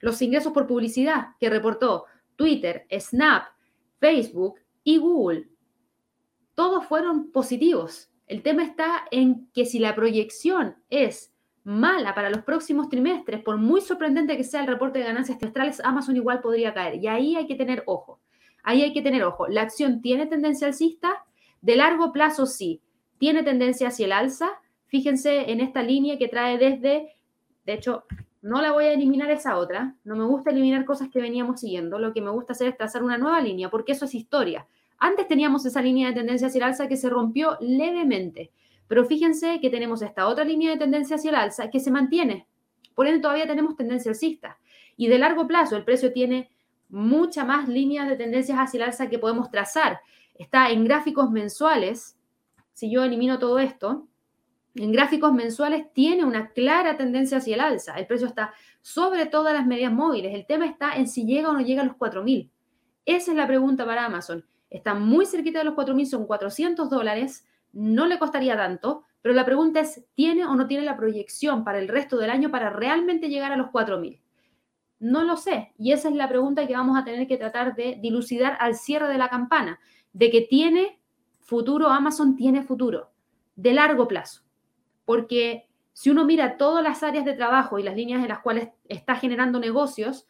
los 0.00 0.20
ingresos 0.20 0.52
por 0.52 0.66
publicidad 0.66 1.28
que 1.40 1.48
reportó 1.48 2.04
Twitter, 2.36 2.86
Snap, 3.00 3.44
Facebook 3.98 4.56
y 4.84 4.98
Google. 4.98 5.48
Todos 6.54 6.84
fueron 6.84 7.32
positivos. 7.32 8.11
El 8.32 8.40
tema 8.40 8.62
está 8.62 9.04
en 9.10 9.50
que 9.52 9.66
si 9.66 9.78
la 9.78 9.94
proyección 9.94 10.76
es 10.88 11.34
mala 11.64 12.14
para 12.14 12.30
los 12.30 12.40
próximos 12.44 12.88
trimestres, 12.88 13.42
por 13.42 13.58
muy 13.58 13.82
sorprendente 13.82 14.38
que 14.38 14.42
sea 14.42 14.62
el 14.62 14.68
reporte 14.68 15.00
de 15.00 15.04
ganancias 15.04 15.36
trimestrales, 15.36 15.84
Amazon 15.84 16.16
igual 16.16 16.40
podría 16.40 16.72
caer. 16.72 16.94
Y 16.94 17.08
ahí 17.08 17.36
hay 17.36 17.46
que 17.46 17.56
tener 17.56 17.82
ojo. 17.84 18.20
Ahí 18.62 18.80
hay 18.80 18.94
que 18.94 19.02
tener 19.02 19.22
ojo. 19.22 19.48
La 19.48 19.60
acción 19.60 20.00
tiene 20.00 20.24
tendencia 20.24 20.66
alcista, 20.66 21.26
de 21.60 21.76
largo 21.76 22.10
plazo 22.10 22.46
sí, 22.46 22.80
tiene 23.18 23.42
tendencia 23.42 23.88
hacia 23.88 24.06
el 24.06 24.12
alza. 24.12 24.48
Fíjense 24.86 25.52
en 25.52 25.60
esta 25.60 25.82
línea 25.82 26.16
que 26.16 26.28
trae 26.28 26.56
desde, 26.56 27.14
de 27.66 27.72
hecho, 27.74 28.04
no 28.40 28.62
la 28.62 28.72
voy 28.72 28.86
a 28.86 28.94
eliminar 28.94 29.30
esa 29.30 29.58
otra. 29.58 29.94
No 30.04 30.16
me 30.16 30.24
gusta 30.24 30.52
eliminar 30.52 30.86
cosas 30.86 31.10
que 31.10 31.20
veníamos 31.20 31.60
siguiendo. 31.60 31.98
Lo 31.98 32.14
que 32.14 32.22
me 32.22 32.30
gusta 32.30 32.54
hacer 32.54 32.68
es 32.68 32.78
trazar 32.78 33.02
una 33.02 33.18
nueva 33.18 33.42
línea, 33.42 33.68
porque 33.68 33.92
eso 33.92 34.06
es 34.06 34.14
historia. 34.14 34.66
Antes 34.98 35.28
teníamos 35.28 35.66
esa 35.66 35.82
línea 35.82 36.08
de 36.08 36.14
tendencia 36.14 36.48
hacia 36.48 36.58
el 36.58 36.64
alza 36.64 36.88
que 36.88 36.96
se 36.96 37.10
rompió 37.10 37.56
levemente, 37.60 38.52
pero 38.88 39.04
fíjense 39.04 39.58
que 39.60 39.70
tenemos 39.70 40.02
esta 40.02 40.28
otra 40.28 40.44
línea 40.44 40.70
de 40.70 40.76
tendencia 40.76 41.16
hacia 41.16 41.30
el 41.30 41.36
alza 41.36 41.70
que 41.70 41.80
se 41.80 41.90
mantiene. 41.90 42.46
Por 42.94 43.06
ende, 43.06 43.20
todavía 43.20 43.46
tenemos 43.46 43.76
tendencia 43.76 44.10
alcista. 44.10 44.58
Y 44.96 45.08
de 45.08 45.18
largo 45.18 45.46
plazo, 45.46 45.76
el 45.76 45.84
precio 45.84 46.12
tiene 46.12 46.50
mucha 46.88 47.44
más 47.44 47.68
líneas 47.68 48.08
de 48.08 48.16
tendencias 48.16 48.58
hacia 48.58 48.78
el 48.78 48.84
alza 48.84 49.08
que 49.08 49.18
podemos 49.18 49.50
trazar. 49.50 50.00
Está 50.34 50.70
en 50.70 50.84
gráficos 50.84 51.30
mensuales. 51.30 52.18
Si 52.74 52.90
yo 52.90 53.02
elimino 53.02 53.38
todo 53.38 53.58
esto, 53.58 54.06
en 54.74 54.92
gráficos 54.92 55.32
mensuales 55.32 55.92
tiene 55.92 56.24
una 56.24 56.50
clara 56.50 56.96
tendencia 56.96 57.38
hacia 57.38 57.54
el 57.54 57.60
alza. 57.60 57.94
El 57.94 58.06
precio 58.06 58.26
está 58.26 58.52
sobre 58.80 59.26
todas 59.26 59.54
las 59.54 59.66
medias 59.66 59.92
móviles. 59.92 60.34
El 60.34 60.46
tema 60.46 60.66
está 60.66 60.92
en 60.96 61.08
si 61.08 61.24
llega 61.24 61.50
o 61.50 61.52
no 61.52 61.60
llega 61.60 61.82
a 61.82 61.86
los 61.86 61.96
4.000. 61.96 62.50
Esa 63.04 63.30
es 63.30 63.36
la 63.36 63.46
pregunta 63.46 63.84
para 63.84 64.04
Amazon. 64.04 64.44
Está 64.72 64.94
muy 64.94 65.26
cerquita 65.26 65.58
de 65.58 65.66
los 65.66 65.74
4.000, 65.74 66.06
son 66.06 66.26
400 66.26 66.88
dólares, 66.88 67.46
no 67.72 68.06
le 68.06 68.18
costaría 68.18 68.56
tanto, 68.56 69.04
pero 69.20 69.34
la 69.34 69.44
pregunta 69.44 69.80
es, 69.80 70.04
¿tiene 70.14 70.46
o 70.46 70.54
no 70.54 70.66
tiene 70.66 70.84
la 70.84 70.96
proyección 70.96 71.62
para 71.62 71.78
el 71.78 71.88
resto 71.88 72.16
del 72.16 72.30
año 72.30 72.50
para 72.50 72.70
realmente 72.70 73.28
llegar 73.28 73.52
a 73.52 73.56
los 73.56 73.68
4.000? 73.68 74.20
No 74.98 75.24
lo 75.24 75.36
sé, 75.36 75.74
y 75.76 75.92
esa 75.92 76.08
es 76.08 76.14
la 76.14 76.28
pregunta 76.28 76.66
que 76.66 76.74
vamos 76.74 76.96
a 76.96 77.04
tener 77.04 77.28
que 77.28 77.36
tratar 77.36 77.74
de 77.76 77.98
dilucidar 78.00 78.56
al 78.60 78.74
cierre 78.74 79.08
de 79.08 79.18
la 79.18 79.28
campana, 79.28 79.78
de 80.14 80.30
que 80.30 80.40
tiene 80.40 81.00
futuro, 81.40 81.88
Amazon 81.88 82.34
tiene 82.34 82.62
futuro, 82.62 83.10
de 83.54 83.74
largo 83.74 84.08
plazo, 84.08 84.42
porque 85.04 85.68
si 85.92 86.08
uno 86.08 86.24
mira 86.24 86.56
todas 86.56 86.82
las 86.82 87.02
áreas 87.02 87.26
de 87.26 87.34
trabajo 87.34 87.78
y 87.78 87.82
las 87.82 87.94
líneas 87.94 88.22
en 88.22 88.28
las 88.28 88.38
cuales 88.38 88.70
está 88.88 89.16
generando 89.16 89.60
negocios, 89.60 90.26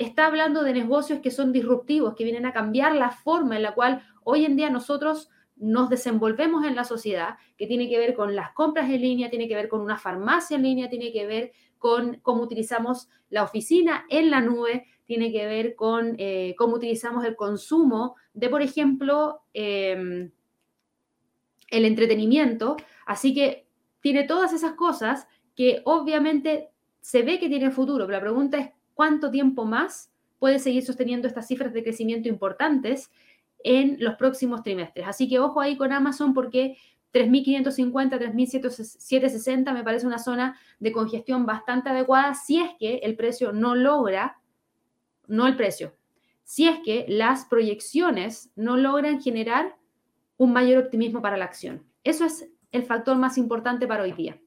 está 0.00 0.26
hablando 0.26 0.62
de 0.62 0.72
negocios 0.72 1.20
que 1.20 1.30
son 1.30 1.52
disruptivos, 1.52 2.14
que 2.14 2.24
vienen 2.24 2.46
a 2.46 2.54
cambiar 2.54 2.96
la 2.96 3.10
forma 3.10 3.56
en 3.56 3.62
la 3.62 3.74
cual 3.74 4.02
hoy 4.24 4.46
en 4.46 4.56
día 4.56 4.70
nosotros 4.70 5.28
nos 5.56 5.90
desenvolvemos 5.90 6.64
en 6.64 6.74
la 6.74 6.84
sociedad, 6.84 7.36
que 7.58 7.66
tiene 7.66 7.86
que 7.86 7.98
ver 7.98 8.14
con 8.14 8.34
las 8.34 8.52
compras 8.52 8.88
en 8.88 9.02
línea, 9.02 9.28
tiene 9.28 9.46
que 9.46 9.54
ver 9.54 9.68
con 9.68 9.82
una 9.82 9.98
farmacia 9.98 10.56
en 10.56 10.62
línea, 10.62 10.88
tiene 10.88 11.12
que 11.12 11.26
ver 11.26 11.52
con 11.76 12.18
cómo 12.22 12.42
utilizamos 12.42 13.10
la 13.28 13.42
oficina 13.42 14.06
en 14.08 14.30
la 14.30 14.40
nube, 14.40 14.86
tiene 15.04 15.30
que 15.32 15.44
ver 15.44 15.74
con 15.74 16.14
eh, 16.16 16.54
cómo 16.56 16.76
utilizamos 16.76 17.26
el 17.26 17.36
consumo 17.36 18.16
de, 18.32 18.48
por 18.48 18.62
ejemplo, 18.62 19.42
em, 19.52 20.30
el 21.68 21.84
entretenimiento. 21.84 22.78
Así 23.04 23.34
que 23.34 23.66
tiene 24.00 24.24
todas 24.24 24.54
esas 24.54 24.72
cosas 24.72 25.28
que 25.54 25.82
obviamente 25.84 26.70
se 27.02 27.20
ve 27.20 27.38
que 27.38 27.50
tiene 27.50 27.70
futuro, 27.70 28.06
pero 28.06 28.16
la 28.16 28.22
pregunta 28.22 28.58
es 28.58 28.70
cuánto 29.00 29.30
tiempo 29.30 29.64
más 29.64 30.12
puede 30.38 30.58
seguir 30.58 30.84
sosteniendo 30.84 31.26
estas 31.26 31.48
cifras 31.48 31.72
de 31.72 31.82
crecimiento 31.82 32.28
importantes 32.28 33.10
en 33.64 33.96
los 33.98 34.16
próximos 34.16 34.62
trimestres. 34.62 35.06
Así 35.08 35.26
que 35.26 35.38
ojo 35.38 35.58
ahí 35.58 35.78
con 35.78 35.90
Amazon 35.90 36.34
porque 36.34 36.76
3.550, 37.14 38.18
3.760 38.18 39.72
me 39.72 39.82
parece 39.82 40.06
una 40.06 40.18
zona 40.18 40.60
de 40.80 40.92
congestión 40.92 41.46
bastante 41.46 41.88
adecuada 41.88 42.34
si 42.34 42.60
es 42.60 42.72
que 42.78 42.96
el 42.98 43.16
precio 43.16 43.52
no 43.52 43.74
logra, 43.74 44.38
no 45.26 45.46
el 45.46 45.56
precio, 45.56 45.96
si 46.44 46.68
es 46.68 46.80
que 46.84 47.06
las 47.08 47.46
proyecciones 47.46 48.52
no 48.54 48.76
logran 48.76 49.22
generar 49.22 49.78
un 50.36 50.52
mayor 50.52 50.84
optimismo 50.84 51.22
para 51.22 51.38
la 51.38 51.46
acción. 51.46 51.86
Eso 52.04 52.26
es 52.26 52.50
el 52.70 52.82
factor 52.82 53.16
más 53.16 53.38
importante 53.38 53.86
para 53.86 54.02
hoy 54.02 54.12
día. 54.12 54.38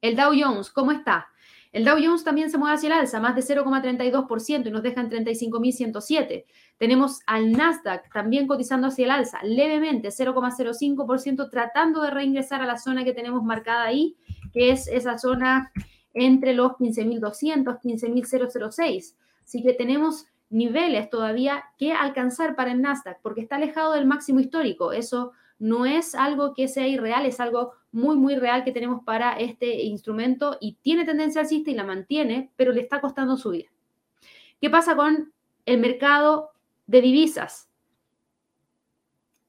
El 0.00 0.14
Dow 0.14 0.32
Jones, 0.32 0.70
¿cómo 0.70 0.92
está? 0.92 1.26
El 1.74 1.84
Dow 1.84 1.98
Jones 2.00 2.22
también 2.22 2.50
se 2.50 2.56
mueve 2.56 2.76
hacia 2.76 2.86
el 2.86 2.92
alza, 2.92 3.18
más 3.18 3.34
de 3.34 3.42
0,32% 3.42 4.68
y 4.68 4.70
nos 4.70 4.84
deja 4.84 5.00
en 5.00 5.10
35.107. 5.10 6.44
Tenemos 6.78 7.18
al 7.26 7.50
Nasdaq 7.50 8.12
también 8.12 8.46
cotizando 8.46 8.86
hacia 8.86 9.06
el 9.06 9.10
alza, 9.10 9.40
levemente 9.42 10.10
0,05%, 10.10 11.50
tratando 11.50 12.02
de 12.02 12.12
reingresar 12.12 12.62
a 12.62 12.66
la 12.66 12.78
zona 12.78 13.02
que 13.02 13.12
tenemos 13.12 13.42
marcada 13.42 13.86
ahí, 13.86 14.16
que 14.52 14.70
es 14.70 14.86
esa 14.86 15.18
zona 15.18 15.72
entre 16.12 16.54
los 16.54 16.74
15.200, 16.74 17.80
15.006. 17.80 19.16
Así 19.42 19.60
que 19.60 19.72
tenemos 19.72 20.26
niveles 20.50 21.10
todavía 21.10 21.64
que 21.76 21.92
alcanzar 21.92 22.54
para 22.54 22.70
el 22.70 22.82
Nasdaq, 22.82 23.18
porque 23.20 23.40
está 23.40 23.56
alejado 23.56 23.94
del 23.94 24.06
máximo 24.06 24.38
histórico. 24.38 24.92
Eso 24.92 25.32
no 25.58 25.86
es 25.86 26.14
algo 26.14 26.54
que 26.54 26.68
sea 26.68 26.86
irreal, 26.86 27.26
es 27.26 27.40
algo 27.40 27.72
muy, 27.94 28.16
muy 28.16 28.36
real 28.36 28.64
que 28.64 28.72
tenemos 28.72 29.04
para 29.04 29.34
este 29.34 29.82
instrumento 29.84 30.58
y 30.60 30.76
tiene 30.82 31.04
tendencia 31.04 31.40
alcista 31.40 31.70
y 31.70 31.74
la 31.74 31.84
mantiene, 31.84 32.50
pero 32.56 32.72
le 32.72 32.80
está 32.80 33.00
costando 33.00 33.36
subir. 33.36 33.68
¿Qué 34.60 34.68
pasa 34.68 34.96
con 34.96 35.32
el 35.64 35.78
mercado 35.78 36.50
de 36.86 37.00
divisas? 37.00 37.70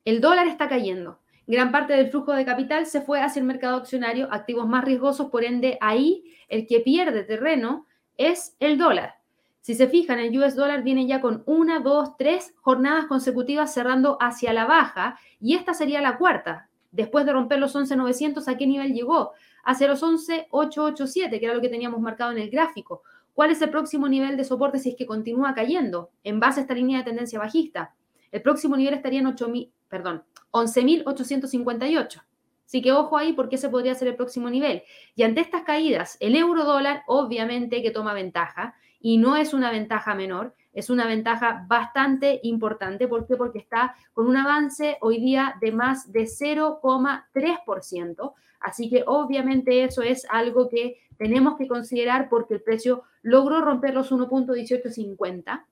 El 0.05 0.21
dólar 0.21 0.47
está 0.47 0.69
cayendo. 0.69 1.19
Gran 1.47 1.71
parte 1.71 1.93
del 1.93 2.09
flujo 2.09 2.33
de 2.33 2.45
capital 2.45 2.85
se 2.85 3.01
fue 3.01 3.21
hacia 3.21 3.39
el 3.39 3.45
mercado 3.45 3.77
accionario, 3.77 4.27
activos 4.31 4.67
más 4.67 4.85
riesgosos, 4.85 5.29
por 5.29 5.43
ende 5.43 5.77
ahí 5.81 6.23
el 6.47 6.67
que 6.67 6.79
pierde 6.79 7.23
terreno 7.23 7.87
es 8.17 8.55
el 8.59 8.77
dólar. 8.77 9.15
Si 9.61 9.73
se 9.73 9.87
fijan, 9.87 10.19
el 10.19 10.37
US 10.37 10.55
dólar 10.55 10.83
viene 10.83 11.07
ya 11.07 11.21
con 11.21 11.41
una, 11.47 11.79
dos, 11.79 12.15
tres 12.17 12.53
jornadas 12.61 13.05
consecutivas 13.07 13.73
cerrando 13.73 14.17
hacia 14.21 14.53
la 14.53 14.65
baja 14.65 15.19
y 15.39 15.55
esta 15.55 15.73
sería 15.73 16.01
la 16.01 16.19
cuarta. 16.19 16.69
Después 16.95 17.25
de 17.25 17.33
romper 17.33 17.59
los 17.59 17.75
11.900, 17.75 18.47
¿a 18.47 18.55
qué 18.55 18.65
nivel 18.65 18.93
llegó? 18.93 19.33
Hacia 19.65 19.89
los 19.89 20.01
11.887, 20.01 21.39
que 21.39 21.45
era 21.45 21.53
lo 21.53 21.59
que 21.59 21.67
teníamos 21.67 21.99
marcado 21.99 22.31
en 22.31 22.37
el 22.37 22.49
gráfico. 22.49 23.03
¿Cuál 23.33 23.51
es 23.51 23.61
el 23.61 23.69
próximo 23.69 24.07
nivel 24.07 24.37
de 24.37 24.45
soporte 24.45 24.79
si 24.79 24.91
es 24.91 24.95
que 24.95 25.05
continúa 25.05 25.53
cayendo 25.53 26.11
en 26.23 26.39
base 26.39 26.61
a 26.61 26.63
esta 26.63 26.73
línea 26.73 26.99
de 26.99 27.03
tendencia 27.03 27.37
bajista? 27.37 27.93
El 28.31 28.41
próximo 28.41 28.77
nivel 28.77 28.93
estaría 28.93 29.19
en 29.19 29.25
8.000, 29.25 29.71
perdón, 29.89 30.23
11.858. 30.51 32.23
Así 32.65 32.81
que 32.81 32.93
ojo 32.93 33.17
ahí 33.17 33.33
porque 33.33 33.57
ese 33.57 33.67
podría 33.67 33.93
ser 33.93 34.07
el 34.07 34.15
próximo 34.15 34.49
nivel. 34.49 34.83
Y 35.15 35.23
ante 35.23 35.41
estas 35.41 35.63
caídas, 35.63 36.15
el 36.21 36.33
euro 36.37 36.63
dólar 36.63 37.03
obviamente 37.07 37.83
que 37.83 37.91
toma 37.91 38.13
ventaja 38.13 38.75
y 39.01 39.17
no 39.17 39.35
es 39.35 39.53
una 39.53 39.69
ventaja 39.69 40.15
menor, 40.15 40.55
es 40.75 40.91
una 40.91 41.07
ventaja 41.07 41.65
bastante 41.67 42.39
importante. 42.43 43.07
¿Por 43.07 43.25
qué? 43.25 43.37
Porque 43.37 43.57
está 43.57 43.95
con 44.13 44.27
un 44.27 44.37
avance 44.37 44.99
hoy 45.01 45.19
día 45.19 45.55
de 45.61 45.71
más 45.71 46.11
de 46.11 46.25
0,3%. 46.25 48.33
Así 48.59 48.87
que 48.89 49.03
obviamente 49.07 49.83
eso 49.83 50.03
es 50.03 50.27
algo 50.29 50.69
que 50.69 50.99
tenemos 51.17 51.57
que 51.57 51.67
considerar 51.67 52.29
porque 52.29 52.55
el 52.55 52.61
precio 52.61 53.03
logró 53.21 53.61
romper 53.61 53.93
los 53.93 54.11
1.1850, 54.11 55.65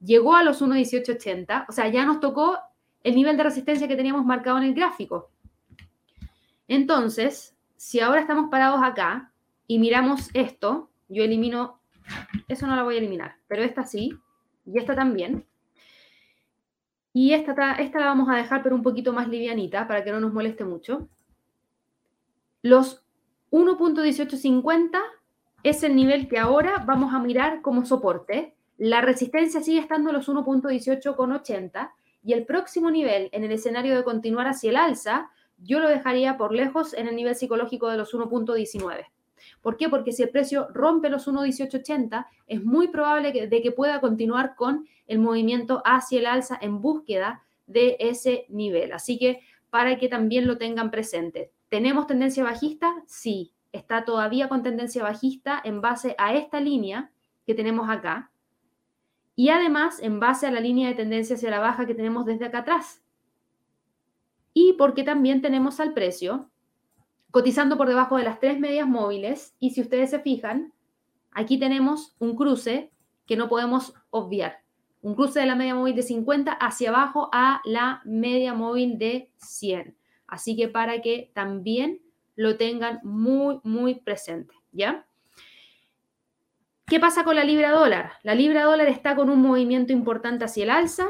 llegó 0.00 0.36
a 0.36 0.44
los 0.44 0.62
1.1880, 0.62 1.66
o 1.68 1.72
sea, 1.72 1.88
ya 1.88 2.04
nos 2.04 2.20
tocó 2.20 2.58
el 3.02 3.14
nivel 3.14 3.36
de 3.36 3.44
resistencia 3.44 3.88
que 3.88 3.96
teníamos 3.96 4.24
marcado 4.24 4.58
en 4.58 4.64
el 4.64 4.74
gráfico. 4.74 5.30
Entonces, 6.68 7.56
si 7.76 8.00
ahora 8.00 8.20
estamos 8.20 8.50
parados 8.50 8.80
acá 8.82 9.32
y 9.66 9.78
miramos 9.78 10.30
esto, 10.34 10.90
yo 11.08 11.24
elimino 11.24 11.79
eso 12.48 12.66
no 12.66 12.76
la 12.76 12.82
voy 12.82 12.96
a 12.96 12.98
eliminar, 12.98 13.36
pero 13.48 13.62
esta 13.62 13.84
sí, 13.84 14.18
y 14.66 14.78
esta 14.78 14.94
también. 14.94 15.46
Y 17.12 17.32
esta, 17.32 17.74
esta 17.74 17.98
la 17.98 18.06
vamos 18.06 18.28
a 18.28 18.36
dejar, 18.36 18.62
pero 18.62 18.76
un 18.76 18.82
poquito 18.82 19.12
más 19.12 19.28
livianita, 19.28 19.88
para 19.88 20.04
que 20.04 20.12
no 20.12 20.20
nos 20.20 20.32
moleste 20.32 20.64
mucho. 20.64 21.08
Los 22.62 23.04
1.1850 23.50 25.00
es 25.62 25.82
el 25.82 25.96
nivel 25.96 26.28
que 26.28 26.38
ahora 26.38 26.84
vamos 26.86 27.12
a 27.14 27.18
mirar 27.18 27.62
como 27.62 27.84
soporte. 27.84 28.54
La 28.78 29.00
resistencia 29.00 29.60
sigue 29.60 29.80
estando 29.80 30.10
en 30.10 30.16
los 30.16 30.28
1.1880 30.28 31.90
y 32.22 32.32
el 32.32 32.44
próximo 32.44 32.90
nivel 32.90 33.28
en 33.32 33.44
el 33.44 33.52
escenario 33.52 33.96
de 33.96 34.04
continuar 34.04 34.46
hacia 34.46 34.70
el 34.70 34.76
alza, 34.76 35.30
yo 35.58 35.80
lo 35.80 35.88
dejaría 35.88 36.36
por 36.36 36.54
lejos 36.54 36.94
en 36.94 37.08
el 37.08 37.16
nivel 37.16 37.34
psicológico 37.34 37.88
de 37.88 37.96
los 37.96 38.14
1.19. 38.14 39.06
¿Por 39.60 39.76
qué? 39.76 39.88
Porque 39.88 40.12
si 40.12 40.22
el 40.22 40.30
precio 40.30 40.68
rompe 40.72 41.10
los 41.10 41.28
1.1880, 41.28 42.26
es 42.46 42.64
muy 42.64 42.88
probable 42.88 43.32
que, 43.32 43.46
de 43.46 43.62
que 43.62 43.72
pueda 43.72 44.00
continuar 44.00 44.54
con 44.54 44.86
el 45.06 45.18
movimiento 45.18 45.82
hacia 45.84 46.20
el 46.20 46.26
alza 46.26 46.58
en 46.60 46.80
búsqueda 46.80 47.42
de 47.66 47.96
ese 48.00 48.46
nivel. 48.48 48.92
Así 48.92 49.18
que 49.18 49.40
para 49.70 49.98
que 49.98 50.08
también 50.08 50.46
lo 50.46 50.58
tengan 50.58 50.90
presente. 50.90 51.52
¿Tenemos 51.68 52.06
tendencia 52.06 52.42
bajista? 52.42 53.02
Sí, 53.06 53.52
está 53.72 54.04
todavía 54.04 54.48
con 54.48 54.62
tendencia 54.62 55.02
bajista 55.02 55.60
en 55.64 55.80
base 55.80 56.14
a 56.18 56.34
esta 56.34 56.60
línea 56.60 57.12
que 57.46 57.54
tenemos 57.54 57.88
acá. 57.88 58.30
Y 59.36 59.48
además 59.48 60.00
en 60.02 60.20
base 60.20 60.46
a 60.46 60.50
la 60.50 60.60
línea 60.60 60.88
de 60.88 60.94
tendencia 60.94 61.36
hacia 61.36 61.50
la 61.50 61.60
baja 61.60 61.86
que 61.86 61.94
tenemos 61.94 62.26
desde 62.26 62.46
acá 62.46 62.58
atrás. 62.58 63.02
Y 64.52 64.74
porque 64.74 65.04
también 65.04 65.40
tenemos 65.40 65.78
al 65.80 65.94
precio 65.94 66.49
cotizando 67.30 67.76
por 67.76 67.88
debajo 67.88 68.16
de 68.16 68.24
las 68.24 68.40
tres 68.40 68.58
medias 68.58 68.86
móviles 68.86 69.54
y 69.58 69.70
si 69.70 69.80
ustedes 69.80 70.10
se 70.10 70.20
fijan, 70.20 70.72
aquí 71.30 71.58
tenemos 71.58 72.14
un 72.18 72.36
cruce 72.36 72.90
que 73.26 73.36
no 73.36 73.48
podemos 73.48 73.94
obviar. 74.10 74.62
Un 75.02 75.14
cruce 75.14 75.40
de 75.40 75.46
la 75.46 75.54
media 75.54 75.74
móvil 75.74 75.94
de 75.94 76.02
50 76.02 76.52
hacia 76.52 76.90
abajo 76.90 77.30
a 77.32 77.60
la 77.64 78.02
media 78.04 78.52
móvil 78.54 78.98
de 78.98 79.30
100. 79.36 79.96
Así 80.26 80.56
que 80.56 80.68
para 80.68 81.00
que 81.00 81.30
también 81.34 82.00
lo 82.36 82.56
tengan 82.56 83.00
muy, 83.02 83.60
muy 83.62 83.96
presente, 83.96 84.54
¿ya? 84.72 85.06
¿Qué 86.86 86.98
pasa 86.98 87.22
con 87.22 87.36
la 87.36 87.44
libra 87.44 87.70
dólar? 87.70 88.12
La 88.22 88.34
libra 88.34 88.64
dólar 88.64 88.88
está 88.88 89.14
con 89.14 89.30
un 89.30 89.40
movimiento 89.40 89.92
importante 89.92 90.44
hacia 90.44 90.64
el 90.64 90.70
alza. 90.70 91.06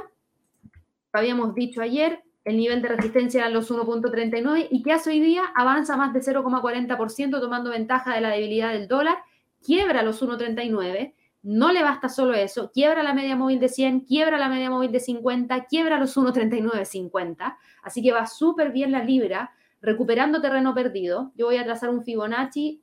Lo 1.12 1.20
habíamos 1.20 1.54
dicho 1.54 1.80
ayer, 1.80 2.22
el 2.50 2.56
nivel 2.56 2.82
de 2.82 2.88
resistencia 2.88 3.42
era 3.42 3.50
los 3.50 3.70
1.39 3.70 4.68
y 4.70 4.82
que 4.82 4.92
hace 4.92 5.10
hoy 5.10 5.20
día 5.20 5.44
avanza 5.54 5.96
más 5.96 6.12
de 6.12 6.20
0,40% 6.20 7.40
tomando 7.40 7.70
ventaja 7.70 8.14
de 8.14 8.20
la 8.20 8.30
debilidad 8.30 8.72
del 8.72 8.88
dólar, 8.88 9.18
quiebra 9.64 10.02
los 10.02 10.20
1.39, 10.20 11.14
no 11.42 11.72
le 11.72 11.82
basta 11.82 12.08
solo 12.08 12.34
eso, 12.34 12.70
quiebra 12.72 13.02
la 13.02 13.14
media 13.14 13.36
móvil 13.36 13.60
de 13.60 13.68
100, 13.68 14.00
quiebra 14.00 14.36
la 14.36 14.48
media 14.48 14.68
móvil 14.68 14.90
de 14.90 15.00
50, 15.00 15.64
quiebra 15.66 15.98
los 15.98 16.16
1.3950, 16.16 17.56
así 17.82 18.02
que 18.02 18.12
va 18.12 18.26
súper 18.26 18.72
bien 18.72 18.90
la 18.90 19.04
libra, 19.04 19.52
recuperando 19.80 20.40
terreno 20.40 20.74
perdido. 20.74 21.32
Yo 21.36 21.46
voy 21.46 21.56
a 21.56 21.64
trazar 21.64 21.88
un 21.88 22.04
Fibonacci 22.04 22.82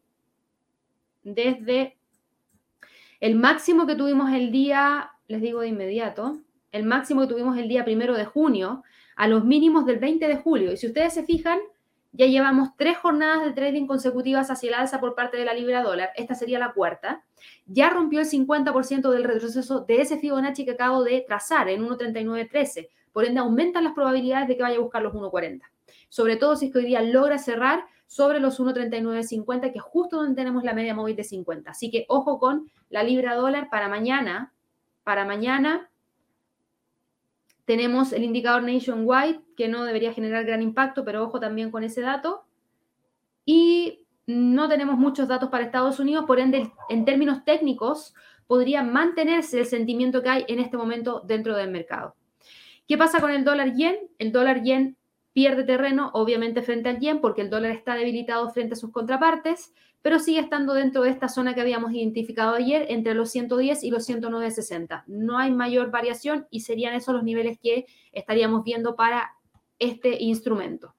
desde 1.24 1.98
el 3.20 3.36
máximo 3.36 3.86
que 3.86 3.96
tuvimos 3.96 4.32
el 4.32 4.52
día, 4.52 5.12
les 5.28 5.42
digo 5.42 5.60
de 5.60 5.68
inmediato, 5.68 6.38
el 6.72 6.84
máximo 6.84 7.22
que 7.22 7.28
tuvimos 7.28 7.58
el 7.58 7.68
día 7.68 7.84
primero 7.84 8.16
de 8.16 8.26
junio, 8.26 8.84
a 9.18 9.28
los 9.28 9.44
mínimos 9.44 9.86
del 9.86 9.98
20 10.00 10.28
de 10.28 10.38
julio. 10.38 10.72
Y 10.72 10.78
si 10.78 10.88
ustedes 10.88 11.14
se 11.14 11.24
fijan, 11.24 11.60
ya 12.14 12.28
llevamos 12.28 12.70
tres 12.78 12.98
jornadas 12.98 13.44
de 13.44 13.52
trading 13.52 13.88
consecutivas 13.88 14.50
hacia 14.50 14.70
el 14.70 14.76
alza 14.76 15.00
por 15.00 15.16
parte 15.16 15.38
de 15.38 15.46
la 15.46 15.54
libra 15.54 15.84
dólar. 15.84 16.12
Esta 16.16 16.36
sería 16.36 16.60
la 16.60 16.72
cuarta. 16.72 17.24
Ya 17.66 17.90
rompió 17.90 18.20
el 18.20 18.28
50% 18.28 19.10
del 19.10 19.24
retroceso 19.24 19.82
de 19.82 20.02
ese 20.02 20.18
Fibonacci 20.20 20.66
que 20.66 20.72
acabo 20.72 21.04
de 21.04 21.26
trazar 21.28 21.68
en 21.68 21.84
1.3913. 21.86 22.88
Por 23.12 23.26
ende, 23.26 23.40
aumentan 23.40 23.84
las 23.84 23.94
probabilidades 23.94 24.48
de 24.48 24.56
que 24.56 24.64
vaya 24.64 24.78
a 24.78 24.82
buscar 24.82 25.02
los 25.02 25.14
1.40. 25.14 25.62
Sobre 26.10 26.38
todo 26.38 26.56
si 26.56 26.68
es 26.68 26.72
que 26.72 26.80
hoy 26.80 26.86
día 26.86 27.02
logra 27.02 27.40
cerrar 27.40 27.86
sobre 28.06 28.40
los 28.40 28.60
1.3950, 28.60 29.72
que 29.72 29.80
es 29.80 29.84
justo 29.84 30.18
donde 30.18 30.36
tenemos 30.36 30.64
la 30.64 30.74
media 30.74 30.94
móvil 30.94 31.16
de 31.16 31.24
50. 31.24 31.72
Así 31.72 31.90
que 31.90 32.06
ojo 32.08 32.40
con 32.40 32.70
la 32.90 33.02
libra 33.02 33.36
dólar 33.36 33.70
para 33.70 33.90
mañana. 33.90 34.54
Para 35.04 35.26
mañana 35.26 35.90
tenemos 37.68 38.14
el 38.14 38.24
indicador 38.24 38.64
Nationwide, 38.64 39.42
que 39.58 39.68
no 39.68 39.84
debería 39.84 40.14
generar 40.14 40.46
gran 40.46 40.62
impacto, 40.62 41.04
pero 41.04 41.22
ojo 41.22 41.42
también 41.42 41.70
con 41.70 41.84
ese 41.84 42.00
dato. 42.00 42.46
Y 43.44 44.06
no 44.26 44.70
tenemos 44.70 44.98
muchos 44.98 45.28
datos 45.28 45.50
para 45.50 45.66
Estados 45.66 46.00
Unidos, 46.00 46.24
por 46.26 46.40
ende, 46.40 46.72
en 46.88 47.04
términos 47.04 47.44
técnicos, 47.44 48.16
podría 48.48 48.84
mantenerse 48.84 49.60
el 49.60 49.66
sentimiento 49.66 50.24
que 50.24 50.30
hay 50.30 50.46
en 50.48 50.60
este 50.60 50.78
momento 50.78 51.22
dentro 51.26 51.58
del 51.58 51.70
mercado. 51.70 52.16
¿Qué 52.88 52.98
pasa 52.98 53.20
con 53.20 53.32
el 53.32 53.44
dólar 53.44 53.74
yen? 53.74 53.98
El 54.18 54.32
dólar 54.32 54.64
yen 54.64 54.96
pierde 55.38 55.64
terreno, 55.64 56.10
obviamente, 56.16 56.64
frente 56.64 56.90
al 56.90 57.00
yen, 57.00 57.22
porque 57.22 57.44
el 57.44 57.52
dólar 57.52 57.70
está 57.70 57.94
debilitado 57.94 58.50
frente 58.50 58.74
a 58.74 58.76
sus 58.76 58.92
contrapartes 58.92 59.72
pero 60.02 60.20
sigue 60.20 60.40
estando 60.40 60.74
dentro 60.74 61.02
de 61.02 61.10
esta 61.10 61.28
zona 61.28 61.54
que 61.54 61.60
habíamos 61.60 61.92
identificado 61.92 62.56
ayer, 62.56 62.86
entre 62.88 63.14
los 63.14 63.30
110 63.30 63.84
y 63.84 63.92
los 63.92 64.08
109.60. 64.08 65.04
No 65.08 65.38
hay 65.38 65.52
mayor 65.52 65.92
variación 65.92 66.48
y 66.50 66.62
serían 66.62 66.94
esos 66.94 67.14
los 67.14 67.26
niveles 67.26 67.60
que 67.60 67.88
estaríamos 68.14 68.64
viendo 68.64 68.96
para 68.96 69.34
este 69.80 70.24
instrumento. 70.24 70.94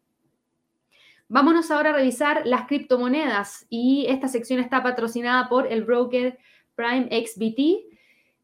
Vámonos 1.26 1.70
ahora 1.70 1.88
a 1.88 1.92
revisar 1.94 2.42
las 2.44 2.66
criptomonedas 2.66 3.66
y 3.70 4.04
esta 4.10 4.28
sección 4.28 4.60
está 4.60 4.82
patrocinada 4.82 5.48
por 5.48 5.72
el 5.72 5.84
broker 5.84 6.38
Prime 6.74 7.08
XBT. 7.08 7.87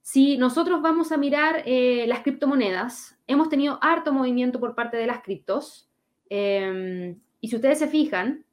Si 0.05 0.36
nosotros 0.36 0.82
vamos 0.82 1.12
a 1.12 1.16
mirar 1.16 1.62
eh, 1.64 2.05
las 2.07 2.20
criptomonedas, 2.20 3.18
hemos 3.26 3.48
tenido 3.48 3.78
harto 3.80 4.12
movimiento 4.12 4.61
por 4.61 4.74
parte 4.74 4.98
de 4.98 5.07
las 5.07 5.22
criptos. 5.22 5.90
Em, 6.28 7.18
y 7.40 7.48
si 7.48 7.57
ustedes 7.57 7.78
se 7.78 7.88
fijan, 7.88 8.44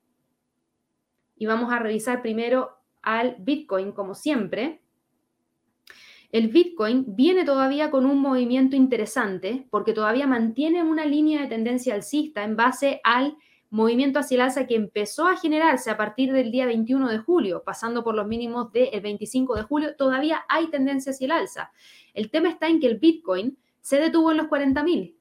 y 1.36 1.48
vamos 1.48 1.74
a 1.74 1.80
revisar 1.80 2.22
primero 2.22 2.78
al 3.02 3.36
Bitcoin 3.38 3.92
como 3.92 4.16
siempre, 4.16 4.80
el 6.32 6.48
Bitcoin 6.48 7.04
viene 7.18 7.44
todavía 7.44 7.92
con 7.92 8.06
un 8.06 8.20
movimiento 8.20 8.78
interesante 8.78 9.68
porque 9.70 9.92
todavía 9.92 10.28
mantiene 10.28 10.82
una 10.84 11.06
línea 11.06 11.42
de 11.42 11.48
tendencia 11.48 11.96
alcista 11.96 12.46
en 12.46 12.56
base 12.56 13.02
al 13.04 13.36
movimiento 13.72 14.20
hacia 14.20 14.36
el 14.36 14.42
alza 14.42 14.68
que 14.68 14.76
empezó 14.76 15.28
a 15.28 15.38
generarse 15.38 15.90
a 15.90 15.98
partir 15.98 16.32
del 16.34 16.52
día 16.52 16.66
21 16.66 17.10
de 17.10 17.18
julio, 17.18 17.64
pasando 17.64 18.04
por 18.04 18.14
los 18.14 18.28
mínimos 18.28 18.72
del 18.72 19.02
25 19.02 19.56
de 19.56 19.64
julio, 19.64 19.96
todavía 19.96 20.44
hay 20.48 20.68
tendencia 20.68 21.12
hacia 21.12 21.26
el 21.26 21.32
alza. 21.32 21.72
El 22.14 22.30
tema 22.30 22.50
está 22.50 22.68
en 22.68 22.80
que 22.82 22.88
el 22.88 23.00
Bitcoin 23.00 23.58
se 23.80 23.98
detuvo 24.00 24.32
en 24.32 24.38
los 24.38 24.48
40.000 24.48 25.16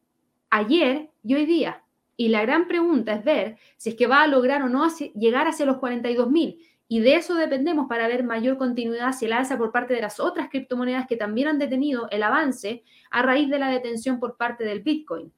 ayer 0.50 1.10
y 1.22 1.34
hoy 1.34 1.46
día. 1.46 1.84
Y 2.16 2.28
la 2.28 2.42
gran 2.42 2.68
pregunta 2.68 3.14
es 3.14 3.24
ver 3.24 3.56
si 3.76 3.90
es 3.90 3.96
que 3.96 4.06
va 4.06 4.22
a 4.22 4.26
lograr 4.26 4.62
o 4.62 4.68
no 4.68 4.86
llegar 5.14 5.46
hacia 5.46 5.64
los 5.64 5.76
42.000. 5.76 6.58
Y 6.88 7.00
de 7.00 7.14
eso 7.14 7.36
dependemos 7.36 7.86
para 7.88 8.08
ver 8.08 8.24
mayor 8.24 8.58
continuidad 8.58 9.08
hacia 9.08 9.26
el 9.26 9.32
alza 9.32 9.56
por 9.56 9.70
parte 9.70 9.94
de 9.94 10.02
las 10.02 10.18
otras 10.18 10.50
criptomonedas 10.50 11.06
que 11.06 11.16
también 11.16 11.46
han 11.46 11.58
detenido 11.60 12.08
el 12.10 12.24
avance 12.24 12.82
a 13.10 13.22
raíz 13.22 13.48
de 13.48 13.60
la 13.60 13.68
detención 13.68 14.18
por 14.18 14.36
parte 14.36 14.64
del 14.64 14.80
Bitcoin. 14.80 15.32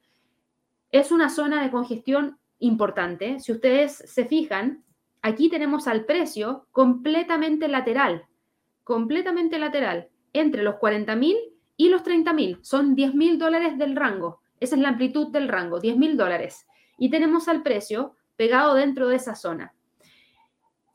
Es 0.91 1.11
una 1.11 1.29
zona 1.29 1.61
de 1.63 1.69
congestión 1.69 2.39
importante. 2.63 3.39
Si 3.39 3.51
ustedes 3.51 3.93
se 3.93 4.25
fijan, 4.25 4.83
aquí 5.21 5.49
tenemos 5.49 5.87
al 5.87 6.05
precio 6.05 6.67
completamente 6.71 7.67
lateral, 7.67 8.25
completamente 8.83 9.59
lateral, 9.59 10.09
entre 10.33 10.63
los 10.63 10.75
40.000 10.75 11.35
y 11.77 11.89
los 11.89 12.03
30.000. 12.03 12.59
Son 12.61 12.95
10.000 12.95 13.37
dólares 13.37 13.77
del 13.77 13.95
rango. 13.95 14.41
Esa 14.59 14.75
es 14.75 14.81
la 14.81 14.89
amplitud 14.89 15.27
del 15.27 15.47
rango, 15.47 15.81
10.000 15.81 16.15
dólares. 16.15 16.65
Y 16.97 17.09
tenemos 17.09 17.47
al 17.47 17.63
precio 17.63 18.15
pegado 18.35 18.75
dentro 18.75 19.07
de 19.07 19.17
esa 19.17 19.35
zona. 19.35 19.73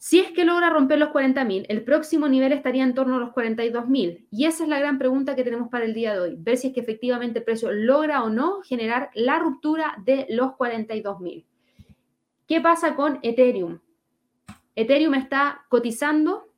Si 0.01 0.21
es 0.21 0.31
que 0.31 0.45
logra 0.45 0.71
romper 0.71 1.01
los 1.01 1.09
40.000, 1.09 1.67
el 1.69 1.83
próximo 1.83 2.29
nivel 2.29 2.53
estaría 2.53 2.85
en 2.85 2.95
torno 2.95 3.17
a 3.17 3.19
los 3.19 3.31
42.000. 3.31 4.29
Y 4.31 4.47
esa 4.47 4.63
es 4.63 4.69
la 4.69 4.79
gran 4.79 4.97
pregunta 4.97 5.35
que 5.35 5.43
tenemos 5.43 5.69
para 5.71 5.85
el 5.85 5.93
día 5.93 6.15
de 6.15 6.21
hoy, 6.21 6.37
ver 6.39 6.57
si 6.57 6.69
es 6.69 6.75
que 6.75 6.81
efectivamente 6.81 7.41
el 7.41 7.45
precio 7.45 7.73
logra 7.73 8.23
o 8.23 8.31
no 8.31 8.63
generar 8.63 9.11
la 9.15 9.41
ruptura 9.41 9.97
de 10.05 10.27
los 10.31 10.53
42.000. 10.53 11.45
¿Qué 12.49 12.61
pasa 12.61 12.97
con 12.97 13.21
Ethereum? 13.23 13.79
Ethereum 14.75 15.15
está 15.15 15.67
cotizando 15.69 16.49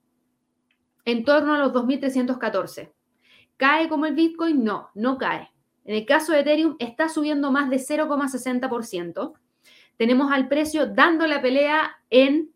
en 1.05 1.24
torno 1.24 1.53
a 1.53 1.59
los 1.59 1.72
2.314. 1.72 2.93
¿Cae 3.59 3.88
como 3.91 4.07
el 4.07 4.14
Bitcoin? 4.14 4.64
No, 4.64 4.88
no 4.95 5.18
cae. 5.18 5.51
En 5.84 5.97
el 5.97 6.07
caso 6.07 6.32
de 6.32 6.41
Ethereum 6.41 6.76
está 6.78 7.11
subiendo 7.11 7.51
más 7.51 7.68
de 7.68 7.76
0,60%. 7.76 9.34
Tenemos 9.99 10.32
al 10.32 10.49
precio 10.49 10.86
dando 10.86 11.26
la 11.26 11.43
pelea 11.43 11.91
en 12.09 12.51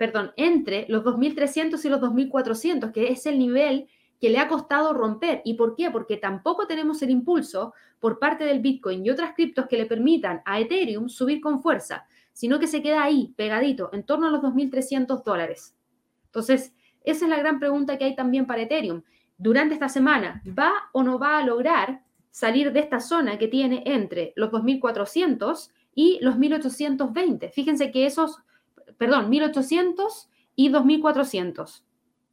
perdón, 0.00 0.32
entre 0.38 0.86
los 0.88 1.04
2.300 1.04 1.84
y 1.84 1.88
los 1.90 2.00
2.400, 2.00 2.90
que 2.90 3.08
es 3.08 3.26
el 3.26 3.38
nivel 3.38 3.86
que 4.18 4.30
le 4.30 4.38
ha 4.38 4.48
costado 4.48 4.94
romper. 4.94 5.42
¿Y 5.44 5.54
por 5.54 5.76
qué? 5.76 5.90
Porque 5.90 6.16
tampoco 6.16 6.66
tenemos 6.66 7.02
el 7.02 7.10
impulso 7.10 7.74
por 7.98 8.18
parte 8.18 8.44
del 8.44 8.60
Bitcoin 8.60 9.04
y 9.04 9.10
otras 9.10 9.34
criptos 9.34 9.66
que 9.66 9.76
le 9.76 9.84
permitan 9.84 10.40
a 10.46 10.58
Ethereum 10.58 11.10
subir 11.10 11.42
con 11.42 11.60
fuerza, 11.60 12.06
sino 12.40 12.58
que 12.58 12.66
se 12.66 12.80
queda 12.80 13.02
ahí, 13.02 13.34
pegadito, 13.36 13.90
en 13.92 14.04
torno 14.04 14.28
a 14.28 14.30
los 14.30 14.40
2.300 14.40 15.22
dólares. 15.22 15.76
Entonces, 16.24 16.72
esa 17.04 17.24
es 17.26 17.30
la 17.30 17.36
gran 17.36 17.60
pregunta 17.60 17.98
que 17.98 18.04
hay 18.04 18.16
también 18.16 18.46
para 18.46 18.62
Ethereum. 18.62 19.02
Durante 19.36 19.74
esta 19.74 19.90
semana, 19.90 20.42
¿va 20.58 20.72
o 20.92 21.02
no 21.02 21.18
va 21.18 21.36
a 21.36 21.44
lograr 21.44 22.02
salir 22.30 22.72
de 22.72 22.80
esta 22.80 23.00
zona 23.00 23.36
que 23.36 23.48
tiene 23.48 23.82
entre 23.84 24.32
los 24.36 24.50
2.400 24.50 25.70
y 25.94 26.18
los 26.22 26.36
1.820? 26.36 27.52
Fíjense 27.52 27.90
que 27.90 28.06
esos 28.06 28.38
perdón, 28.96 29.28
1800 29.28 30.30
y 30.56 30.70
2400. 30.70 31.84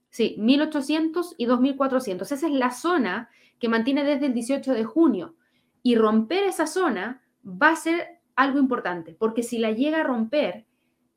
Sí, 0.09 0.35
1800 0.37 1.35
y 1.37 1.45
2400. 1.45 2.31
Esa 2.31 2.47
es 2.47 2.53
la 2.53 2.71
zona 2.71 3.29
que 3.59 3.69
mantiene 3.69 4.03
desde 4.03 4.27
el 4.27 4.33
18 4.33 4.73
de 4.73 4.83
junio. 4.85 5.35
Y 5.83 5.95
romper 5.95 6.43
esa 6.43 6.67
zona 6.67 7.21
va 7.45 7.69
a 7.69 7.75
ser 7.75 8.16
algo 8.37 8.59
importante, 8.59 9.13
porque 9.19 9.43
si 9.43 9.57
la 9.57 9.71
llega 9.71 9.99
a 9.99 10.03
romper, 10.03 10.65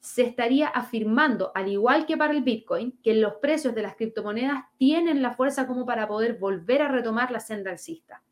se 0.01 0.23
estaría 0.23 0.66
afirmando, 0.66 1.53
al 1.55 1.68
igual 1.68 2.07
que 2.07 2.16
para 2.16 2.33
el 2.33 2.43
Bitcoin, 2.43 2.99
que 3.03 3.14
los 3.14 3.35
precios 3.35 3.75
de 3.75 3.83
las 3.83 3.95
criptomonedas 3.95 4.64
tienen 4.77 5.23
la 5.23 5.35
fuerza 5.35 5.68
como 5.68 5.87
para 5.87 6.09
poder 6.09 6.39
volver 6.39 6.83
a 6.83 6.89
retomar 6.89 7.31
la 7.31 7.39
senda 7.39 7.71
alcista. 7.71 8.23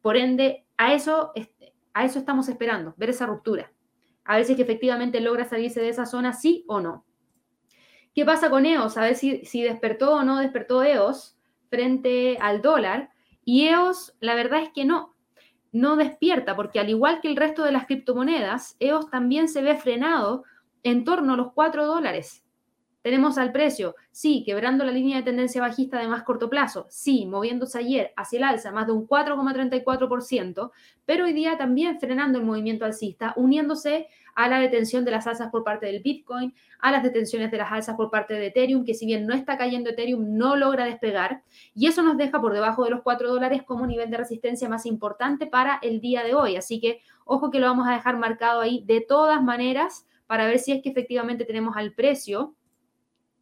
Por 0.00 0.16
ende, 0.16 0.66
a 0.76 0.94
eso, 0.94 1.32
a 1.94 2.04
eso 2.04 2.18
estamos 2.20 2.48
esperando, 2.48 2.94
ver 2.96 3.10
esa 3.10 3.26
ruptura 3.26 3.72
a 4.24 4.36
ver 4.36 4.44
si 4.44 4.52
es 4.52 4.56
que 4.56 4.62
efectivamente 4.62 5.20
logra 5.20 5.44
salirse 5.44 5.80
de 5.80 5.90
esa 5.90 6.06
zona, 6.06 6.32
sí 6.32 6.64
o 6.66 6.80
no. 6.80 7.04
¿Qué 8.14 8.24
pasa 8.24 8.48
con 8.48 8.64
EOS? 8.64 8.96
A 8.96 9.02
ver 9.02 9.16
si, 9.16 9.44
si 9.44 9.62
despertó 9.62 10.14
o 10.14 10.22
no 10.22 10.38
despertó 10.38 10.82
EOS 10.82 11.36
frente 11.68 12.38
al 12.40 12.62
dólar. 12.62 13.10
Y 13.44 13.66
EOS, 13.66 14.16
la 14.20 14.34
verdad 14.34 14.62
es 14.62 14.70
que 14.70 14.84
no, 14.84 15.13
no 15.74 15.96
despierta, 15.96 16.54
porque 16.54 16.78
al 16.78 16.88
igual 16.88 17.20
que 17.20 17.28
el 17.28 17.36
resto 17.36 17.64
de 17.64 17.72
las 17.72 17.86
criptomonedas, 17.86 18.76
EOS 18.78 19.10
también 19.10 19.48
se 19.48 19.60
ve 19.60 19.74
frenado 19.74 20.44
en 20.84 21.04
torno 21.04 21.34
a 21.34 21.36
los 21.36 21.52
4 21.52 21.84
dólares. 21.84 22.43
Tenemos 23.04 23.36
al 23.36 23.52
precio, 23.52 23.96
sí, 24.12 24.42
quebrando 24.46 24.82
la 24.82 24.90
línea 24.90 25.18
de 25.18 25.24
tendencia 25.24 25.60
bajista 25.60 25.98
de 26.00 26.08
más 26.08 26.22
corto 26.22 26.48
plazo, 26.48 26.86
sí, 26.88 27.26
moviéndose 27.26 27.76
ayer 27.76 28.14
hacia 28.16 28.38
el 28.38 28.44
alza 28.44 28.72
más 28.72 28.86
de 28.86 28.92
un 28.92 29.06
4,34%, 29.06 30.70
pero 31.04 31.26
hoy 31.26 31.34
día 31.34 31.58
también 31.58 32.00
frenando 32.00 32.38
el 32.38 32.46
movimiento 32.46 32.86
alcista, 32.86 33.34
uniéndose 33.36 34.08
a 34.34 34.48
la 34.48 34.58
detención 34.58 35.04
de 35.04 35.10
las 35.10 35.26
alzas 35.26 35.50
por 35.50 35.64
parte 35.64 35.84
del 35.84 36.00
Bitcoin, 36.00 36.54
a 36.78 36.92
las 36.92 37.02
detenciones 37.02 37.50
de 37.50 37.58
las 37.58 37.70
alzas 37.70 37.94
por 37.94 38.10
parte 38.10 38.32
de 38.32 38.46
Ethereum, 38.46 38.86
que 38.86 38.94
si 38.94 39.04
bien 39.04 39.26
no 39.26 39.34
está 39.34 39.58
cayendo 39.58 39.90
Ethereum, 39.90 40.38
no 40.38 40.56
logra 40.56 40.86
despegar, 40.86 41.42
y 41.74 41.88
eso 41.88 42.02
nos 42.02 42.16
deja 42.16 42.40
por 42.40 42.54
debajo 42.54 42.84
de 42.84 42.90
los 42.90 43.02
4 43.02 43.28
dólares 43.28 43.64
como 43.64 43.86
nivel 43.86 44.08
de 44.08 44.16
resistencia 44.16 44.70
más 44.70 44.86
importante 44.86 45.46
para 45.46 45.78
el 45.82 46.00
día 46.00 46.24
de 46.24 46.34
hoy. 46.34 46.56
Así 46.56 46.80
que 46.80 47.02
ojo 47.26 47.50
que 47.50 47.60
lo 47.60 47.66
vamos 47.66 47.86
a 47.86 47.92
dejar 47.92 48.16
marcado 48.16 48.62
ahí 48.62 48.82
de 48.86 49.02
todas 49.02 49.42
maneras 49.42 50.06
para 50.26 50.46
ver 50.46 50.58
si 50.58 50.72
es 50.72 50.82
que 50.82 50.88
efectivamente 50.88 51.44
tenemos 51.44 51.76
al 51.76 51.92
precio 51.92 52.54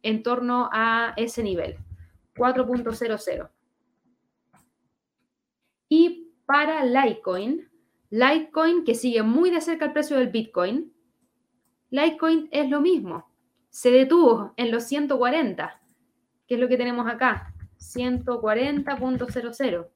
en 0.03 0.21
torno 0.21 0.69
a 0.71 1.13
ese 1.17 1.41
nivel, 1.41 1.77
4.00. 2.35 3.49
Y 5.89 6.29
para 6.45 6.85
Litecoin, 6.85 7.69
Litecoin 8.09 8.83
que 8.83 8.95
sigue 8.95 9.23
muy 9.23 9.49
de 9.49 9.61
cerca 9.61 9.85
el 9.85 9.93
precio 9.93 10.17
del 10.17 10.29
Bitcoin, 10.29 10.93
Litecoin 11.89 12.49
es 12.51 12.69
lo 12.69 12.81
mismo, 12.81 13.29
se 13.69 13.89
detuvo 13.89 14.53
en 14.57 14.71
los 14.71 14.83
140, 14.83 15.81
que 16.47 16.55
es 16.55 16.59
lo 16.59 16.67
que 16.67 16.77
tenemos 16.77 17.07
acá, 17.07 17.53
140.00. 17.79 19.87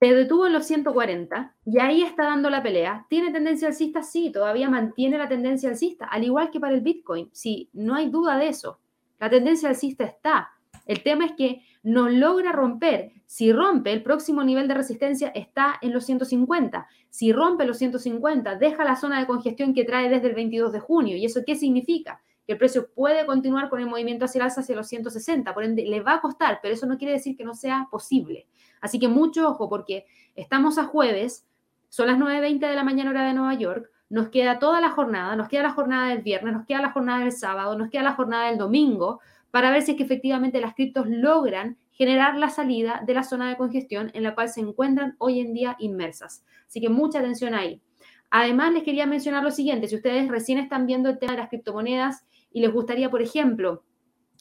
Se 0.00 0.14
detuvo 0.14 0.46
en 0.46 0.52
los 0.52 0.64
140 0.66 1.56
y 1.66 1.80
ahí 1.80 2.02
está 2.02 2.24
dando 2.24 2.50
la 2.50 2.62
pelea. 2.62 3.06
¿Tiene 3.08 3.32
tendencia 3.32 3.68
alcista? 3.68 4.02
Sí, 4.02 4.30
todavía 4.30 4.70
mantiene 4.70 5.18
la 5.18 5.28
tendencia 5.28 5.70
alcista, 5.70 6.06
al 6.06 6.22
igual 6.22 6.50
que 6.50 6.60
para 6.60 6.74
el 6.74 6.82
Bitcoin. 6.82 7.30
Sí, 7.32 7.68
no 7.72 7.96
hay 7.96 8.08
duda 8.08 8.38
de 8.38 8.48
eso. 8.48 8.78
La 9.18 9.30
tendencia 9.30 9.68
alcista 9.68 10.04
está. 10.04 10.50
El 10.86 11.02
tema 11.02 11.26
es 11.26 11.32
que 11.32 11.62
no 11.82 12.08
logra 12.08 12.52
romper. 12.52 13.12
Si 13.26 13.52
rompe, 13.52 13.92
el 13.92 14.02
próximo 14.02 14.42
nivel 14.42 14.68
de 14.68 14.74
resistencia 14.74 15.28
está 15.34 15.78
en 15.82 15.92
los 15.92 16.06
150. 16.06 16.88
Si 17.10 17.32
rompe 17.32 17.66
los 17.66 17.78
150, 17.78 18.56
deja 18.56 18.84
la 18.84 18.96
zona 18.96 19.20
de 19.20 19.26
congestión 19.26 19.74
que 19.74 19.84
trae 19.84 20.08
desde 20.08 20.28
el 20.28 20.34
22 20.34 20.72
de 20.72 20.80
junio. 20.80 21.16
¿Y 21.16 21.26
eso 21.26 21.42
qué 21.46 21.56
significa? 21.56 22.22
Que 22.46 22.52
el 22.52 22.58
precio 22.58 22.88
puede 22.94 23.26
continuar 23.26 23.68
con 23.68 23.80
el 23.80 23.86
movimiento 23.86 24.24
hacia 24.24 24.38
el 24.38 24.44
alza 24.44 24.62
hacia 24.62 24.76
los 24.76 24.88
160. 24.88 25.52
Por 25.52 25.64
ende, 25.64 25.84
le 25.84 26.00
va 26.00 26.14
a 26.14 26.20
costar, 26.20 26.60
pero 26.62 26.72
eso 26.72 26.86
no 26.86 26.96
quiere 26.96 27.12
decir 27.12 27.36
que 27.36 27.44
no 27.44 27.54
sea 27.54 27.88
posible. 27.90 28.46
Así 28.80 28.98
que 28.98 29.08
mucho 29.08 29.46
ojo 29.46 29.68
porque 29.68 30.06
estamos 30.34 30.78
a 30.78 30.84
jueves, 30.84 31.46
son 31.90 32.06
las 32.06 32.18
9.20 32.18 32.60
de 32.60 32.74
la 32.74 32.84
mañana 32.84 33.10
hora 33.10 33.26
de 33.26 33.34
Nueva 33.34 33.54
York 33.54 33.90
nos 34.10 34.28
queda 34.28 34.58
toda 34.58 34.80
la 34.80 34.90
jornada, 34.90 35.36
nos 35.36 35.48
queda 35.48 35.62
la 35.62 35.72
jornada 35.72 36.08
del 36.08 36.22
viernes, 36.22 36.54
nos 36.54 36.66
queda 36.66 36.80
la 36.80 36.92
jornada 36.92 37.20
del 37.20 37.32
sábado, 37.32 37.76
nos 37.76 37.90
queda 37.90 38.02
la 38.02 38.14
jornada 38.14 38.48
del 38.48 38.58
domingo, 38.58 39.20
para 39.50 39.70
ver 39.70 39.82
si 39.82 39.92
es 39.92 39.96
que 39.96 40.04
efectivamente 40.04 40.60
las 40.60 40.74
criptos 40.74 41.06
logran 41.08 41.76
generar 41.90 42.36
la 42.36 42.48
salida 42.48 43.02
de 43.04 43.14
la 43.14 43.22
zona 43.22 43.48
de 43.48 43.56
congestión 43.56 44.10
en 44.14 44.22
la 44.22 44.34
cual 44.34 44.48
se 44.48 44.60
encuentran 44.60 45.16
hoy 45.18 45.40
en 45.40 45.52
día 45.52 45.76
inmersas. 45.78 46.44
Así 46.66 46.80
que 46.80 46.88
mucha 46.88 47.18
atención 47.18 47.54
ahí. 47.54 47.82
Además, 48.30 48.72
les 48.72 48.82
quería 48.82 49.06
mencionar 49.06 49.42
lo 49.42 49.50
siguiente, 49.50 49.88
si 49.88 49.96
ustedes 49.96 50.28
recién 50.28 50.58
están 50.58 50.86
viendo 50.86 51.08
el 51.08 51.18
tema 51.18 51.32
de 51.32 51.38
las 51.38 51.48
criptomonedas 51.48 52.26
y 52.52 52.60
les 52.60 52.72
gustaría, 52.72 53.10
por 53.10 53.22
ejemplo, 53.22 53.84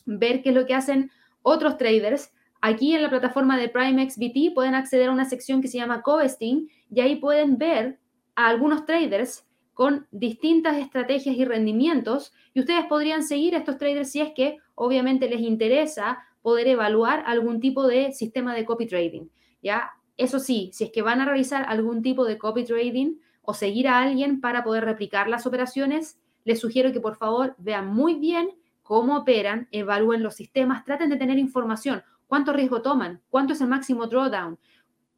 ver 0.06 0.42
qué 0.42 0.50
es 0.50 0.56
lo 0.56 0.66
que 0.66 0.76
hacen 0.76 1.10
otros 1.42 1.78
traders, 1.78 2.34
aquí 2.62 2.94
en 2.94 3.02
la 3.02 3.10
plataforma 3.10 3.58
de 3.58 3.70
PrimeXBT 3.70 4.54
pueden 4.54 4.76
acceder 4.76 5.08
a 5.08 5.14
una 5.14 5.26
sección 5.26 5.62
que 5.62 5.70
se 5.70 5.78
llama 5.78 6.02
Covesting 6.02 6.70
y 6.92 7.00
ahí 7.00 7.16
pueden 7.16 7.58
ver 7.58 8.00
a 8.36 8.48
algunos 8.48 8.86
traders 8.86 9.47
con 9.78 10.08
distintas 10.10 10.78
estrategias 10.78 11.36
y 11.36 11.46
rendimientos 11.46 12.34
y 12.56 12.62
ustedes 12.62 12.88
podrían 12.88 13.22
seguir 13.22 13.54
a 13.54 13.60
estos 13.60 13.78
traders 13.78 14.10
si 14.10 14.22
es 14.22 14.34
que 14.34 14.58
obviamente 14.74 15.30
les 15.30 15.42
interesa 15.42 16.18
poder 16.42 16.68
evaluar 16.68 17.22
algún 17.28 17.60
tipo 17.60 17.86
de 17.86 18.12
sistema 18.12 18.56
de 18.56 18.66
copy 18.66 18.88
trading. 18.88 19.28
¿ya? 19.62 19.92
Eso 20.18 20.40
sí, 20.40 20.72
si 20.74 20.86
es 20.86 20.92
que 20.92 21.04
van 21.04 21.22
a 21.22 21.26
realizar 21.26 21.64
algún 21.70 22.02
tipo 22.02 22.26
de 22.26 22.40
copy 22.40 22.64
trading 22.66 23.18
o 23.44 23.54
seguir 23.54 23.88
a 23.88 24.00
alguien 24.00 24.42
para 24.42 24.64
poder 24.64 24.84
replicar 24.84 25.30
las 25.30 25.46
operaciones, 25.46 26.20
les 26.44 26.60
sugiero 26.60 26.92
que 26.92 27.00
por 27.00 27.16
favor 27.16 27.54
vean 27.60 27.86
muy 27.86 28.16
bien 28.16 28.50
cómo 28.82 29.16
operan, 29.16 29.68
evalúen 29.70 30.24
los 30.24 30.34
sistemas, 30.34 30.86
traten 30.86 31.12
de 31.12 31.18
tener 31.18 31.38
información, 31.38 32.02
cuánto 32.26 32.52
riesgo 32.52 32.82
toman, 32.82 33.22
cuánto 33.30 33.54
es 33.54 33.62
el 33.62 33.68
máximo 33.68 34.08
drawdown, 34.08 34.58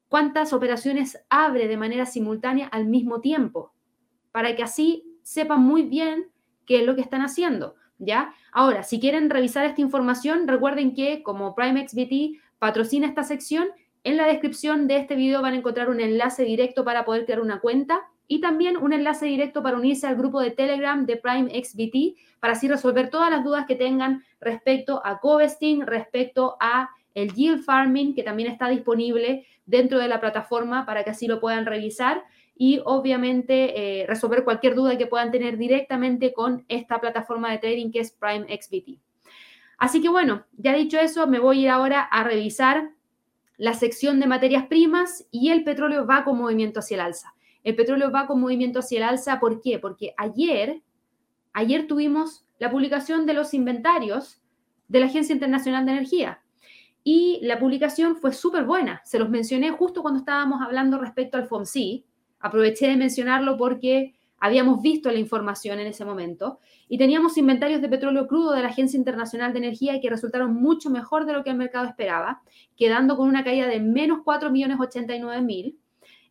cuántas 0.08 0.52
operaciones 0.52 1.18
abre 1.30 1.66
de 1.66 1.78
manera 1.78 2.04
simultánea 2.04 2.66
al 2.66 2.84
mismo 2.84 3.22
tiempo, 3.22 3.72
para 4.32 4.56
que 4.56 4.62
así 4.62 5.04
sepan 5.22 5.62
muy 5.62 5.82
bien 5.82 6.26
qué 6.66 6.80
es 6.80 6.86
lo 6.86 6.94
que 6.94 7.00
están 7.00 7.22
haciendo, 7.22 7.74
¿ya? 7.98 8.34
Ahora, 8.52 8.82
si 8.82 9.00
quieren 9.00 9.30
revisar 9.30 9.64
esta 9.64 9.80
información, 9.80 10.46
recuerden 10.46 10.94
que 10.94 11.22
como 11.22 11.54
Prime 11.54 11.86
XBT 11.88 12.40
patrocina 12.58 13.06
esta 13.06 13.24
sección, 13.24 13.68
en 14.02 14.16
la 14.16 14.26
descripción 14.26 14.86
de 14.86 14.96
este 14.96 15.14
video 15.14 15.42
van 15.42 15.54
a 15.54 15.56
encontrar 15.56 15.90
un 15.90 16.00
enlace 16.00 16.44
directo 16.44 16.84
para 16.84 17.04
poder 17.04 17.24
crear 17.26 17.40
una 17.40 17.60
cuenta 17.60 18.00
y 18.26 18.40
también 18.40 18.76
un 18.76 18.92
enlace 18.92 19.26
directo 19.26 19.62
para 19.62 19.76
unirse 19.76 20.06
al 20.06 20.16
grupo 20.16 20.40
de 20.40 20.52
Telegram 20.52 21.04
de 21.04 21.16
Prime 21.16 21.50
XBT 21.50 22.16
para 22.38 22.52
así 22.52 22.68
resolver 22.68 23.10
todas 23.10 23.30
las 23.30 23.44
dudas 23.44 23.66
que 23.66 23.74
tengan 23.74 24.22
respecto 24.40 25.02
a 25.04 25.18
Covesting, 25.18 25.84
respecto 25.84 26.56
a 26.60 26.90
el 27.14 27.34
yield 27.34 27.64
farming 27.64 28.14
que 28.14 28.22
también 28.22 28.50
está 28.50 28.68
disponible 28.68 29.46
dentro 29.66 29.98
de 29.98 30.08
la 30.08 30.20
plataforma 30.20 30.86
para 30.86 31.04
que 31.04 31.10
así 31.10 31.26
lo 31.26 31.40
puedan 31.40 31.66
revisar 31.66 32.22
y 32.62 32.78
obviamente 32.84 34.02
eh, 34.02 34.06
resolver 34.06 34.44
cualquier 34.44 34.74
duda 34.74 34.98
que 34.98 35.06
puedan 35.06 35.30
tener 35.30 35.56
directamente 35.56 36.34
con 36.34 36.66
esta 36.68 37.00
plataforma 37.00 37.50
de 37.50 37.56
trading 37.56 37.90
que 37.90 38.00
es 38.00 38.12
Prime 38.12 38.44
XBT. 38.54 39.00
Así 39.78 40.02
que 40.02 40.10
bueno, 40.10 40.44
ya 40.58 40.74
dicho 40.74 40.98
eso, 40.98 41.26
me 41.26 41.38
voy 41.38 41.60
a 41.60 41.62
ir 41.62 41.68
ahora 41.70 42.02
a 42.02 42.22
revisar 42.22 42.90
la 43.56 43.72
sección 43.72 44.20
de 44.20 44.26
materias 44.26 44.66
primas 44.66 45.26
y 45.30 45.48
el 45.48 45.64
petróleo 45.64 46.06
va 46.06 46.22
con 46.22 46.36
movimiento 46.36 46.80
hacia 46.80 46.96
el 46.96 47.00
alza. 47.00 47.34
El 47.64 47.76
petróleo 47.76 48.12
va 48.12 48.26
con 48.26 48.38
movimiento 48.38 48.80
hacia 48.80 48.98
el 48.98 49.04
alza, 49.04 49.40
¿por 49.40 49.62
qué? 49.62 49.78
Porque 49.78 50.12
ayer, 50.18 50.82
ayer 51.54 51.86
tuvimos 51.86 52.44
la 52.58 52.70
publicación 52.70 53.24
de 53.24 53.32
los 53.32 53.54
inventarios 53.54 54.42
de 54.86 55.00
la 55.00 55.06
Agencia 55.06 55.32
Internacional 55.32 55.86
de 55.86 55.92
Energía. 55.92 56.42
Y 57.04 57.38
la 57.40 57.58
publicación 57.58 58.16
fue 58.16 58.34
súper 58.34 58.64
buena. 58.64 59.00
Se 59.06 59.18
los 59.18 59.30
mencioné 59.30 59.70
justo 59.70 60.02
cuando 60.02 60.20
estábamos 60.20 60.60
hablando 60.60 60.98
respecto 60.98 61.38
al 61.38 61.46
FOMC. 61.46 62.04
Aproveché 62.40 62.88
de 62.88 62.96
mencionarlo 62.96 63.56
porque 63.56 64.14
habíamos 64.38 64.82
visto 64.82 65.10
la 65.10 65.18
información 65.18 65.78
en 65.78 65.86
ese 65.86 66.04
momento 66.04 66.58
y 66.88 66.98
teníamos 66.98 67.36
inventarios 67.36 67.82
de 67.82 67.88
petróleo 67.88 68.26
crudo 68.26 68.52
de 68.52 68.62
la 68.62 68.68
Agencia 68.68 68.96
Internacional 68.96 69.52
de 69.52 69.58
Energía 69.58 70.00
que 70.00 70.10
resultaron 70.10 70.54
mucho 70.54 70.90
mejor 70.90 71.26
de 71.26 71.34
lo 71.34 71.44
que 71.44 71.50
el 71.50 71.56
mercado 71.56 71.86
esperaba, 71.86 72.42
quedando 72.76 73.16
con 73.16 73.28
una 73.28 73.44
caída 73.44 73.68
de 73.68 73.80
menos 73.80 74.20
4.089.000 74.24 75.76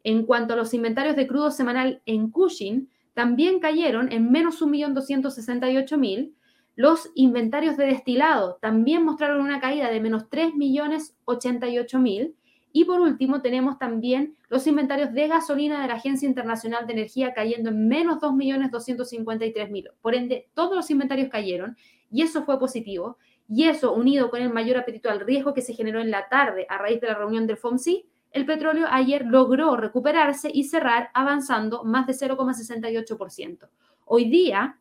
en 0.03 0.25
cuanto 0.25 0.53
a 0.53 0.57
los 0.57 0.73
inventarios 0.73 1.15
de 1.15 1.27
crudo 1.27 1.51
semanal 1.51 2.01
en 2.05 2.31
Cushing, 2.31 2.89
también 3.13 3.59
cayeron 3.59 4.11
en 4.11 4.31
menos 4.31 4.61
1.268.000. 4.61 6.33
Los 6.75 7.11
inventarios 7.15 7.77
de 7.77 7.85
destilado 7.85 8.57
también 8.61 9.03
mostraron 9.03 9.41
una 9.41 9.59
caída 9.59 9.91
de 9.91 9.99
menos 9.99 10.29
3.088.000. 10.29 12.33
Y 12.71 12.85
por 12.85 13.01
último, 13.01 13.41
tenemos 13.41 13.79
también 13.79 14.35
los 14.47 14.67
inventarios 14.67 15.11
de 15.13 15.27
gasolina 15.27 15.81
de 15.81 15.87
la 15.87 15.95
Agencia 15.95 16.27
Internacional 16.27 16.85
de 16.85 16.93
Energía 16.93 17.33
cayendo 17.33 17.69
en 17.69 17.87
menos 17.87 18.19
2.253.000. 18.19 19.91
Por 20.01 20.15
ende, 20.15 20.49
todos 20.53 20.75
los 20.75 20.89
inventarios 20.91 21.29
cayeron 21.29 21.75
y 22.11 22.21
eso 22.21 22.43
fue 22.43 22.59
positivo. 22.59 23.17
Y 23.47 23.63
eso, 23.63 23.93
unido 23.93 24.29
con 24.29 24.41
el 24.41 24.53
mayor 24.53 24.77
apetito 24.77 25.09
al 25.09 25.21
riesgo 25.21 25.55
que 25.55 25.61
se 25.61 25.73
generó 25.73 25.99
en 25.99 26.11
la 26.11 26.29
tarde 26.29 26.67
a 26.69 26.77
raíz 26.77 27.01
de 27.01 27.07
la 27.07 27.15
reunión 27.15 27.47
del 27.47 27.57
FOMC, 27.57 28.05
el 28.31 28.45
petróleo 28.45 28.85
ayer 28.91 29.25
logró 29.25 29.75
recuperarse 29.75 30.51
y 30.53 30.65
cerrar 30.65 31.09
avanzando 31.15 31.83
más 31.83 32.05
de 32.05 32.13
0,68%. 32.13 33.69
Hoy 34.05 34.29
día, 34.29 34.79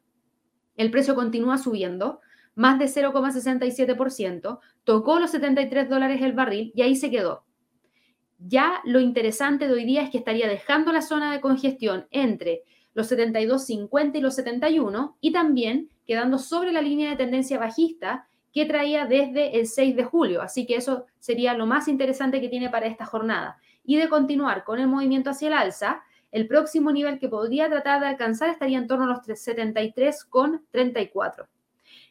el 0.76 0.90
precio 0.90 1.14
continúa 1.14 1.56
subiendo, 1.56 2.20
más 2.54 2.78
de 2.78 2.86
0,67%, 2.86 4.58
tocó 4.84 5.18
los 5.18 5.30
73 5.30 5.88
dólares 5.88 6.20
el 6.20 6.32
barril 6.34 6.72
y 6.74 6.82
ahí 6.82 6.94
se 6.94 7.10
quedó. 7.10 7.47
Ya 8.38 8.80
lo 8.84 9.00
interesante 9.00 9.66
de 9.66 9.74
hoy 9.74 9.84
día 9.84 10.02
es 10.02 10.10
que 10.10 10.18
estaría 10.18 10.46
dejando 10.48 10.92
la 10.92 11.02
zona 11.02 11.32
de 11.32 11.40
congestión 11.40 12.06
entre 12.10 12.62
los 12.94 13.10
72.50 13.10 14.16
y 14.16 14.20
los 14.20 14.36
71 14.36 15.16
y 15.20 15.32
también 15.32 15.90
quedando 16.06 16.38
sobre 16.38 16.70
la 16.72 16.80
línea 16.80 17.10
de 17.10 17.16
tendencia 17.16 17.58
bajista 17.58 18.28
que 18.52 18.64
traía 18.64 19.06
desde 19.06 19.58
el 19.58 19.66
6 19.66 19.96
de 19.96 20.04
julio. 20.04 20.40
Así 20.40 20.66
que 20.66 20.76
eso 20.76 21.06
sería 21.18 21.54
lo 21.54 21.66
más 21.66 21.88
interesante 21.88 22.40
que 22.40 22.48
tiene 22.48 22.70
para 22.70 22.86
esta 22.86 23.04
jornada. 23.04 23.58
Y 23.84 23.96
de 23.96 24.08
continuar 24.08 24.62
con 24.64 24.78
el 24.78 24.86
movimiento 24.86 25.30
hacia 25.30 25.48
el 25.48 25.54
alza, 25.54 26.02
el 26.30 26.46
próximo 26.46 26.92
nivel 26.92 27.18
que 27.18 27.28
podría 27.28 27.68
tratar 27.68 28.00
de 28.00 28.06
alcanzar 28.06 28.50
estaría 28.50 28.78
en 28.78 28.86
torno 28.86 29.04
a 29.04 29.08
los 29.08 29.26
73,34. 29.26 31.48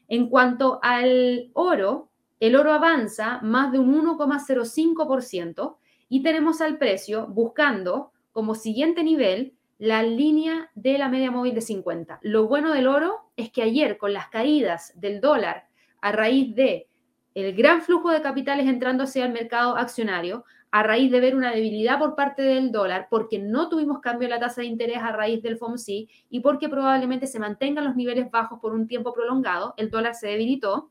En 0.09 0.30
cuanto 0.30 0.80
al 0.82 1.51
oro, 1.53 2.09
el 2.39 2.55
oro 2.55 2.71
avanza 2.73 3.39
más 3.41 3.71
de 3.71 3.80
un 3.80 4.05
1,05% 4.05 5.78
y 6.09 6.23
tenemos 6.23 6.61
al 6.61 6.77
precio 6.77 7.27
buscando 7.27 8.11
como 8.31 8.55
siguiente 8.55 9.03
nivel 9.03 9.53
la 9.77 10.03
línea 10.03 10.71
de 10.75 10.97
la 10.97 11.09
media 11.09 11.31
móvil 11.31 11.53
de 11.53 11.61
50. 11.61 12.19
Lo 12.23 12.47
bueno 12.47 12.73
del 12.73 12.87
oro 12.87 13.31
es 13.35 13.51
que 13.51 13.61
ayer 13.61 13.97
con 13.97 14.13
las 14.13 14.29
caídas 14.29 14.93
del 14.99 15.21
dólar 15.21 15.67
a 16.01 16.11
raíz 16.11 16.55
de 16.55 16.87
el 17.35 17.55
gran 17.55 17.83
flujo 17.83 18.09
de 18.09 18.21
capitales 18.21 18.65
entrando 18.65 19.03
hacia 19.03 19.25
el 19.25 19.31
mercado 19.31 19.77
accionario, 19.77 20.43
a 20.71 20.81
raíz 20.81 21.11
de 21.11 21.19
ver 21.19 21.35
una 21.35 21.51
debilidad 21.51 21.99
por 21.99 22.15
parte 22.15 22.41
del 22.41 22.71
dólar, 22.71 23.07
porque 23.11 23.37
no 23.37 23.69
tuvimos 23.69 23.99
cambio 23.99 24.25
en 24.25 24.31
la 24.31 24.39
tasa 24.39 24.61
de 24.61 24.67
interés 24.67 24.97
a 24.97 25.11
raíz 25.11 25.43
del 25.43 25.57
FOMC 25.57 26.09
y 26.29 26.39
porque 26.41 26.67
probablemente 26.67 27.27
se 27.27 27.39
mantengan 27.39 27.85
los 27.85 27.95
niveles 27.95 28.31
bajos 28.31 28.59
por 28.59 28.73
un 28.73 28.87
tiempo 28.87 29.13
prolongado, 29.13 29.75
el 29.77 29.91
dólar 29.91 30.15
se 30.15 30.27
debilitó 30.27 30.89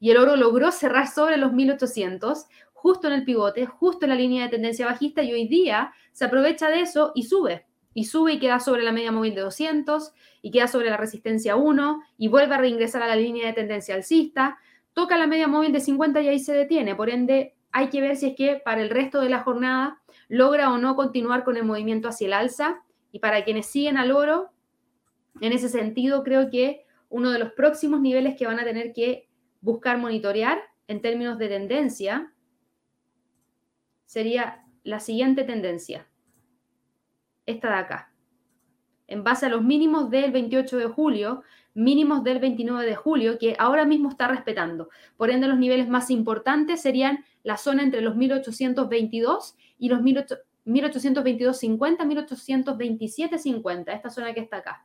y 0.00 0.10
el 0.10 0.16
oro 0.16 0.34
logró 0.34 0.72
cerrar 0.72 1.06
sobre 1.06 1.36
los 1.36 1.52
1800, 1.52 2.46
justo 2.82 3.08
en 3.08 3.12
el 3.12 3.24
pivote, 3.24 3.66
justo 3.66 4.06
en 4.06 4.10
la 4.10 4.16
línea 4.16 4.44
de 4.44 4.48
tendencia 4.48 4.86
bajista 4.86 5.22
y 5.22 5.32
hoy 5.34 5.46
día 5.48 5.92
se 6.12 6.24
aprovecha 6.24 6.70
de 6.70 6.80
eso 6.80 7.12
y 7.14 7.24
sube 7.24 7.66
y 7.92 8.04
sube 8.04 8.34
y 8.34 8.38
queda 8.38 8.58
sobre 8.58 8.82
la 8.82 8.92
media 8.92 9.12
móvil 9.12 9.34
de 9.34 9.42
200 9.42 10.14
y 10.40 10.50
queda 10.50 10.66
sobre 10.66 10.88
la 10.88 10.96
resistencia 10.96 11.56
1 11.56 12.02
y 12.16 12.28
vuelve 12.28 12.54
a 12.54 12.58
reingresar 12.58 13.02
a 13.02 13.06
la 13.06 13.16
línea 13.16 13.48
de 13.48 13.52
tendencia 13.52 13.94
alcista, 13.94 14.58
toca 14.94 15.18
la 15.18 15.26
media 15.26 15.46
móvil 15.46 15.72
de 15.72 15.80
50 15.80 16.22
y 16.22 16.28
ahí 16.28 16.38
se 16.38 16.54
detiene. 16.54 16.94
Por 16.94 17.10
ende, 17.10 17.54
hay 17.70 17.88
que 17.88 18.00
ver 18.00 18.16
si 18.16 18.28
es 18.28 18.36
que 18.36 18.62
para 18.64 18.80
el 18.80 18.88
resto 18.88 19.20
de 19.20 19.28
la 19.28 19.40
jornada 19.40 20.00
logra 20.28 20.72
o 20.72 20.78
no 20.78 20.96
continuar 20.96 21.44
con 21.44 21.58
el 21.58 21.64
movimiento 21.64 22.08
hacia 22.08 22.28
el 22.28 22.32
alza. 22.32 22.82
Y 23.12 23.18
para 23.18 23.44
quienes 23.44 23.66
siguen 23.66 23.98
al 23.98 24.12
oro, 24.12 24.50
en 25.42 25.52
ese 25.52 25.68
sentido, 25.68 26.22
creo 26.22 26.48
que 26.48 26.86
uno 27.10 27.30
de 27.30 27.40
los 27.40 27.52
próximos 27.52 28.00
niveles 28.00 28.36
que 28.38 28.46
van 28.46 28.58
a 28.58 28.64
tener 28.64 28.92
que 28.94 29.28
buscar 29.60 29.98
monitorear 29.98 30.62
en 30.86 31.02
términos 31.02 31.38
de 31.38 31.48
tendencia 31.48 32.32
sería 34.10 34.66
la 34.82 34.98
siguiente 34.98 35.44
tendencia 35.44 36.08
esta 37.46 37.68
de 37.68 37.74
acá. 37.74 38.12
En 39.06 39.22
base 39.22 39.46
a 39.46 39.48
los 39.48 39.62
mínimos 39.62 40.10
del 40.10 40.32
28 40.32 40.78
de 40.78 40.86
julio, 40.86 41.44
mínimos 41.74 42.24
del 42.24 42.40
29 42.40 42.86
de 42.86 42.96
julio, 42.96 43.38
que 43.38 43.54
ahora 43.56 43.84
mismo 43.84 44.08
está 44.08 44.26
respetando. 44.26 44.88
Por 45.16 45.30
ende, 45.30 45.46
los 45.46 45.60
niveles 45.60 45.88
más 45.88 46.10
importantes 46.10 46.82
serían 46.82 47.24
la 47.44 47.56
zona 47.56 47.84
entre 47.84 48.00
los 48.00 48.16
1822 48.16 49.54
y 49.78 49.88
los 49.88 50.00
1822.50, 50.00 51.78
1827.50, 52.26 53.94
esta 53.94 54.10
zona 54.10 54.34
que 54.34 54.40
está 54.40 54.56
acá, 54.56 54.84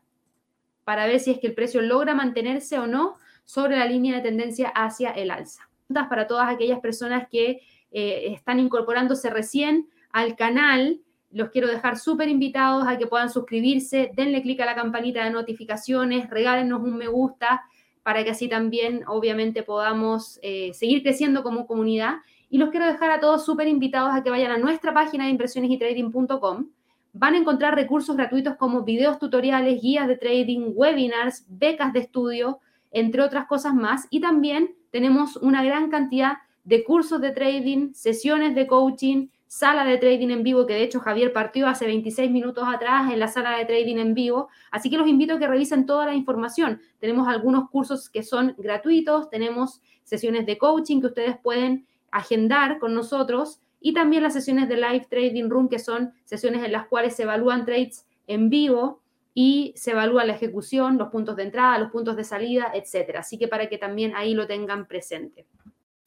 para 0.84 1.08
ver 1.08 1.20
si 1.20 1.32
es 1.32 1.40
que 1.40 1.48
el 1.48 1.56
precio 1.56 1.82
logra 1.82 2.14
mantenerse 2.14 2.78
o 2.78 2.86
no 2.86 3.16
sobre 3.44 3.76
la 3.76 3.88
línea 3.88 4.18
de 4.18 4.22
tendencia 4.22 4.70
hacia 4.70 5.10
el 5.10 5.32
alza. 5.32 5.68
Para 6.10 6.28
todas 6.28 6.48
aquellas 6.54 6.80
personas 6.80 7.28
que 7.28 7.62
eh, 7.98 8.34
están 8.34 8.60
incorporándose 8.60 9.30
recién 9.30 9.88
al 10.12 10.36
canal, 10.36 11.00
los 11.32 11.50
quiero 11.50 11.70
dejar 11.70 11.98
súper 11.98 12.28
invitados 12.28 12.86
a 12.86 12.98
que 12.98 13.08
puedan 13.08 13.30
suscribirse, 13.30 14.12
denle 14.14 14.41
clic 14.41 14.60
a 14.60 14.66
la 14.66 14.76
campanita 14.76 15.24
de 15.24 15.30
notificaciones, 15.30 16.30
regálenos 16.30 16.82
un 16.82 16.98
me 16.98 17.08
gusta 17.08 17.64
para 18.04 18.26
que 18.26 18.32
así 18.32 18.50
también 18.50 19.04
obviamente 19.08 19.64
podamos 19.64 20.41
eh, 20.43 20.72
seguir 20.74 21.04
creciendo 21.04 21.41
como 21.41 21.68
comunidad. 21.68 22.16
Y 22.50 22.58
los 22.58 22.70
quiero 22.70 22.86
dejar 22.86 23.12
a 23.12 23.22
todos 23.22 23.46
súper 23.46 23.70
invitados 23.70 24.14
a 24.14 24.24
que 24.24 24.30
vayan 24.30 24.52
a 24.52 24.58
nuestra 24.58 24.93
página 24.93 25.24
de 25.24 25.30
impresiones 25.30 25.72
y 25.72 25.78
trading.com. 25.78 26.68
Van 27.14 27.34
a 27.34 27.38
encontrar 27.38 27.76
recursos 27.76 28.18
gratuitos 28.18 28.58
como 28.58 28.84
videos 28.84 29.20
tutoriales, 29.20 29.82
guías 29.82 30.10
de 30.10 30.18
trading, 30.18 30.74
webinars, 30.76 31.46
becas 31.48 31.93
de 31.93 32.00
estudio, 32.00 32.60
entre 32.91 33.22
otras 33.22 33.48
cosas 33.48 33.74
más. 33.74 34.06
Y 34.10 34.20
también 34.20 34.76
tenemos 34.91 35.38
una 35.38 35.64
gran 35.64 35.89
cantidad 35.89 36.39
de 36.66 36.84
cursos 36.84 37.22
de 37.22 37.32
trading, 37.32 37.93
sesiones 37.93 38.55
de 38.55 38.68
coaching, 38.68 39.28
sala 39.47 39.86
de 39.86 39.97
trading 39.97 40.30
en 40.32 40.43
vivo, 40.43 40.66
que 40.66 40.74
de 40.74 40.84
hecho 40.84 40.99
Javier 40.99 41.32
partió 41.32 41.68
hace 41.68 41.86
26 41.86 42.30
minutos 42.30 42.66
atrás 42.68 43.11
en 43.13 43.20
la 43.20 43.28
sala 43.28 43.57
de 43.57 43.66
trading 43.66 43.97
en 43.97 44.13
vivo. 44.13 44.49
Así 44.72 44.89
que 44.89 44.97
los 44.97 45.07
invito 45.07 45.36
a 45.36 45.39
que 45.39 45.47
revisen 45.47 45.86
toda 45.86 46.07
la 46.07 46.16
información. 46.16 46.82
Tenemos 46.99 47.28
algunos 47.28 47.70
cursos 47.70 48.09
que 48.09 48.24
son 48.24 48.55
gratuitos, 48.57 49.30
tenemos 49.30 49.82
sesiones 50.03 50.45
de 50.45 50.57
coaching 50.57 50.99
que 50.99 51.07
ustedes 51.07 51.38
pueden 51.38 51.86
agendar 52.11 52.80
con 52.80 52.93
nosotros 52.93 53.61
y 53.80 53.93
también 53.93 54.24
las 54.24 54.34
sesiones 54.34 54.68
de 54.68 54.78
live 54.78 55.07
trading 55.09 55.49
room, 55.49 55.70
que 55.70 55.80
son 55.80 56.13
sesiones 56.24 56.63
en 56.63 56.72
las 56.72 56.88
cuales 56.88 57.16
se 57.16 57.24
evalúan 57.24 57.66
trades 57.66 58.07
en 58.26 58.49
vivo 58.49 59.03
y 59.36 59.74
se 59.76 59.91
evalúa 59.91 60.26
la 60.26 60.34
ejecución, 60.34 60.97
los 60.97 61.09
puntos 61.09 61.36
de 61.36 61.43
entrada, 61.43 61.78
los 61.78 61.91
puntos 61.91 62.16
de 62.16 62.24
salida, 62.24 62.72
etcétera. 62.74 63.20
Así 63.20 63.38
que 63.38 63.47
para 63.47 63.70
que 63.70 63.78
también 63.78 64.16
ahí 64.16 64.34
lo 64.34 64.47
tengan 64.47 64.88
presente. 64.88 65.45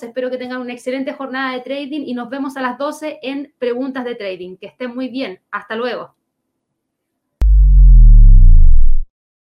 Espero 0.01 0.31
que 0.31 0.39
tengan 0.39 0.61
una 0.61 0.73
excelente 0.73 1.13
jornada 1.13 1.55
de 1.55 1.61
trading 1.61 2.03
y 2.07 2.15
nos 2.15 2.31
vemos 2.31 2.57
a 2.57 2.63
las 2.63 2.79
12 2.79 3.19
en 3.23 3.53
preguntas 3.59 4.05
de 4.05 4.15
trading. 4.15 4.57
Que 4.57 4.67
estén 4.67 4.95
muy 4.95 5.09
bien. 5.09 5.41
Hasta 5.51 5.75
luego. 5.75 6.18